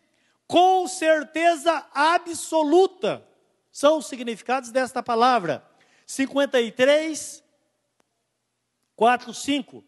com 0.46 0.88
certeza 0.88 1.86
absoluta, 1.92 3.28
são 3.70 3.98
os 3.98 4.06
significados 4.06 4.70
desta 4.70 5.02
palavra. 5.02 5.62
53, 6.06 7.44
4, 8.94 9.34
5. 9.34 9.84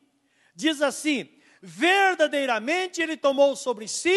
Diz 0.55 0.83
assim: 0.83 1.31
verdadeiramente 1.62 3.01
ele 3.01 3.16
tomou 3.16 3.57
sobre 3.57 3.89
si 3.89 4.16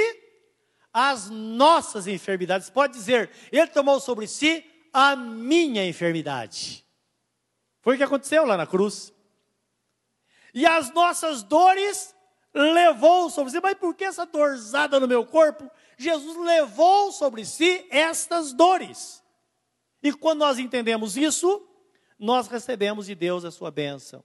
as 0.93 1.29
nossas 1.29 2.07
enfermidades. 2.07 2.69
Pode 2.69 2.93
dizer, 2.93 3.29
Ele 3.51 3.67
tomou 3.67 3.99
sobre 3.99 4.27
si 4.27 4.65
a 4.91 5.15
minha 5.15 5.85
enfermidade. 5.85 6.85
Foi 7.81 7.95
o 7.95 7.97
que 7.97 8.03
aconteceu 8.03 8.45
lá 8.45 8.57
na 8.57 8.67
cruz. 8.67 9.13
E 10.53 10.65
as 10.65 10.91
nossas 10.93 11.43
dores 11.43 12.13
levou 12.53 13.29
sobre 13.29 13.51
si. 13.51 13.59
Mas 13.61 13.75
por 13.75 13.95
que 13.95 14.03
essa 14.03 14.25
dorzada 14.25 14.99
no 14.99 15.07
meu 15.07 15.25
corpo? 15.25 15.69
Jesus 15.97 16.37
levou 16.37 17.11
sobre 17.11 17.45
si 17.45 17.85
estas 17.89 18.51
dores. 18.53 19.23
E 20.03 20.11
quando 20.11 20.39
nós 20.39 20.59
entendemos 20.59 21.15
isso, 21.15 21.65
nós 22.21 22.47
recebemos 22.47 23.07
de 23.07 23.15
Deus 23.15 23.43
a 23.43 23.49
sua 23.49 23.71
bênção. 23.71 24.23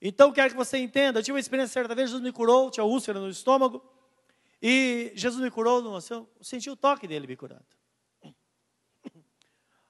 Então, 0.00 0.32
quero 0.32 0.50
que 0.50 0.56
você 0.56 0.78
entenda. 0.78 1.18
Eu 1.18 1.22
tive 1.22 1.32
uma 1.32 1.40
experiência 1.40 1.72
certa 1.72 1.92
vez, 1.92 2.08
Jesus 2.08 2.22
me 2.22 2.32
curou, 2.32 2.70
tinha 2.70 2.84
úlcera 2.84 3.18
no 3.18 3.28
estômago. 3.28 3.84
E 4.62 5.10
Jesus 5.16 5.42
me 5.42 5.50
curou, 5.50 5.84
eu 5.84 6.28
senti 6.40 6.70
o 6.70 6.76
toque 6.76 7.08
dele 7.08 7.26
me 7.26 7.36
curando. 7.36 7.66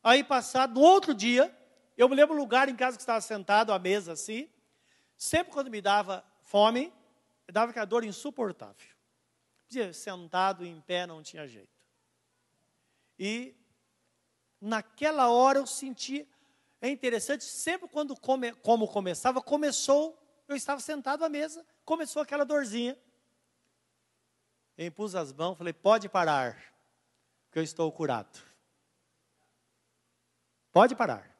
Aí, 0.03 0.25
passado, 0.25 0.81
no 0.81 0.81
outro 0.81 1.15
dia, 1.15 1.55
eu 1.95 2.09
me 2.09 2.17
lembro 2.17 2.35
um 2.35 2.39
lugar 2.39 2.71
em 2.71 2.75
casa 2.75 2.97
que 2.97 3.03
estava 3.03 3.21
sentado 3.21 3.71
à 3.71 3.79
mesa 3.79 4.13
assim. 4.13 4.49
Sempre 5.15 5.53
quando 5.53 5.71
me 5.71 5.83
dava 5.83 6.25
fome, 6.41 6.91
dava 7.53 7.71
aquela 7.71 7.85
dor 7.85 8.03
insuportável. 8.03 8.89
Sentado 9.93 10.65
em 10.65 10.81
pé 10.81 11.07
não 11.07 11.23
tinha 11.23 11.47
jeito. 11.47 11.69
E 13.19 13.55
naquela 14.59 15.31
hora 15.31 15.59
eu 15.59 15.67
senti, 15.67 16.27
é 16.83 16.91
interessante, 16.91 17.45
sempre 17.45 17.89
quando 17.89 18.19
come, 18.19 18.53
como 18.55 18.89
começava, 18.89 19.41
começou, 19.41 20.21
eu 20.49 20.57
estava 20.57 20.81
sentado 20.81 21.25
à 21.25 21.29
mesa, 21.29 21.65
começou 21.85 22.21
aquela 22.21 22.45
dorzinha. 22.45 22.99
Eu 24.77 24.89
impus 24.89 25.15
as 25.15 25.33
mãos, 25.33 25.57
falei, 25.57 25.73
pode 25.73 26.09
parar, 26.09 26.61
que 27.53 27.59
eu 27.61 27.63
estou 27.63 27.91
curado. 27.93 28.37
Pode 30.73 30.97
parar. 30.97 31.31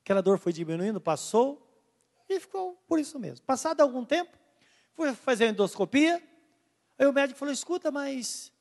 Aquela 0.00 0.22
dor 0.22 0.38
foi 0.38 0.52
diminuindo, 0.52 1.00
passou, 1.00 1.68
e 2.28 2.38
ficou 2.38 2.76
por 2.86 3.00
isso 3.00 3.18
mesmo. 3.18 3.44
Passado 3.44 3.80
algum 3.80 4.04
tempo, 4.04 4.38
fui 4.94 5.12
fazer 5.12 5.46
a 5.46 5.48
endoscopia, 5.48 6.22
aí 6.96 7.06
o 7.06 7.12
médico 7.12 7.36
falou, 7.36 7.52
escuta, 7.52 7.90
mas 7.90 8.52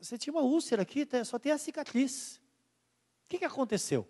você 0.00 0.16
tinha 0.16 0.32
uma 0.32 0.42
úlcera 0.42 0.80
aqui, 0.80 1.04
tá, 1.04 1.22
só 1.22 1.38
tem 1.38 1.52
a 1.52 1.58
cicatriz. 1.58 2.40
O 3.26 3.28
que, 3.28 3.38
que 3.38 3.44
aconteceu? 3.44 4.08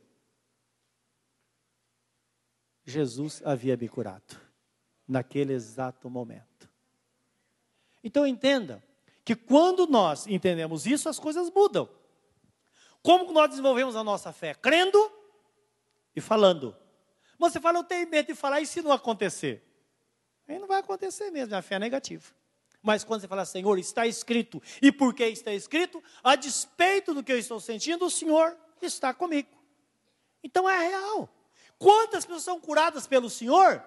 Jesus 2.84 3.42
havia 3.44 3.76
me 3.76 3.88
curado, 3.88 4.38
naquele 5.08 5.52
exato 5.52 6.10
momento. 6.10 6.70
Então 8.02 8.26
entenda 8.26 8.82
que 9.24 9.34
quando 9.34 9.86
nós 9.86 10.26
entendemos 10.26 10.86
isso, 10.86 11.08
as 11.08 11.18
coisas 11.18 11.50
mudam. 11.50 11.88
Como 13.02 13.32
nós 13.32 13.50
desenvolvemos 13.50 13.96
a 13.96 14.04
nossa 14.04 14.32
fé? 14.32 14.54
Crendo 14.54 15.10
e 16.14 16.20
falando. 16.20 16.76
Você 17.38 17.60
fala, 17.60 17.78
eu 17.78 17.84
tenho 17.84 18.08
medo 18.08 18.26
de 18.26 18.34
falar, 18.34 18.60
e 18.60 18.66
se 18.66 18.82
não 18.82 18.92
acontecer? 18.92 19.62
Aí 20.46 20.58
não 20.58 20.66
vai 20.66 20.80
acontecer 20.80 21.30
mesmo, 21.30 21.54
a 21.54 21.62
fé 21.62 21.76
é 21.76 21.78
negativa. 21.78 22.24
Mas 22.82 23.02
quando 23.02 23.22
você 23.22 23.28
fala, 23.28 23.46
Senhor, 23.46 23.78
está 23.78 24.06
escrito, 24.06 24.62
e 24.80 24.92
por 24.92 25.14
que 25.14 25.24
está 25.24 25.52
escrito? 25.52 26.02
A 26.22 26.36
despeito 26.36 27.14
do 27.14 27.22
que 27.22 27.32
eu 27.32 27.38
estou 27.38 27.58
sentindo, 27.58 28.04
o 28.04 28.10
Senhor 28.10 28.54
está 28.82 29.14
comigo. 29.14 29.48
Então 30.42 30.68
é 30.68 30.88
real. 30.88 31.33
Quantas 31.78 32.24
pessoas 32.24 32.42
são 32.42 32.60
curadas 32.60 33.06
pelo 33.06 33.28
Senhor, 33.28 33.82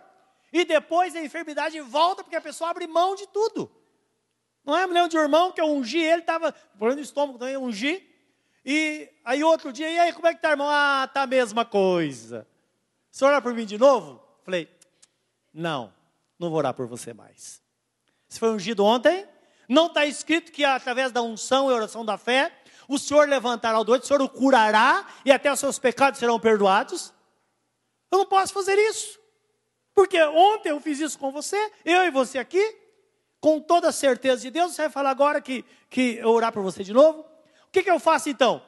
e 0.52 0.66
depois 0.66 1.16
a 1.16 1.22
enfermidade 1.22 1.80
volta 1.82 2.24
porque 2.24 2.36
a 2.36 2.42
pessoa 2.42 2.70
abre 2.70 2.88
mão 2.88 3.16
de 3.16 3.28
tudo. 3.28 3.72
Não 4.66 4.78
é? 4.78 4.86
Me 4.86 5.08
de 5.08 5.18
um 5.18 5.22
irmão 5.22 5.52
que 5.52 5.62
eu 5.62 5.68
ungi, 5.68 6.00
ele 6.00 6.22
estava 6.22 6.52
problema 6.52 6.96
no 6.96 7.02
estômago 7.02 7.40
também, 7.40 7.54
eu 7.54 7.64
ungi. 7.64 8.06
E 8.66 9.10
aí 9.24 9.44
outro 9.44 9.72
dia, 9.72 9.90
e 9.90 9.98
aí, 9.98 10.12
como 10.12 10.28
é 10.28 10.34
que 10.34 10.42
tá, 10.42 10.52
irmão? 10.52 10.68
Ah, 10.70 11.10
tá 11.12 11.22
a 11.22 11.28
mesma 11.28 11.64
coisa. 11.64 12.46
Você 13.10 13.24
orar 13.24 13.42
por 13.42 13.54
mim 13.54 13.66
de 13.66 13.78
novo? 13.78 14.22
Falei, 14.44 14.70
não, 15.54 15.94
não 16.38 16.50
vou 16.50 16.58
orar 16.58 16.74
por 16.74 16.86
você 16.86 17.14
mais. 17.14 17.62
Você 18.28 18.40
foi 18.40 18.52
ungido 18.52 18.84
ontem? 18.84 19.26
Não 19.70 19.88
está 19.88 20.06
escrito 20.06 20.52
que 20.52 20.66
através 20.66 21.12
da 21.12 21.22
unção 21.22 21.72
e 21.72 21.74
oração 21.74 22.04
da 22.04 22.18
fé, 22.18 22.52
o 22.88 22.98
Senhor 22.98 23.28
levantará 23.28 23.80
o 23.80 23.84
doente, 23.84 24.04
o 24.04 24.06
Senhor 24.06 24.22
o 24.22 24.30
curará 24.30 25.08
e 25.24 25.32
até 25.32 25.52
os 25.52 25.60
seus 25.60 25.80
pecados 25.80 26.20
serão 26.20 26.40
perdoados? 26.40 27.14
Eu 28.12 28.20
não 28.20 28.26
posso 28.26 28.54
fazer 28.54 28.78
isso. 28.78 29.20
Porque 29.94 30.22
ontem 30.22 30.70
eu 30.70 30.80
fiz 30.80 31.00
isso 31.00 31.18
com 31.18 31.32
você, 31.32 31.58
eu 31.84 32.04
e 32.04 32.12
você 32.12 32.38
aqui, 32.38 32.76
com 33.40 33.60
toda 33.60 33.90
a 33.90 33.92
certeza 33.92 34.44
de 34.44 34.52
Deus, 34.52 34.74
você 34.74 34.84
vai 34.84 34.92
falar 34.92 35.10
agora 35.10 35.42
que, 35.42 35.66
que 35.90 36.18
eu 36.18 36.30
orar 36.30 36.52
por 36.52 36.62
você 36.62 36.84
de 36.84 36.94
novo? 36.94 37.22
O 37.22 37.72
que, 37.72 37.84
que 37.84 37.90
eu 37.90 38.00
faço 38.00 38.30
então? 38.30 38.64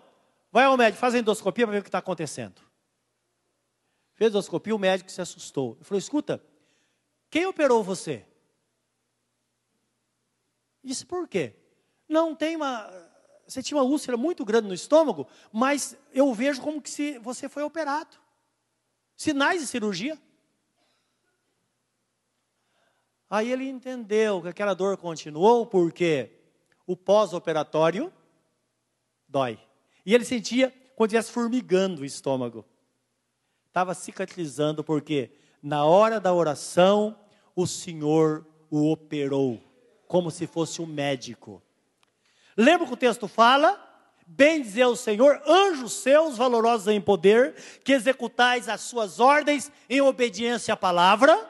Vai 0.51 0.65
ao 0.65 0.75
médico, 0.75 0.99
faz 0.99 1.13
a 1.13 1.19
endoscopia 1.19 1.67
para 1.67 1.73
ver 1.73 1.79
o 1.79 1.83
que 1.83 1.89
está 1.89 1.99
acontecendo. 1.99 2.61
Fez 4.15 4.29
a 4.29 4.31
endoscopia, 4.31 4.75
o 4.75 4.79
médico 4.79 5.11
se 5.11 5.21
assustou. 5.21 5.75
Ele 5.75 5.83
falou: 5.83 5.99
escuta, 5.99 6.43
quem 7.29 7.45
operou 7.45 7.83
você? 7.83 8.25
Disse, 10.83 11.05
por 11.05 11.27
quê? 11.27 11.55
Não 12.07 12.35
tem 12.35 12.55
uma. 12.55 12.89
Você 13.47 13.61
tinha 13.61 13.77
uma 13.77 13.83
úlcera 13.83 14.17
muito 14.17 14.43
grande 14.43 14.67
no 14.67 14.73
estômago, 14.73 15.27
mas 15.51 15.95
eu 16.11 16.33
vejo 16.33 16.61
como 16.61 16.81
que 16.81 16.89
se 16.89 17.17
você 17.19 17.47
foi 17.47 17.63
operado. 17.63 18.17
Sinais 19.19 19.59
de 19.59 19.67
cirurgia. 19.67 20.17
Aí 23.29 23.51
ele 23.51 23.67
entendeu 23.67 24.41
que 24.41 24.47
aquela 24.47 24.73
dor 24.73 24.95
continuou 24.95 25.65
porque 25.67 26.39
o 26.87 26.95
pós-operatório 26.95 28.13
dói. 29.27 29.59
E 30.05 30.15
ele 30.15 30.23
sentia 30.23 30.73
quando 30.95 31.09
estivesse 31.09 31.33
formigando 31.33 32.01
o 32.01 32.05
estômago. 32.05 32.63
Estava 33.67 33.93
cicatrizando 33.93 34.85
porque 34.85 35.33
na 35.61 35.83
hora 35.83 36.17
da 36.17 36.33
oração 36.33 37.19
o 37.53 37.67
Senhor 37.67 38.47
o 38.71 38.89
operou 38.89 39.61
como 40.07 40.31
se 40.31 40.47
fosse 40.47 40.81
um 40.81 40.85
médico. 40.85 41.61
Lembra 42.55 42.87
que 42.87 42.93
o 42.93 42.97
texto 42.97 43.27
fala? 43.27 43.88
Bem 44.31 44.61
dizer 44.61 44.85
o 44.85 44.95
Senhor, 44.95 45.41
anjos 45.47 45.91
seus 45.93 46.37
valorosos 46.37 46.87
em 46.87 47.01
poder, 47.01 47.55
que 47.83 47.93
executais 47.93 48.69
as 48.69 48.81
suas 48.81 49.19
ordens 49.19 49.71
em 49.89 50.01
obediência 50.01 50.75
à 50.75 50.77
palavra. 50.77 51.49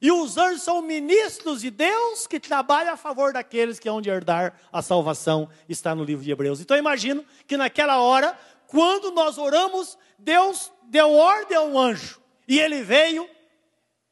E 0.00 0.12
os 0.12 0.36
anjos 0.36 0.62
são 0.62 0.80
ministros 0.80 1.62
de 1.62 1.68
Deus 1.68 2.28
que 2.28 2.38
trabalham 2.38 2.94
a 2.94 2.96
favor 2.96 3.32
daqueles 3.32 3.80
que 3.80 3.88
hão 3.88 4.00
de 4.00 4.08
herdar 4.08 4.60
a 4.72 4.80
salvação, 4.80 5.48
está 5.68 5.92
no 5.92 6.04
livro 6.04 6.24
de 6.24 6.30
Hebreus. 6.30 6.60
Então 6.60 6.76
imagino 6.76 7.24
que 7.48 7.56
naquela 7.56 8.00
hora, 8.00 8.38
quando 8.68 9.10
nós 9.10 9.36
oramos, 9.36 9.98
Deus 10.16 10.72
deu 10.84 11.12
ordem 11.12 11.56
a 11.56 11.62
um 11.62 11.76
anjo, 11.76 12.20
e 12.46 12.60
ele 12.60 12.80
veio 12.84 13.28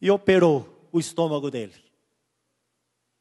e 0.01 0.11
operou 0.11 0.89
o 0.91 0.99
estômago 0.99 1.53
dele. 1.53 1.75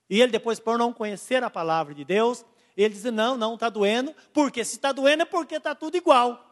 E 0.09 0.19
ele 0.19 0.31
depois, 0.31 0.59
por 0.59 0.75
não 0.75 0.91
conhecer 0.91 1.43
a 1.43 1.51
palavra 1.51 1.93
de 1.93 2.03
Deus, 2.03 2.43
ele 2.83 2.93
diz, 2.93 3.03
não, 3.05 3.37
não 3.37 3.55
está 3.55 3.69
doendo, 3.69 4.15
porque 4.31 4.63
se 4.63 4.75
está 4.75 4.91
doendo 4.91 5.23
é 5.23 5.25
porque 5.25 5.55
está 5.55 5.73
tudo 5.73 5.97
igual. 5.97 6.43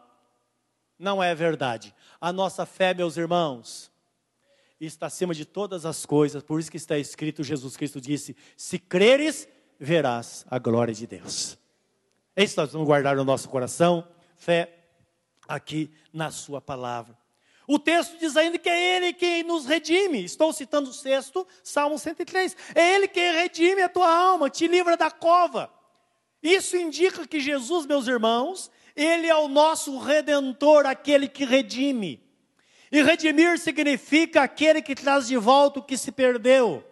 Não 0.98 1.22
é 1.22 1.36
verdade. 1.36 1.94
A 2.20 2.32
nossa 2.34 2.66
fé, 2.66 2.94
meus 2.94 3.18
irmãos, 3.18 3.92
está 4.80 5.08
acima 5.08 5.34
de 5.34 5.46
todas 5.46 5.86
as 5.86 6.06
coisas, 6.06 6.44
por 6.44 6.60
isso 6.60 6.72
que 6.72 6.78
está 6.78 6.98
escrito, 6.98 7.44
Jesus 7.44 7.78
Cristo 7.78 8.02
disse, 8.02 8.36
se 8.58 8.80
creres, 8.80 9.48
verás 9.80 10.46
a 10.50 10.58
glória 10.58 10.94
de 10.94 11.06
Deus. 11.06 11.58
É 12.36 12.44
isso 12.44 12.56
que 12.56 12.62
nós 12.62 12.72
vamos 12.72 12.88
guardar 12.88 13.16
no 13.16 13.24
nosso 13.24 13.48
coração, 13.50 14.08
fé 14.36 14.74
aqui 15.48 15.94
na 16.12 16.32
sua 16.32 16.60
palavra. 16.60 17.18
O 17.68 17.80
texto 17.80 18.18
diz 18.20 18.38
ainda 18.38 18.60
que 18.60 18.70
é 18.70 18.98
Ele 18.98 19.14
quem 19.14 19.44
nos 19.44 19.66
redime. 19.66 20.24
Estou 20.24 20.54
citando 20.54 20.90
o 20.90 20.94
sexto, 20.94 21.48
Salmo 21.64 21.98
103. 21.98 22.56
É 22.76 22.96
Ele 22.96 23.08
quem 23.08 23.34
redime 23.34 23.82
a 23.82 23.90
tua 23.90 24.08
alma, 24.08 24.50
te 24.50 24.68
livra 24.68 24.96
da 24.96 25.10
cova. 25.10 25.72
Isso 26.46 26.78
indica 26.78 27.26
que 27.26 27.40
Jesus, 27.40 27.88
meus 27.88 28.08
irmãos, 28.08 28.70
Ele 28.96 29.26
é 29.26 29.36
o 29.36 29.48
nosso 29.48 29.98
redentor, 29.98 30.86
aquele 30.86 31.28
que 31.28 31.44
redime. 31.44 32.24
E 32.92 33.02
redimir 33.02 33.58
significa 33.58 34.44
aquele 34.44 34.80
que 34.80 34.94
traz 34.94 35.26
de 35.26 35.38
volta 35.38 35.80
o 35.80 35.84
que 35.84 35.98
se 35.98 36.12
perdeu. 36.12 36.86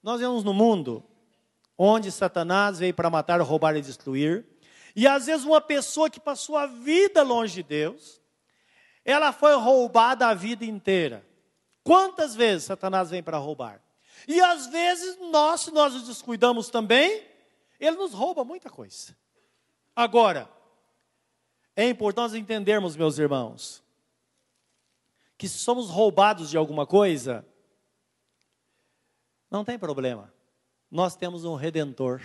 Nós 0.00 0.20
vemos 0.20 0.44
no 0.44 0.54
mundo 0.54 1.02
onde 1.76 2.12
Satanás 2.12 2.78
veio 2.78 2.94
para 2.94 3.10
matar, 3.10 3.40
roubar 3.40 3.76
e 3.76 3.82
destruir. 3.82 4.46
E 4.94 5.08
às 5.08 5.26
vezes 5.26 5.44
uma 5.44 5.60
pessoa 5.60 6.08
que 6.08 6.20
passou 6.20 6.56
a 6.56 6.66
vida 6.66 7.20
longe 7.24 7.54
de 7.54 7.62
Deus, 7.64 8.22
ela 9.04 9.32
foi 9.32 9.56
roubada 9.56 10.28
a 10.28 10.34
vida 10.34 10.64
inteira. 10.64 11.26
Quantas 11.82 12.32
vezes 12.32 12.66
Satanás 12.66 13.10
vem 13.10 13.24
para 13.24 13.38
roubar? 13.38 13.82
E 14.28 14.40
às 14.40 14.68
vezes 14.68 15.18
nós, 15.32 15.62
se 15.62 15.72
nós 15.72 15.92
nos 15.94 16.06
descuidamos 16.06 16.68
também, 16.68 17.33
ele 17.78 17.96
nos 17.96 18.12
rouba 18.12 18.44
muita 18.44 18.70
coisa. 18.70 19.16
Agora, 19.94 20.50
é 21.76 21.88
importante 21.88 22.36
entendermos, 22.36 22.96
meus 22.96 23.18
irmãos, 23.18 23.84
que 25.36 25.48
se 25.48 25.58
somos 25.58 25.90
roubados 25.90 26.48
de 26.50 26.56
alguma 26.56 26.86
coisa, 26.86 27.44
não 29.50 29.64
tem 29.64 29.76
problema. 29.78 30.32
Nós 30.90 31.16
temos 31.16 31.44
um 31.44 31.54
redentor. 31.54 32.20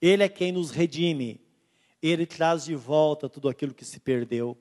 Ele 0.00 0.22
é 0.22 0.28
quem 0.28 0.52
nos 0.52 0.70
redime. 0.70 1.40
Ele 2.00 2.24
traz 2.26 2.64
de 2.64 2.74
volta 2.74 3.28
tudo 3.28 3.48
aquilo 3.48 3.74
que 3.74 3.84
se 3.84 4.00
perdeu. 4.00 4.56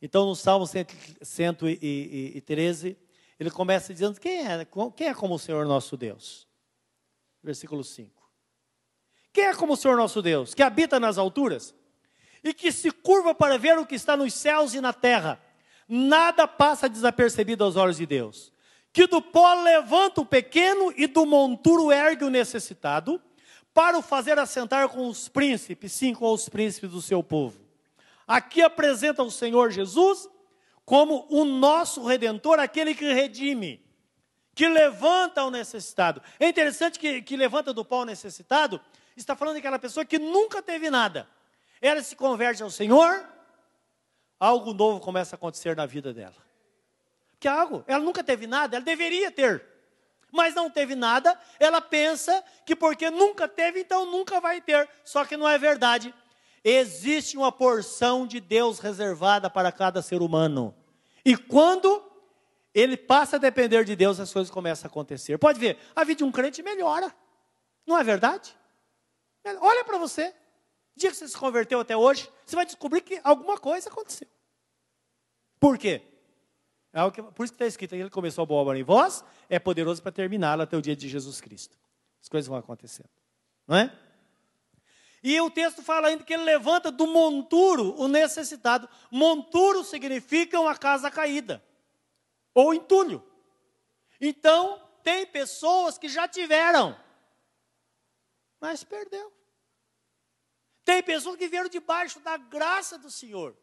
Então, 0.00 0.24
no 0.26 0.36
Salmo 0.36 0.66
113, 0.66 2.96
ele 3.38 3.50
começa 3.50 3.92
dizendo: 3.92 4.18
quem 4.20 4.46
é, 4.46 4.64
quem 4.94 5.08
é 5.08 5.14
como 5.14 5.34
o 5.34 5.38
Senhor 5.38 5.66
nosso 5.66 5.96
Deus? 5.96 6.46
Versículo 7.42 7.82
5. 7.82 8.15
Quem 9.36 9.44
é 9.44 9.54
como 9.54 9.74
o 9.74 9.76
Senhor 9.76 9.98
nosso 9.98 10.22
Deus, 10.22 10.54
que 10.54 10.62
habita 10.62 10.98
nas 10.98 11.18
alturas 11.18 11.74
e 12.42 12.54
que 12.54 12.72
se 12.72 12.90
curva 12.90 13.34
para 13.34 13.58
ver 13.58 13.78
o 13.78 13.84
que 13.84 13.94
está 13.94 14.16
nos 14.16 14.32
céus 14.32 14.72
e 14.72 14.80
na 14.80 14.92
terra? 14.92 15.40
nada 15.88 16.46
passa 16.48 16.88
desapercebido 16.88 17.64
aos 17.64 17.76
olhos 17.76 17.96
de 17.96 18.06
Deus. 18.06 18.52
Que 18.92 19.06
do 19.06 19.20
pó 19.20 19.54
levanta 19.54 20.20
o 20.20 20.26
pequeno 20.26 20.92
e 20.96 21.06
do 21.06 21.26
monturo 21.26 21.92
ergue 21.92 22.24
o 22.24 22.30
necessitado, 22.30 23.20
para 23.74 23.98
o 23.98 24.02
fazer 24.02 24.38
assentar 24.38 24.88
com 24.88 25.06
os 25.06 25.28
príncipes, 25.28 25.92
sim, 25.92 26.14
com 26.14 26.32
os 26.32 26.48
príncipes 26.48 26.90
do 26.90 27.02
seu 27.02 27.22
povo. 27.22 27.60
Aqui 28.26 28.62
apresenta 28.62 29.22
o 29.22 29.30
Senhor 29.30 29.70
Jesus 29.70 30.28
como 30.82 31.26
o 31.28 31.44
nosso 31.44 32.02
redentor, 32.06 32.58
aquele 32.58 32.94
que 32.94 33.12
redime, 33.12 33.84
que 34.54 34.66
levanta 34.66 35.44
o 35.44 35.50
necessitado. 35.50 36.22
É 36.40 36.48
interessante 36.48 36.98
que, 36.98 37.20
que 37.20 37.36
levanta 37.36 37.74
do 37.74 37.84
pó 37.84 38.00
o 38.00 38.04
necessitado, 38.06 38.80
está 39.20 39.34
falando 39.36 39.56
daquela 39.56 39.78
pessoa 39.78 40.04
que 40.04 40.18
nunca 40.18 40.62
teve 40.62 40.90
nada. 40.90 41.28
Ela 41.80 42.02
se 42.02 42.16
converte 42.16 42.62
ao 42.62 42.70
Senhor, 42.70 43.26
algo 44.38 44.72
novo 44.72 45.00
começa 45.00 45.34
a 45.34 45.36
acontecer 45.36 45.76
na 45.76 45.86
vida 45.86 46.12
dela. 46.12 46.36
Que 47.38 47.48
algo, 47.48 47.84
ela 47.86 48.02
nunca 48.02 48.24
teve 48.24 48.46
nada, 48.46 48.76
ela 48.76 48.84
deveria 48.84 49.30
ter 49.30 49.76
mas 50.36 50.54
não 50.54 50.68
teve 50.68 50.94
nada, 50.94 51.38
ela 51.58 51.80
pensa 51.80 52.44
que 52.64 52.76
porque 52.76 53.10
nunca 53.10 53.48
teve, 53.48 53.80
então 53.80 54.04
nunca 54.04 54.40
vai 54.40 54.60
ter. 54.60 54.88
Só 55.02 55.24
que 55.24 55.36
não 55.36 55.48
é 55.48 55.56
verdade. 55.56 56.14
Existe 56.62 57.36
uma 57.36 57.50
porção 57.50 58.26
de 58.26 58.38
Deus 58.38 58.78
reservada 58.78 59.48
para 59.48 59.72
cada 59.72 60.02
ser 60.02 60.20
humano. 60.20 60.74
E 61.24 61.36
quando 61.36 62.04
ele 62.74 62.96
passa 62.96 63.36
a 63.36 63.38
depender 63.38 63.84
de 63.84 63.96
Deus, 63.96 64.20
as 64.20 64.32
coisas 64.32 64.50
começam 64.50 64.86
a 64.86 64.90
acontecer. 64.90 65.38
Pode 65.38 65.58
ver, 65.58 65.78
a 65.94 66.04
vida 66.04 66.18
de 66.18 66.24
um 66.24 66.30
crente 66.30 66.62
melhora. 66.62 67.14
Não 67.86 67.96
é 67.96 68.04
verdade? 68.04 68.54
Olha 69.60 69.84
para 69.84 69.98
você. 69.98 70.34
Dia 70.94 71.10
que 71.10 71.16
você 71.16 71.28
se 71.28 71.36
converteu 71.36 71.80
até 71.80 71.96
hoje, 71.96 72.30
você 72.44 72.56
vai 72.56 72.64
descobrir 72.64 73.02
que 73.02 73.20
alguma 73.22 73.58
coisa 73.58 73.88
aconteceu. 73.88 74.28
Por 75.60 75.76
quê? 75.76 76.02
É 76.92 77.10
que, 77.10 77.22
por 77.22 77.44
isso 77.44 77.52
que 77.52 77.56
está 77.56 77.66
escrito, 77.66 77.94
ele 77.94 78.08
começou 78.08 78.42
a 78.42 78.46
boa 78.46 78.62
obra 78.62 78.78
em 78.78 78.82
vós, 78.82 79.22
é 79.50 79.58
poderoso 79.58 80.02
para 80.02 80.10
terminá-la 80.10 80.64
até 80.64 80.76
o 80.76 80.80
dia 80.80 80.96
de 80.96 81.08
Jesus 81.08 81.40
Cristo. 81.40 81.76
As 82.22 82.28
coisas 82.28 82.48
vão 82.48 82.56
acontecendo. 82.56 83.10
Não 83.68 83.76
é? 83.76 83.92
E 85.22 85.38
o 85.40 85.50
texto 85.50 85.82
fala 85.82 86.08
ainda 86.08 86.24
que 86.24 86.32
ele 86.32 86.44
levanta 86.44 86.90
do 86.90 87.06
monturo 87.06 87.94
o 88.00 88.08
necessitado. 88.08 88.88
Monturo 89.10 89.84
significa 89.84 90.58
uma 90.58 90.74
casa 90.76 91.10
caída, 91.10 91.62
ou 92.54 92.72
entulho. 92.72 93.22
Então, 94.20 94.80
tem 95.02 95.26
pessoas 95.26 95.98
que 95.98 96.08
já 96.08 96.26
tiveram, 96.26 96.96
mas 98.60 98.84
perdeu. 98.84 99.32
Tem 100.84 101.02
pessoas 101.02 101.36
que 101.36 101.48
vieram 101.48 101.68
debaixo 101.68 102.20
da 102.20 102.36
graça 102.36 102.98
do 102.98 103.10
Senhor. 103.10 103.56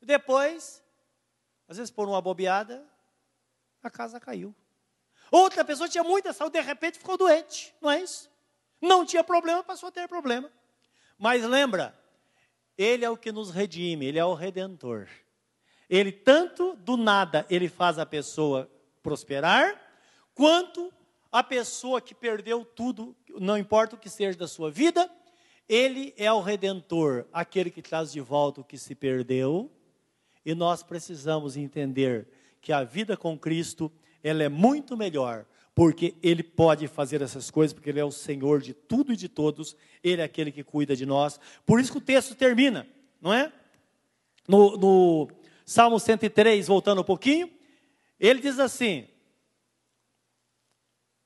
Depois 0.00 0.84
às 1.68 1.78
vezes, 1.78 1.90
por 1.90 2.08
uma 2.08 2.20
bobeada, 2.20 2.86
a 3.82 3.90
casa 3.90 4.20
caiu. 4.20 4.54
Outra 5.30 5.64
pessoa 5.64 5.88
tinha 5.88 6.04
muita 6.04 6.32
saúde, 6.32 6.58
de 6.58 6.60
repente 6.60 6.98
ficou 6.98 7.16
doente, 7.16 7.74
não 7.80 7.90
é 7.90 8.02
isso? 8.02 8.30
Não 8.80 9.04
tinha 9.04 9.24
problema, 9.24 9.64
passou 9.64 9.88
a 9.88 9.92
ter 9.92 10.06
problema. 10.06 10.50
Mas 11.18 11.42
lembra, 11.42 11.98
Ele 12.76 13.04
é 13.04 13.10
o 13.10 13.16
que 13.16 13.32
nos 13.32 13.50
redime, 13.50 14.06
Ele 14.06 14.18
é 14.18 14.24
o 14.24 14.34
redentor. 14.34 15.08
Ele 15.88 16.12
tanto 16.12 16.74
do 16.76 16.96
nada 16.96 17.46
ele 17.48 17.68
faz 17.68 17.98
a 17.98 18.06
pessoa 18.06 18.70
prosperar, 19.02 19.80
quanto 20.34 20.92
a 21.30 21.42
pessoa 21.42 22.00
que 22.00 22.14
perdeu 22.14 22.64
tudo, 22.64 23.14
não 23.40 23.58
importa 23.58 23.96
o 23.96 23.98
que 23.98 24.08
seja 24.08 24.38
da 24.38 24.48
sua 24.48 24.70
vida, 24.70 25.10
ele 25.68 26.12
é 26.16 26.32
o 26.32 26.40
redentor, 26.40 27.26
aquele 27.32 27.70
que 27.70 27.82
traz 27.82 28.12
de 28.12 28.20
volta 28.20 28.60
o 28.60 28.64
que 28.64 28.76
se 28.76 28.94
perdeu 28.94 29.70
e 30.44 30.54
nós 30.54 30.82
precisamos 30.82 31.56
entender 31.56 32.28
que 32.60 32.72
a 32.72 32.84
vida 32.84 33.16
com 33.16 33.38
Cristo, 33.38 33.90
ela 34.22 34.42
é 34.42 34.48
muito 34.48 34.96
melhor, 34.96 35.46
porque 35.74 36.14
Ele 36.22 36.42
pode 36.42 36.86
fazer 36.86 37.22
essas 37.22 37.50
coisas, 37.50 37.72
porque 37.72 37.90
Ele 37.90 38.00
é 38.00 38.04
o 38.04 38.12
Senhor 38.12 38.60
de 38.60 38.74
tudo 38.74 39.12
e 39.12 39.16
de 39.16 39.28
todos, 39.28 39.76
Ele 40.02 40.20
é 40.20 40.24
aquele 40.24 40.52
que 40.52 40.62
cuida 40.62 40.94
de 40.94 41.04
nós. 41.06 41.40
Por 41.66 41.80
isso 41.80 41.92
que 41.92 41.98
o 41.98 42.00
texto 42.00 42.34
termina, 42.34 42.86
não 43.20 43.32
é? 43.32 43.52
No, 44.46 44.76
no 44.76 45.28
Salmo 45.64 45.98
103, 45.98 46.66
voltando 46.66 47.00
um 47.00 47.04
pouquinho, 47.04 47.50
ele 48.20 48.40
diz 48.40 48.58
assim, 48.58 49.08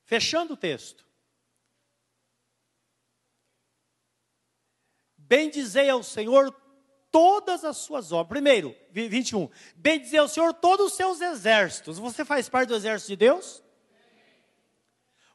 fechando 0.04 0.54
o 0.54 0.56
texto: 0.56 1.04
Bendizei 5.28 5.90
ao 5.90 6.02
Senhor 6.02 6.50
todas 7.10 7.64
as 7.64 7.76
suas 7.76 8.12
obras. 8.12 8.28
Primeiro, 8.28 8.74
21. 8.90 9.50
Bendizer 9.76 10.20
ao 10.20 10.28
Senhor 10.28 10.54
todos 10.54 10.86
os 10.86 10.92
seus 10.94 11.20
exércitos. 11.20 11.98
Você 11.98 12.24
faz 12.24 12.48
parte 12.48 12.68
do 12.68 12.76
exército 12.76 13.10
de 13.10 13.16
Deus? 13.16 13.62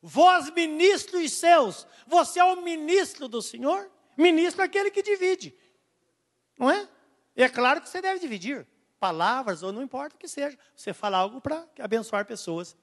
Vós, 0.01 0.49
ministros 0.49 1.31
seus, 1.33 1.87
você 2.07 2.39
é 2.39 2.43
o 2.43 2.61
ministro 2.61 3.27
do 3.27 3.41
Senhor? 3.41 3.89
Ministro 4.17 4.61
é 4.61 4.65
aquele 4.65 4.91
que 4.91 5.01
divide, 5.01 5.57
não 6.59 6.69
é? 6.69 6.89
E 7.35 7.41
é 7.41 7.47
claro 7.47 7.79
que 7.79 7.87
você 7.87 8.01
deve 8.01 8.19
dividir 8.19 8.67
palavras, 8.99 9.63
ou 9.63 9.71
não 9.71 9.81
importa 9.81 10.15
o 10.15 10.19
que 10.19 10.27
seja, 10.27 10.57
você 10.75 10.93
fala 10.93 11.17
algo 11.17 11.39
para 11.39 11.65
abençoar 11.79 12.25
pessoas. 12.25 12.75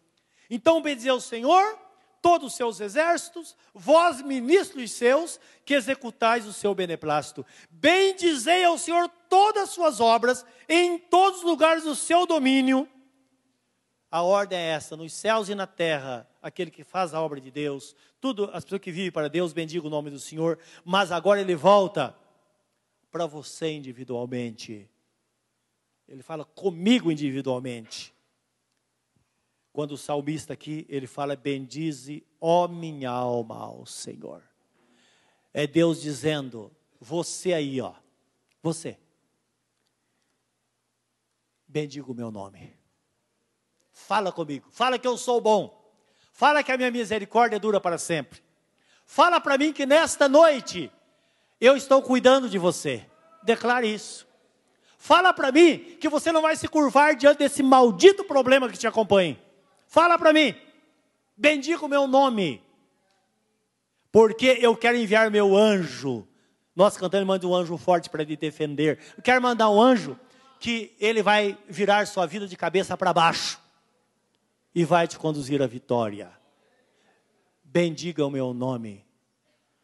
Então, 0.48 0.80
bendizer 0.80 1.12
ao 1.12 1.20
Senhor 1.20 1.78
todos 2.22 2.48
os 2.48 2.54
seus 2.54 2.80
exércitos, 2.80 3.56
vós, 3.74 4.22
ministros 4.22 4.92
seus, 4.92 5.40
que 5.64 5.74
executais 5.74 6.46
o 6.46 6.52
seu 6.52 6.74
beneplácito. 6.74 7.44
Bendizei 7.70 8.64
ao 8.64 8.78
Senhor 8.78 9.08
todas 9.28 9.64
as 9.64 9.70
suas 9.70 10.00
obras, 10.00 10.44
em 10.68 10.98
todos 10.98 11.40
os 11.40 11.44
lugares 11.44 11.84
do 11.84 11.94
seu 11.94 12.26
domínio. 12.26 12.88
A 14.10 14.22
ordem 14.22 14.58
é 14.58 14.70
essa, 14.70 14.96
nos 14.96 15.12
céus 15.12 15.48
e 15.48 15.54
na 15.54 15.66
terra, 15.66 16.28
aquele 16.42 16.70
que 16.70 16.82
faz 16.82 17.14
a 17.14 17.20
obra 17.20 17.40
de 17.40 17.50
Deus, 17.50 17.94
tudo, 18.20 18.50
as 18.52 18.64
pessoas 18.64 18.82
que 18.82 18.90
vivem 18.90 19.10
para 19.10 19.28
Deus, 19.28 19.52
bendiga 19.52 19.86
o 19.86 19.90
nome 19.90 20.10
do 20.10 20.18
Senhor, 20.18 20.58
mas 20.84 21.12
agora 21.12 21.40
ele 21.40 21.54
volta 21.54 22.14
para 23.10 23.26
você 23.26 23.72
individualmente. 23.72 24.88
Ele 26.08 26.22
fala 26.22 26.44
comigo 26.44 27.10
individualmente. 27.10 28.12
Quando 29.72 29.92
o 29.92 29.98
salmista 29.98 30.52
aqui, 30.52 30.86
ele 30.88 31.06
fala: 31.06 31.36
Bendize, 31.36 32.26
ó 32.40 32.66
minha 32.66 33.10
alma, 33.10 33.56
ao 33.56 33.86
Senhor. 33.86 34.42
É 35.54 35.66
Deus 35.66 36.00
dizendo: 36.00 36.70
Você 37.00 37.52
aí, 37.52 37.80
ó, 37.80 37.94
você, 38.62 38.98
bendiga 41.66 42.10
o 42.10 42.14
meu 42.14 42.30
nome. 42.30 42.74
Fala 43.92 44.32
comigo, 44.32 44.68
fala 44.70 44.98
que 44.98 45.06
eu 45.06 45.16
sou 45.16 45.40
bom. 45.40 45.78
Fala 46.32 46.62
que 46.62 46.72
a 46.72 46.76
minha 46.76 46.90
misericórdia 46.90 47.60
dura 47.60 47.80
para 47.80 47.98
sempre. 47.98 48.42
Fala 49.04 49.40
para 49.40 49.58
mim 49.58 49.72
que 49.72 49.84
nesta 49.84 50.28
noite 50.28 50.90
eu 51.60 51.76
estou 51.76 52.02
cuidando 52.02 52.48
de 52.48 52.58
você. 52.58 53.06
Declare 53.42 53.92
isso. 53.92 54.26
Fala 54.96 55.32
para 55.32 55.50
mim 55.52 55.96
que 56.00 56.08
você 56.08 56.30
não 56.32 56.42
vai 56.42 56.56
se 56.56 56.68
curvar 56.68 57.14
diante 57.14 57.38
desse 57.38 57.62
maldito 57.62 58.24
problema 58.24 58.68
que 58.68 58.78
te 58.78 58.86
acompanha. 58.86 59.38
Fala 59.90 60.16
para 60.16 60.32
mim. 60.32 60.54
Bendiga 61.36 61.84
o 61.84 61.88
meu 61.88 62.06
nome. 62.06 62.62
Porque 64.12 64.56
eu 64.60 64.76
quero 64.76 64.96
enviar 64.96 65.32
meu 65.32 65.56
anjo. 65.56 66.26
Nós 66.76 66.96
cantando, 66.96 67.26
manda 67.26 67.44
um 67.44 67.52
anjo 67.52 67.76
forte 67.76 68.08
para 68.08 68.22
lhe 68.22 68.36
defender. 68.36 69.00
Eu 69.16 69.22
quero 69.22 69.42
mandar 69.42 69.68
um 69.68 69.82
anjo 69.82 70.16
que 70.60 70.94
ele 71.00 71.24
vai 71.24 71.58
virar 71.68 72.06
sua 72.06 72.24
vida 72.24 72.46
de 72.46 72.56
cabeça 72.56 72.96
para 72.96 73.12
baixo 73.12 73.60
e 74.72 74.84
vai 74.84 75.08
te 75.08 75.18
conduzir 75.18 75.60
à 75.60 75.66
vitória. 75.66 76.30
Bendiga 77.64 78.24
o 78.24 78.30
meu 78.30 78.54
nome, 78.54 79.04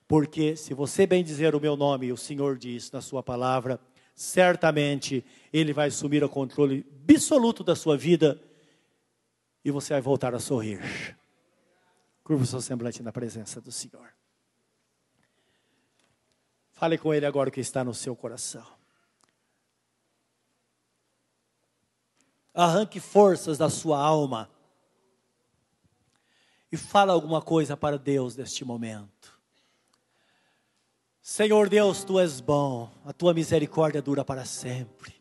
porque 0.06 0.54
se 0.54 0.72
você 0.72 1.04
bendizer 1.04 1.54
o 1.56 1.60
meu 1.60 1.76
nome, 1.76 2.12
o 2.12 2.16
Senhor 2.16 2.56
diz 2.56 2.92
na 2.92 3.00
sua 3.00 3.24
palavra, 3.24 3.80
certamente 4.14 5.24
ele 5.52 5.72
vai 5.72 5.88
assumir 5.88 6.22
o 6.22 6.28
controle 6.28 6.86
absoluto 7.08 7.64
da 7.64 7.74
sua 7.74 7.96
vida 7.96 8.40
e 9.66 9.70
você 9.72 9.94
vai 9.94 10.00
voltar 10.00 10.32
a 10.32 10.38
sorrir. 10.38 10.78
Curva 12.22 12.44
o 12.44 12.46
seu 12.46 12.60
semblante 12.60 13.02
na 13.02 13.10
presença 13.10 13.60
do 13.60 13.72
Senhor. 13.72 14.14
Fale 16.70 16.96
com 16.96 17.12
Ele 17.12 17.26
agora 17.26 17.48
o 17.48 17.52
que 17.52 17.58
está 17.58 17.82
no 17.82 17.92
seu 17.92 18.14
coração. 18.14 18.64
Arranque 22.54 23.00
forças 23.00 23.58
da 23.58 23.68
sua 23.68 23.98
alma. 23.98 24.48
E 26.70 26.76
fala 26.76 27.12
alguma 27.12 27.42
coisa 27.42 27.76
para 27.76 27.98
Deus 27.98 28.36
neste 28.36 28.64
momento. 28.64 29.36
Senhor 31.20 31.68
Deus, 31.68 32.04
tu 32.04 32.20
és 32.20 32.40
bom, 32.40 32.88
a 33.04 33.12
tua 33.12 33.34
misericórdia 33.34 34.00
dura 34.00 34.24
para 34.24 34.44
sempre. 34.44 35.15